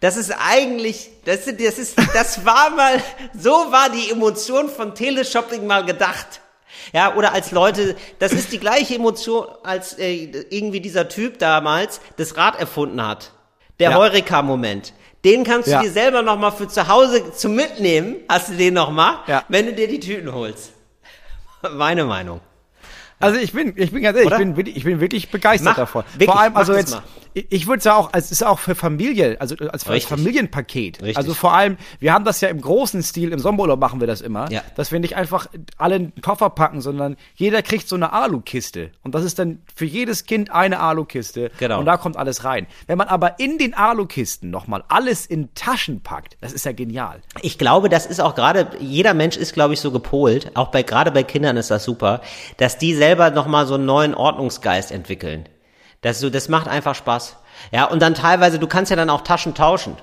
[0.00, 3.02] Das ist eigentlich, das ist, das ist, das war mal,
[3.38, 6.40] so war die Emotion von Teleshopping mal gedacht.
[6.92, 12.00] Ja, oder als Leute, das ist die gleiche Emotion, als äh, irgendwie dieser Typ damals
[12.16, 13.32] das Rad erfunden hat.
[13.80, 13.96] Der Ja.
[13.96, 14.92] Heureka-Moment.
[15.24, 15.82] Den kannst du Ja.
[15.82, 19.44] dir selber noch mal für zu Hause zum Mitnehmen, hast du den noch mal, Ja.
[19.48, 20.72] wenn du dir die Tüten holst.
[21.72, 22.40] Meine Meinung.
[23.20, 25.76] Also ich bin, ich bin ganz ehrlich, ich bin, wirklich, ich bin wirklich begeistert Mach,
[25.76, 26.04] davon.
[26.12, 27.02] wirklich, vor allem, also jetzt, mal.
[27.50, 30.08] Ich, würde sagen auch, es ist auch für Familie, also als Richtig.
[30.08, 31.00] Familienpaket.
[31.02, 31.16] Richtig.
[31.16, 34.20] Also vor allem, wir haben das ja im großen Stil, im Sommerurlaub machen wir das
[34.20, 34.62] immer, Ja.
[34.76, 38.90] dass wir nicht einfach alle einen Koffer packen, sondern jeder kriegt so eine Alukiste.
[39.02, 41.50] Und das ist dann für jedes Kind eine Alukiste.
[41.58, 41.80] Genau.
[41.80, 42.66] Und da kommt alles rein.
[42.86, 47.20] Wenn man aber in den Alukisten nochmal alles in Taschen packt, das ist ja genial.
[47.42, 50.82] Ich glaube, das ist auch gerade, jeder Mensch ist, glaube ich, so gepolt, auch bei,
[50.82, 52.20] gerade bei Kindern ist das super,
[52.56, 55.48] dass die selber nochmal so einen neuen Ordnungsgeist entwickeln.
[56.00, 57.36] Das, so, das macht einfach Spaß.
[57.72, 59.96] Ja, und dann teilweise, du kannst ja dann auch Taschen tauschen.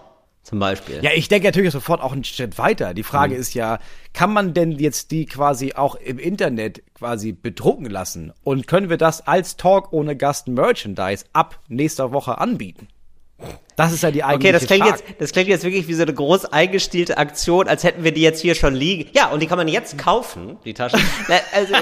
[0.43, 0.99] Zum Beispiel.
[1.01, 2.93] Ja, ich denke natürlich sofort auch einen Schritt weiter.
[2.93, 3.39] Die Frage Mhm.
[3.41, 3.79] ist ja,
[4.13, 8.31] kann man denn jetzt die quasi auch im Internet quasi bedrucken lassen?
[8.43, 12.89] Und können wir das als Talk ohne Gast Merchandise ab nächster Woche anbieten?
[13.75, 15.03] Das ist ja die eigentliche Okay, das klingt Frage.
[15.09, 18.21] jetzt, das klingt jetzt wirklich wie so eine groß eingestielte Aktion, als hätten wir die
[18.21, 19.09] jetzt hier schon liegen.
[19.13, 21.01] Ja, und die kann man jetzt kaufen, die Taschen.
[21.27, 21.73] Na, also,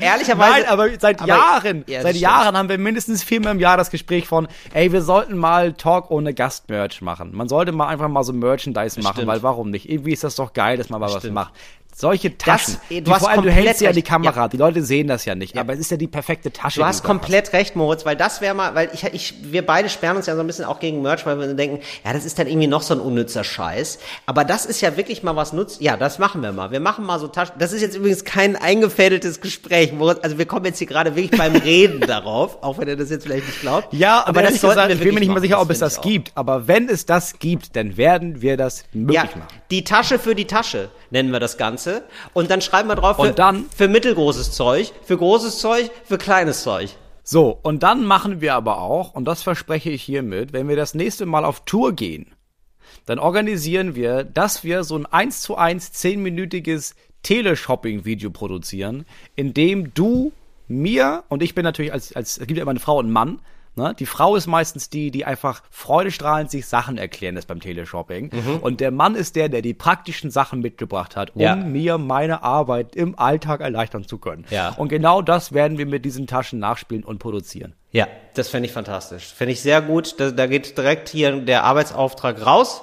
[0.00, 0.50] ehrlicherweise.
[0.62, 2.22] Nein, aber seit aber- Jahren, Ja, das seit stimmt.
[2.22, 6.10] Jahren haben wir mindestens viermal im Jahr das Gespräch von, ey, wir sollten mal Talk
[6.10, 7.30] ohne Gast Merch machen.
[7.32, 9.28] Man sollte mal einfach mal so Merchandise machen, stimmt.
[9.28, 9.88] weil warum nicht?
[9.88, 11.34] Irgendwie ist das doch geil, dass man mal was stimmt.
[11.34, 11.52] macht.
[11.94, 14.02] Solche Taschen, eh, du hast vor allem, du hältst ja die.
[14.02, 14.48] Kamera, Ja.
[14.48, 16.80] die Leute sehen das ja nicht, aber es ist ja die perfekte Tasche.
[16.80, 20.16] Du hast komplett recht, Moritz, weil das wäre mal, weil ich, ich, wir beide sperren
[20.16, 22.46] uns ja so ein bisschen auch gegen Merch, weil wir denken, ja, das ist dann
[22.46, 23.98] irgendwie noch so ein unnützer Scheiß.
[24.26, 25.80] Aber das ist ja wirklich mal was nutzt.
[25.80, 26.70] Ja, das machen wir mal.
[26.70, 27.54] Wir machen mal so Taschen.
[27.58, 30.18] Das ist jetzt übrigens kein eingefädeltes Gespräch, Moritz.
[30.22, 33.24] Also wir kommen jetzt hier gerade wirklich beim Reden darauf, auch wenn ihr das jetzt
[33.24, 33.92] vielleicht nicht glaubt.
[33.92, 36.00] Ja, aber das sollten gesagt, wir ich bin mir nicht mehr sicher, ob es das
[36.00, 36.32] gibt.
[36.34, 39.42] Aber wenn es das gibt, dann werden wir das möglich Ja, machen.
[39.70, 41.81] die Tasche für die Tasche nennen wir das Ganze.
[42.32, 43.34] Und dann schreiben wir drauf für,
[43.74, 46.90] für mittelgroßes Zeug, für großes Zeug, für kleines Zeug.
[47.24, 50.94] So, und dann machen wir aber auch, und das verspreche ich hiermit, wenn wir das
[50.94, 52.26] nächste Mal auf Tour gehen,
[53.06, 59.06] dann organisieren wir, dass wir so ein 1 zu 1 zehnminütiges Teleshopping-Video produzieren,
[59.36, 60.32] in dem du
[60.68, 63.12] mir, und ich bin natürlich als, als, es gibt ja immer eine Frau und einen
[63.12, 63.40] Mann,
[63.76, 63.94] ne?
[63.98, 68.30] Die Frau ist meistens die, die einfach freudestrahlend sich Sachen erklären lässt beim Teleshopping.
[68.60, 71.56] Und der Mann ist der, der die praktischen Sachen mitgebracht hat, um Ja.
[71.56, 74.44] mir meine Arbeit im Alltag erleichtern zu können.
[74.50, 74.70] Ja.
[74.70, 77.74] Und genau das werden wir mit diesen Taschen nachspielen und produzieren.
[77.90, 79.32] Ja, das fände ich fantastisch.
[79.34, 80.18] Fände ich sehr gut.
[80.18, 82.82] Da, da geht direkt hier der Arbeitsauftrag raus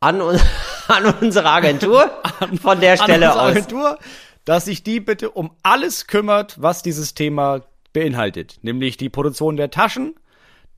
[0.00, 0.38] an, un-
[0.88, 2.10] an unsere Agentur.
[2.62, 3.50] von der Stelle an unsere aus.
[3.50, 3.98] Agentur,
[4.44, 7.60] dass sich die bitte um alles kümmert, was dieses Thema
[7.92, 8.58] beinhaltet.
[8.62, 10.14] Nämlich die Produktion der Taschen,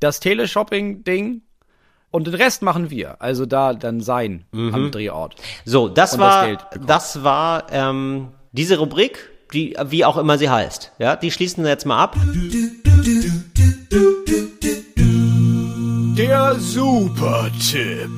[0.01, 1.43] das Teleshopping-Ding
[2.11, 3.21] und den Rest machen wir.
[3.23, 5.37] Also da dann sein am Drehort.
[5.65, 7.25] So, das Und das war, Geld das, bekommen.
[7.25, 10.93] war ähm, diese Rubrik, die, wie auch immer sie heißt.
[10.99, 12.17] Ja, die schließen wir jetzt mal ab.
[16.17, 18.11] Der Super-Tipp.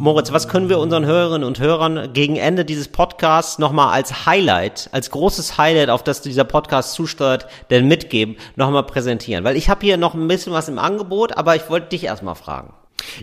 [0.00, 4.88] Moritz, was können wir unseren Hörerinnen und Hörern gegen Ende dieses Podcasts nochmal als Highlight,
[4.92, 9.42] als großes Highlight, auf das dieser Podcast zusteuert, denn mitgeben, nochmal präsentieren?
[9.42, 12.36] Weil ich habe hier noch ein bisschen was im Angebot, aber ich wollte dich erstmal
[12.36, 12.74] fragen.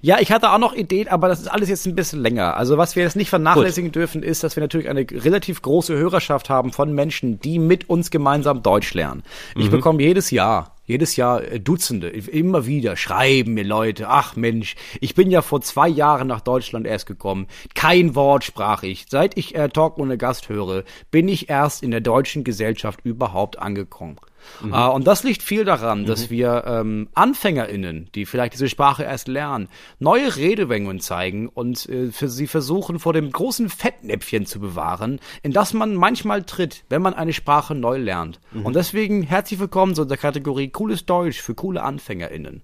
[0.01, 2.57] Ja, ich hatte auch noch Ideen, aber das ist alles jetzt ein bisschen länger.
[2.57, 6.49] Also was wir jetzt nicht vernachlässigen dürfen, ist, dass wir natürlich eine relativ große Hörerschaft
[6.49, 9.23] haben von Menschen, die mit uns gemeinsam Deutsch lernen.
[9.55, 14.75] Ich bekomme jedes Jahr, jedes Jahr äh, Dutzende, immer wieder schreiben mir Leute, ach Mensch,
[15.01, 17.47] ich bin ja vor zwei Jahren nach Deutschland erst gekommen.
[17.73, 19.05] Kein Wort sprach ich.
[19.09, 23.59] Seit ich äh, Talk ohne Gast höre, bin ich erst in der deutschen Gesellschaft überhaupt
[23.59, 24.17] angekommen.
[24.63, 29.27] Äh, und das liegt viel daran, dass wir ähm, AnfängerInnen, die vielleicht diese Sprache erst
[29.27, 29.67] lernen,
[29.99, 35.51] neue Redewendungen zeigen und äh, für sie versuchen, vor dem großen Fettnäpfchen zu bewahren, in
[35.51, 38.39] das man manchmal tritt, wenn man eine Sprache neu lernt.
[38.63, 42.61] Und deswegen herzlich willkommen zu unserer Kategorie Cooles Deutsch für coole AnfängerInnen.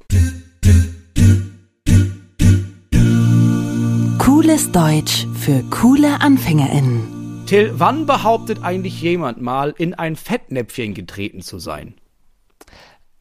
[4.17, 7.20] Cooles Deutsch für coole AnfängerInnen.
[7.51, 11.95] Till, wann behauptet eigentlich jemand mal, in ein Fettnäpfchen getreten zu sein?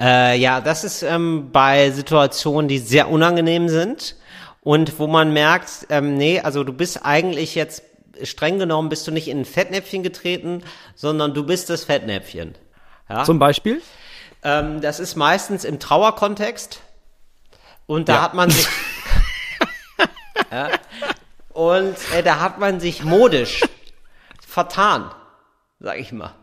[0.01, 4.15] Äh, ja, das ist ähm, bei Situationen, die sehr unangenehm sind
[4.61, 7.83] und wo man merkt, ähm, nee, also du bist eigentlich jetzt
[8.23, 10.63] streng genommen bist du nicht in ein Fettnäpfchen getreten,
[10.95, 12.55] sondern du bist das Fettnäpfchen.
[13.09, 13.25] Ja?
[13.25, 13.83] Zum Beispiel?
[14.45, 16.83] Ähm, das ist meistens im Trauerkontext.
[17.87, 18.23] Und da Ja.
[18.23, 18.69] hat man sich.
[20.53, 20.69] ja,
[21.53, 23.65] und äh, da hat man sich modisch
[24.51, 25.11] vertan,
[25.79, 26.35] sag ich mal.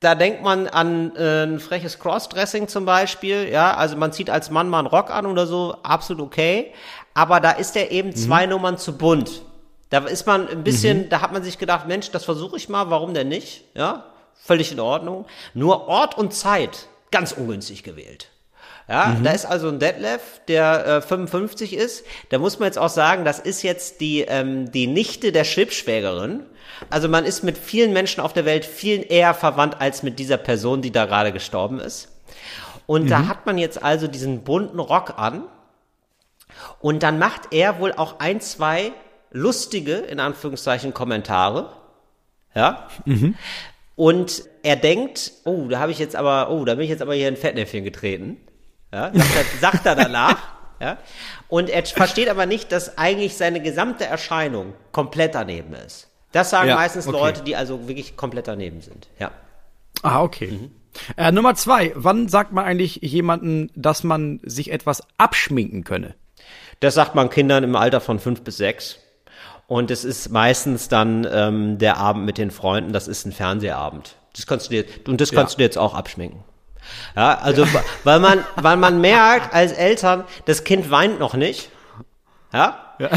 [0.00, 4.50] Da denkt man an äh, ein freches Crossdressing zum Beispiel, ja, also man zieht als
[4.50, 6.72] Mann mal einen Rock an oder so, absolut okay.
[7.14, 9.42] Aber da ist der eben zwei Nummern zu bunt.
[9.88, 12.90] Da ist man ein bisschen, da hat man sich gedacht, Mensch, das versuche ich mal,
[12.90, 13.64] warum denn nicht?
[13.74, 14.04] Ja,
[14.34, 15.24] völlig in Ordnung.
[15.54, 18.28] Nur Ort und Zeit ganz ungünstig gewählt.
[18.88, 22.04] Ja, da ist also ein Detlef, der äh, 55 ist.
[22.28, 26.44] Da muss man jetzt auch sagen, das ist jetzt die, ähm, die Nichte der Schwibschwägerin.
[26.88, 30.36] Also man ist mit vielen Menschen auf der Welt viel eher verwandt als mit dieser
[30.36, 32.08] Person, die da gerade gestorben ist.
[32.86, 35.42] Und da hat man jetzt also diesen bunten Rock an.
[36.80, 38.92] Und dann macht er wohl auch ein, zwei
[39.32, 41.70] lustige, in Anführungszeichen, Kommentare.
[42.54, 42.86] Ja.
[43.96, 47.14] Und er denkt, oh, da habe ich jetzt aber, oh, da bin ich jetzt aber
[47.14, 48.36] hier in Fettnäpfchen getreten.
[48.92, 50.38] Ja, sagt, er, sagt er danach.
[50.80, 50.98] Ja.
[51.48, 56.08] Und er versteht aber nicht, dass eigentlich seine gesamte Erscheinung komplett daneben ist.
[56.32, 57.16] Das sagen Ja, meistens okay.
[57.16, 59.08] Leute, die also wirklich komplett daneben sind.
[59.18, 59.30] Ja.
[60.02, 60.70] Ah, okay.
[61.16, 61.92] Äh, Nummer zwei.
[61.94, 66.14] Wann sagt man eigentlich jemanden, dass man sich etwas abschminken könne?
[66.80, 68.98] Das sagt man Kindern im Alter von fünf bis sechs.
[69.66, 74.16] Und es ist meistens dann ähm, der Abend mit den Freunden, das ist ein Fernsehabend.
[74.34, 76.44] Das kannst du dir, und das kannst du dir jetzt auch abschminken.
[77.14, 77.66] Ja, also
[78.04, 81.70] weil man, weil man merkt als Eltern, das Kind weint noch nicht.
[82.52, 82.94] Ja?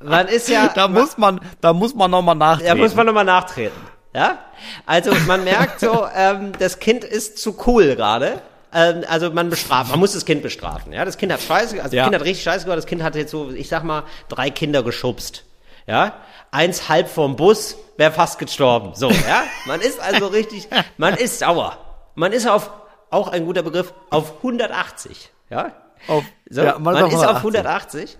[0.00, 2.76] Man ist ja, Da muss man, da muss man nochmal nachdenken.
[2.76, 3.80] da muss man nochmal nachtreten.
[4.14, 4.38] Ja?
[4.86, 8.40] Also man merkt so, ähm, das Kind ist zu cool gerade.
[8.72, 10.92] Ähm, also man bestraft, man muss das Kind bestrafen.
[10.92, 12.04] Ja, das Kind hat Scheiße, also das Ja.
[12.04, 12.78] Kind hat richtig Scheiße gemacht.
[12.78, 15.44] Das Kind hat jetzt so, ich sag mal, drei Kinder geschubst.
[15.86, 16.12] Ja,
[16.54, 18.92] eins halb vom Bus, wäre fast gestorben.
[18.94, 21.78] So, ja, man ist also richtig, man ist sauer.
[22.14, 22.70] Man ist auf,
[23.10, 25.30] auch ein guter Begriff, auf 180.
[25.50, 25.72] Ja,
[26.08, 28.00] Auf- so, ja, man man, ist auf ist auf 180.
[28.00, 28.18] 180.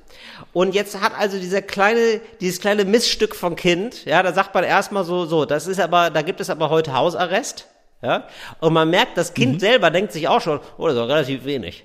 [0.52, 4.64] Und jetzt hat also dieser kleine, dieses kleine Missstück von Kind, ja, da sagt man
[4.64, 7.66] erstmal so, so, das ist aber, da gibt es aber heute Hausarrest,
[8.02, 8.26] ja.
[8.60, 9.34] Und man merkt, das Mhm.
[9.34, 11.84] Kind selber denkt sich auch schon, oh, das ist doch relativ wenig.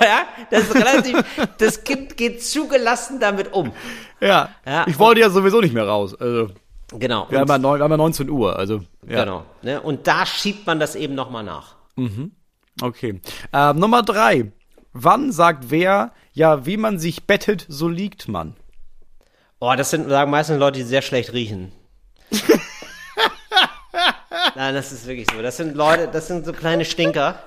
[0.00, 1.24] ja, das ist relativ,
[1.58, 3.72] das Kind geht zugelassen damit um.
[4.20, 4.50] Ja.
[4.64, 6.14] Ja, ich wollte ja sowieso nicht mehr raus.
[6.14, 6.48] Also,
[6.92, 7.26] Genau.
[7.30, 8.56] wir, haben ja neun, wir haben ja 19 Uhr.
[8.56, 9.24] Also, ja.
[9.24, 9.44] Genau.
[9.62, 9.80] Ne?
[9.80, 11.74] Und da schiebt man das eben nochmal nach.
[12.80, 13.20] Okay.
[13.52, 14.52] Ähm, Nummer drei.
[14.92, 18.54] Wann sagt wer, ja, wie man sich bettet, so liegt man?
[19.58, 21.72] Oh, das sind, sagen meistens Leute, die sehr schlecht riechen.
[24.54, 25.42] Nein, das ist wirklich so.
[25.42, 27.38] Das sind Leute, das sind so kleine Stinker.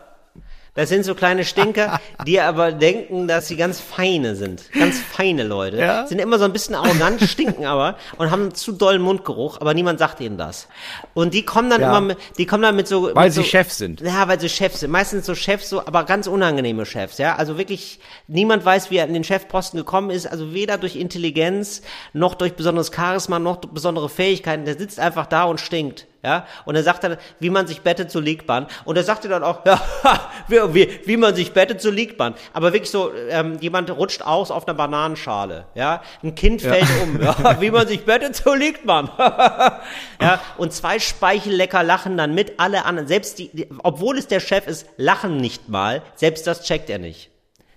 [0.80, 4.72] Das sind so kleine Stinker, die aber denken, dass sie ganz feine sind.
[4.72, 5.76] Ganz feine Leute.
[5.78, 6.08] Ja?
[6.08, 10.00] Sind immer so ein bisschen arrogant, stinken aber und haben zu dollen Mundgeruch, aber niemand
[10.00, 10.70] sagt ihnen das.
[11.14, 11.90] Und die kommen dann Ja.
[11.90, 13.14] immer mit, die kommen dann mit so.
[13.14, 14.00] Weil mit sie so, Chefs sind.
[14.00, 14.92] Ja, weil sie Chefs sind.
[14.92, 17.36] Meistens so Chefs, so, aber ganz unangenehme Chefs, ja.
[17.36, 20.28] Also wirklich, niemand weiß, wie er an den Chefposten gekommen ist.
[20.28, 21.82] Also weder durch Intelligenz,
[22.14, 24.64] noch durch besonderes Charisma, noch durch besondere Fähigkeiten.
[24.64, 26.08] Der sitzt einfach da und stinkt.
[26.22, 28.68] Ja, und er sagt dann, wie man sich bettet, so liegt man.
[28.84, 29.82] Und er sagte dann auch, ja,
[30.50, 32.36] wie, wie, wie man sich bettet, so liegt man.
[32.52, 35.66] Aber wirklich so, ähm, jemand rutscht aus auf einer Bananenschale.
[35.76, 37.22] Ja, ein Kind fällt um.
[37.22, 39.10] Ja, wie man sich bettet, so liegt man.
[40.22, 43.08] ja, und zwei Speichellecker lachen dann mit, alle anderen.
[43.08, 46.02] Selbst die, die, obwohl es der Chef ist, lachen nicht mal.
[46.16, 47.30] Selbst das checkt er nicht.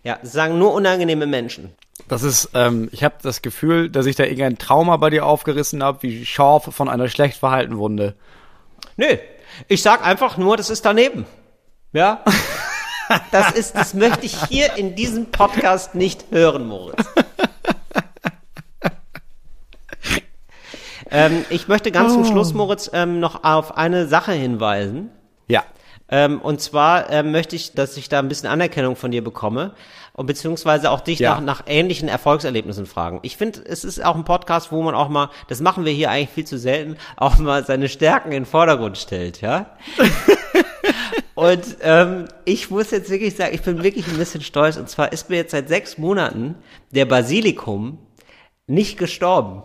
[0.03, 1.72] Ja, sagen nur unangenehme Menschen.
[2.09, 5.83] Das ist, ähm, ich habe das Gefühl, dass ich da irgendein Trauma bei dir aufgerissen
[5.83, 8.15] habe, wie scharf von einer schlecht verhaltenen Wunde.
[8.97, 9.17] Nö,
[9.69, 11.27] ich sag einfach nur, das ist daneben.
[11.93, 12.25] Ja?
[13.31, 17.05] Das ist, das möchte ich hier in diesem Podcast nicht hören, Moritz.
[21.11, 25.11] ähm, ich möchte ganz zum Schluss, Moritz, ähm, noch auf eine Sache hinweisen.
[25.47, 25.63] Ja.
[26.09, 29.75] Ähm, und zwar ähm, möchte ich, dass ich da ein bisschen Anerkennung von dir bekomme
[30.15, 31.35] und beziehungsweise auch dich Ja.
[31.37, 33.21] nach, nach ähnlichen Erfolgserlebnissen fragen.
[33.23, 36.11] Ich finde, es ist auch ein Podcast, wo man auch mal, das machen wir hier
[36.11, 39.77] eigentlich viel zu selten, auch mal seine Stärken in den Vordergrund stellt, ja.
[41.35, 44.77] und ähm, ich muss jetzt wirklich sagen, ich bin wirklich ein bisschen stolz.
[44.77, 46.57] Und zwar ist mir jetzt seit sechs Monaten
[46.91, 47.99] der Basilikum
[48.67, 49.63] nicht gestorben.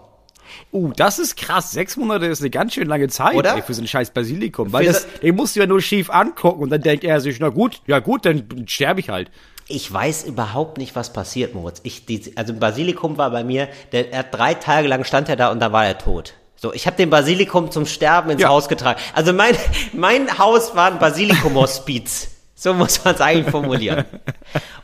[0.71, 1.71] Uh, das ist krass.
[1.71, 3.55] Sechs Monate ist eine ganz schön lange Zeit Oder?
[3.55, 4.71] Ey, für so ein scheiß Basilikum.
[4.71, 7.39] Weil Für das, den musst du ja nur schief angucken und dann denkt er sich,
[7.39, 9.29] na gut, ja gut, dann sterbe ich halt.
[9.69, 11.81] Ich weiß überhaupt nicht, was passiert, Moritz.
[11.83, 15.51] Ich, die, also Basilikum war bei mir, der, er drei Tage lang stand er da
[15.51, 16.33] und da war er tot.
[16.55, 18.49] So, ich habe den Basilikum zum Sterben ins Ja.
[18.49, 18.99] Haus getragen.
[19.13, 19.55] Also mein,
[19.93, 22.29] mein Haus war ein Basilikum-Hospiz.
[22.55, 24.05] So muss man es eigentlich formulieren.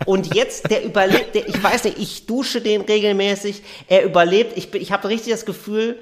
[0.05, 4.55] Und jetzt, der überlebt, der, ich weiß nicht, ich dusche den regelmäßig, er überlebt.
[4.55, 5.97] Ich, ich habe richtig das Gefühl,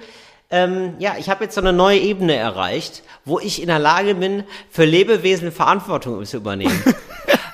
[0.50, 4.16] ähm, ja, ich habe jetzt so eine neue Ebene erreicht, wo ich in der Lage
[4.16, 6.84] bin, für Lebewesen Verantwortung zu übernehmen.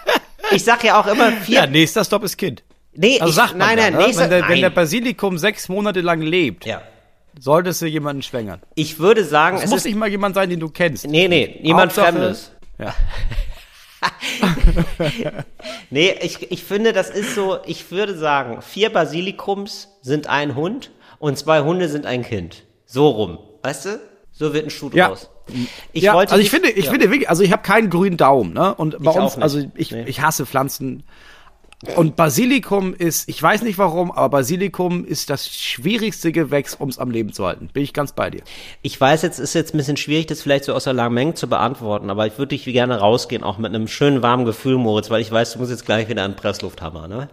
[0.52, 2.64] Ich sag ja auch immer, vier, Ja, nächster Stopp ist Kind.
[2.94, 4.06] Nee, Also ich, sagt man nein, ja, nein, ne?
[4.06, 4.50] nächster, wenn, der, nein.
[4.50, 6.82] wenn der Basilikum sechs Monate lang lebt, ja.
[7.40, 8.62] solltest du jemanden schwängern.
[8.76, 11.06] Ich würde sagen, Es es muss ist, nicht mal jemand sein, den du kennst.
[11.08, 12.52] nee, nee, niemand Hauptsache- Fremdes.
[12.80, 12.94] Ja.
[15.90, 20.92] Nee, ich, ich finde, das ist so, ich würde sagen, vier Basilikums sind ein Hund
[21.20, 22.64] und zwei Hunde sind ein Kind.
[22.86, 23.40] So rum.
[23.64, 24.00] Weißt du?
[24.32, 25.08] So wird ein Schuh Ja.
[25.08, 25.30] draus.
[25.94, 26.92] Ich ja, wollte also ich nicht- finde, ich ja.
[26.92, 28.74] finde wirklich, also ich habe keinen grünen Daumen, ne?
[28.76, 30.04] Und bei Ich uns, also ich, Nee.
[30.08, 31.04] ich hasse Pflanzen.
[31.96, 36.98] Und Basilikum ist, ich weiß nicht warum, aber Basilikum ist das schwierigste Gewächs, um es
[36.98, 37.70] am Leben zu halten.
[37.72, 38.42] Bin ich ganz bei dir.
[38.82, 41.36] Ich weiß, jetzt ist jetzt ein bisschen schwierig, das vielleicht so aus der langen Menge
[41.36, 45.12] zu beantworten, aber ich würde dich gerne rausgehen, auch mit einem schönen warmen Gefühl, Moritz,
[45.12, 47.30] weil ich weiß, du musst jetzt gleich wieder den Presslufthammer, ne?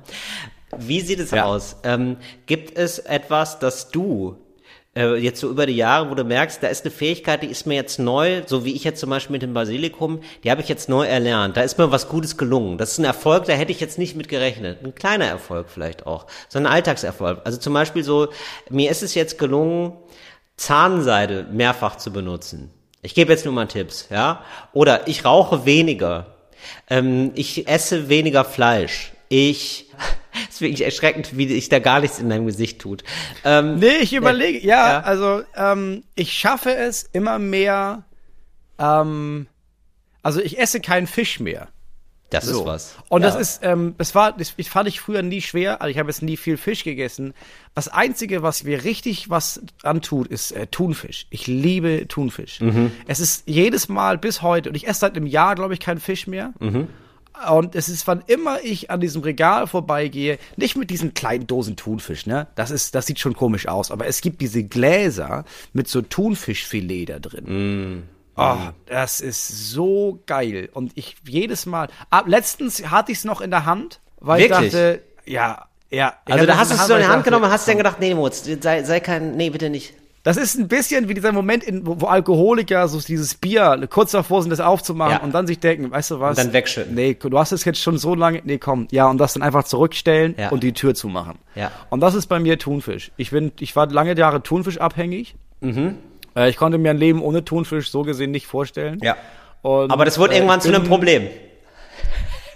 [0.76, 1.44] Wie sieht es Ja.
[1.46, 1.76] aus?
[1.82, 4.36] Ähm, gibt es etwas, das du
[4.96, 7.66] äh, jetzt so über die Jahre, wo du merkst, da ist eine Fähigkeit, die ist
[7.66, 10.68] mir jetzt neu, so wie ich jetzt zum Beispiel mit dem Basilikum, die habe ich
[10.68, 11.56] jetzt neu erlernt.
[11.56, 12.78] Da ist mir was Gutes gelungen.
[12.78, 14.84] Das ist ein Erfolg, da hätte ich jetzt nicht mit gerechnet.
[14.84, 17.40] Ein kleiner Erfolg vielleicht auch, so ein Alltagserfolg.
[17.44, 18.28] Also zum Beispiel so,
[18.70, 19.92] mir ist es jetzt gelungen,
[20.56, 22.70] Zahnseide mehrfach zu benutzen.
[23.02, 24.44] Ich gebe jetzt nur mal Tipps, ja?
[24.72, 26.26] Oder ich rauche weniger.
[26.88, 29.12] Ähm, ich esse weniger Fleisch.
[29.28, 29.90] Ich,
[30.54, 33.04] ist wirklich erschreckend, wie sich da gar nichts in deinem Gesicht tut.
[33.44, 35.00] Ähm, Nee, ich überlege, ja, Ja.
[35.00, 38.04] also ähm, ich schaffe es immer mehr,
[38.78, 39.46] ähm,
[40.22, 41.68] also ich esse keinen Fisch mehr.
[42.30, 42.60] das So.
[42.62, 42.94] ist was.
[43.10, 43.28] Und Ja.
[43.30, 45.80] das ist, ähm, das war, das, das fand ich früher nie schwer.
[45.80, 47.32] Also ich habe jetzt nie viel Fisch gegessen.
[47.76, 51.26] Das einzige, was mir richtig was antut, ist äh, Thunfisch.
[51.30, 52.60] Ich liebe Thunfisch.
[52.60, 52.90] Mhm.
[53.06, 56.00] Es ist jedes Mal bis heute und ich esse seit einem Jahr, glaube ich, keinen
[56.00, 56.52] Fisch mehr.
[56.58, 56.88] Mhm.
[57.48, 61.76] Und es ist, wann immer ich an diesem Regal vorbeigehe, nicht mit diesen kleinen Dosen
[61.76, 62.46] Thunfisch, ne?
[62.54, 63.90] Das ist, das sieht schon komisch aus.
[63.90, 68.04] Aber es gibt diese Gläser mit so Thunfischfilet da drin.
[68.36, 68.56] Oh,
[68.86, 70.68] das ist so geil.
[70.72, 71.88] Und ich jedes Mal.
[72.10, 74.66] Ab, letztens hatte ich es noch in der Hand, weil Wirklich?
[74.66, 76.14] ich dachte, ja, ja.
[76.26, 77.70] Also da hast du es der so in die weil Hand dachte, genommen, hast du
[77.70, 79.94] dann gedacht, nee, Moritz, sei, sei kein, nee, bitte nicht.
[80.24, 84.10] Das ist ein bisschen wie dieser Moment, in, wo, wo Alkoholiker so dieses Bier kurz
[84.12, 85.18] davor sind, das aufzumachen Ja.
[85.22, 86.38] und dann sich denken, weißt du was?
[86.38, 86.94] Und dann wegschütten.
[86.94, 89.64] Nee, du hast es jetzt schon so lange, nee, komm, ja, und das dann einfach
[89.64, 90.48] zurückstellen Ja.
[90.48, 91.38] und die Tür zumachen.
[91.54, 91.70] Ja.
[91.90, 93.12] Und das ist bei mir Thunfisch.
[93.18, 95.36] Ich bin, ich war lange Jahre Thunfisch abhängig.
[95.60, 95.96] Mhm.
[96.34, 98.98] Äh, ich konnte mir ein Leben ohne Thunfisch so gesehen nicht vorstellen.
[99.02, 99.16] Ja.
[99.60, 101.28] Und, Aber das wurde äh, irgendwann zu einem Problem.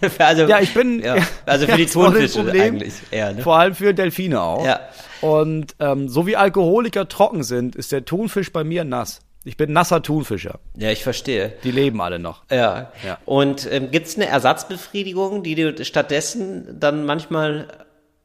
[0.18, 3.42] also, Ja, ich bin, ja, also für die war ein Thunfische eigentlich eher, ne?
[3.42, 4.64] Vor allem für Delfine auch.
[4.64, 4.80] Ja.
[5.20, 9.20] Und ähm, so wie Alkoholiker trocken sind, ist der Thunfisch bei mir nass.
[9.44, 10.60] Ich bin nasser Thunfischer.
[10.76, 11.54] Ja, ich verstehe.
[11.64, 12.42] Die leben alle noch.
[12.50, 12.92] Ja.
[13.04, 13.18] Ja.
[13.24, 17.68] Und ähm, gibt's eine Ersatzbefriedigung, die du stattdessen dann manchmal,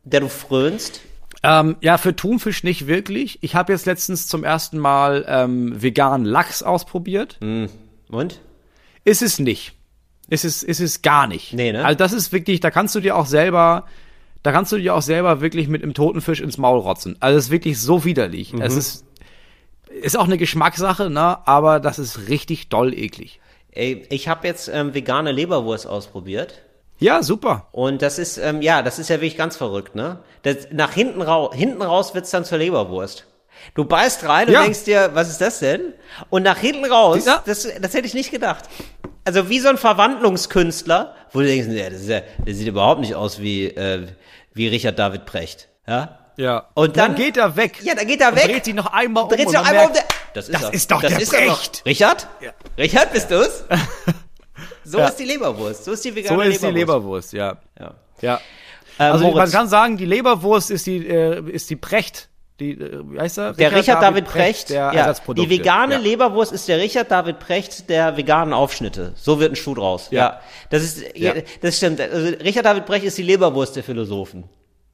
[0.03, 1.01] der du frönst?
[1.43, 3.39] Ähm, ja, für Thunfisch nicht wirklich.
[3.41, 7.37] Ich habe jetzt letztens zum ersten Mal ähm, veganen Lachs ausprobiert.
[8.09, 8.39] Und?
[9.05, 9.73] Ist es nicht.
[10.33, 11.53] Ist es, ist es gar nicht.
[11.53, 11.85] Nee, ne?
[11.85, 13.85] Also das ist wirklich, da kannst du dir auch selber,
[14.41, 17.15] da kannst du dir auch selber wirklich mit einem toten Fisch ins Maul rotzen.
[17.19, 18.51] Also das ist wirklich so widerlich.
[18.51, 18.63] Mhm.
[18.63, 19.05] Es ist,
[20.01, 21.47] ist auch eine Geschmackssache, ne?
[21.47, 23.41] Aber das ist richtig doll eklig.
[23.69, 26.63] Ey, ich habe jetzt ähm, vegane Leberwurst ausprobiert.
[26.97, 27.67] Ja, super.
[27.71, 30.17] Und das ist, ähm, ja, das ist ja wirklich ganz verrückt, ne?
[30.41, 33.27] Das, nach hinten, rau hinten raus wird's dann zur Leberwurst.
[33.75, 34.61] Du beißt rein und Ja.
[34.63, 35.93] denkst dir, was ist das denn?
[36.29, 37.41] Und nach hinten raus, Ja.
[37.45, 38.65] das, das hätte ich nicht gedacht.
[39.25, 43.15] Also wie so ein Verwandlungskünstler, wo du denkst, ja, das, ja, das sieht überhaupt nicht
[43.15, 44.07] aus wie, äh,
[44.53, 45.69] wie Richard David Precht.
[45.87, 46.19] Ja?
[46.35, 46.67] Ja.
[46.73, 47.79] Und dann- geht er weg.
[47.83, 48.45] Ja, dann geht er Und weg.
[48.45, 49.29] dreht sich noch einmal um.
[49.29, 50.73] Dreht und sich noch man einmal um merkt, der, das ist, das er.
[50.73, 51.37] ist doch das der ist doch.
[51.39, 51.83] Precht.
[51.85, 52.27] Richard?
[52.77, 53.63] Richard, bist du's?
[54.85, 55.07] So Ja.
[55.07, 55.85] ist die Leberwurst.
[55.85, 57.31] So ist die vegane So ist die Leberwurst.
[57.33, 57.57] Leberwurst, ja.
[57.79, 57.95] Ja.
[58.21, 58.41] Ja.
[58.99, 62.29] Ähm, Also man Moritz, kann sagen, die Leberwurst ist die, äh, ist die Precht.
[62.63, 63.53] Die, äh, wie heißt er?
[63.53, 65.99] der Richard David Precht, der ja, die vegane ja.
[65.99, 69.13] Leberwurst ist der Richard David Precht der veganen Aufschnitte.
[69.15, 70.07] So wird ein Schuh draus.
[70.11, 70.39] Ja, Ja.
[70.69, 71.33] das ist, Ja.
[71.61, 71.99] das stimmt.
[71.99, 74.45] Also Richard David Precht ist die Leberwurst der Philosophen.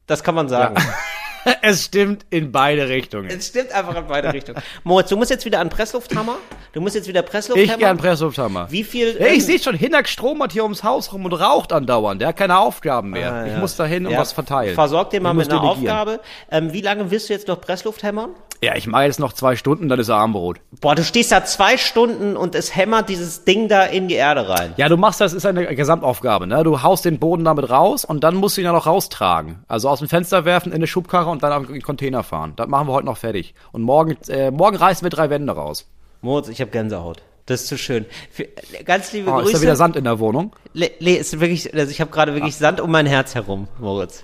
[0.08, 0.76] Das kann man sagen.
[1.62, 3.28] es stimmt in beide Richtungen.
[3.30, 4.62] Es stimmt einfach in beide Richtungen.
[4.84, 6.36] Moritz, du musst jetzt wieder an Presslufthammer.
[6.74, 7.80] Du musst jetzt wieder Pressluft Ich hämmern.
[7.80, 8.68] gern Presslufthammer.
[8.70, 9.16] Wie viel?
[9.20, 12.22] Hey, ich sehe schon, Hinak stromert hier ums Haus rum und raucht andauernd.
[12.22, 13.32] Der hat keine Aufgaben mehr.
[13.34, 13.60] Ah, Ich ja.
[13.60, 14.76] muss da hin und Ja, was verteilen.
[14.76, 15.90] Versorg den mal mit einer delegieren.
[15.90, 16.20] Aufgabe.
[16.52, 18.32] Ähm, wie lange wirst du jetzt noch Pressluft hämmern?
[18.62, 20.60] Ja, ich mache jetzt noch zwei Stunden, dann ist Armbrot.
[20.82, 24.50] Boah, du stehst da zwei Stunden und es hämmert dieses Ding da in die Erde
[24.50, 24.74] rein.
[24.76, 26.64] Ja, du machst das, ist eine Gesamtaufgabe, ne?
[26.66, 29.64] Du haust den Boden damit raus und dann musst du ihn ja noch raustragen.
[29.70, 32.52] Also aus dem Fenster werfen, in eine Schubkarre und dann in den Container fahren.
[32.58, 33.54] Das machen wir heute noch fertig.
[33.72, 35.88] Und morgen, äh, morgen reißen wir drei Wände raus.
[36.22, 37.22] Moritz, ich habe Gänsehaut.
[37.46, 38.06] Das ist zu schön.
[38.30, 38.46] Für,
[38.84, 39.54] ganz liebe Oh, ist Grüße.
[39.56, 40.54] da wieder Sand in der Wohnung?
[40.74, 44.24] Le, Le, ist wirklich, also ich habe gerade wirklich Sand um mein Herz herum, Moritz.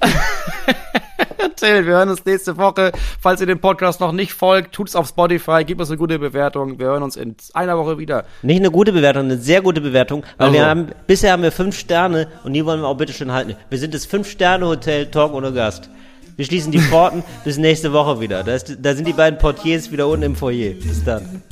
[1.38, 2.92] Erzähl, wir hören uns nächste Woche.
[3.20, 6.78] Falls ihr dem Podcast noch nicht folgt, tut's auf Spotify, gebt uns eine gute Bewertung.
[6.78, 8.24] Wir hören uns in einer Woche wieder.
[8.42, 10.58] Nicht eine gute Bewertung, eine sehr gute Bewertung, weil Also.
[10.58, 13.54] wir haben, bisher haben wir fünf Sterne und die wollen wir auch bitte schön halten.
[13.70, 15.90] Wir sind das Fünf-Sterne-Hotel Talk ohne Gast.
[16.36, 18.42] Wir schließen die Pforten bis nächste Woche wieder.
[18.42, 20.74] Da, ist, da sind die beiden Portiers wieder unten im Foyer.
[20.74, 21.42] Bis dann.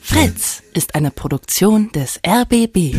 [0.00, 2.94] Fritz ist eine Produktion des RBB.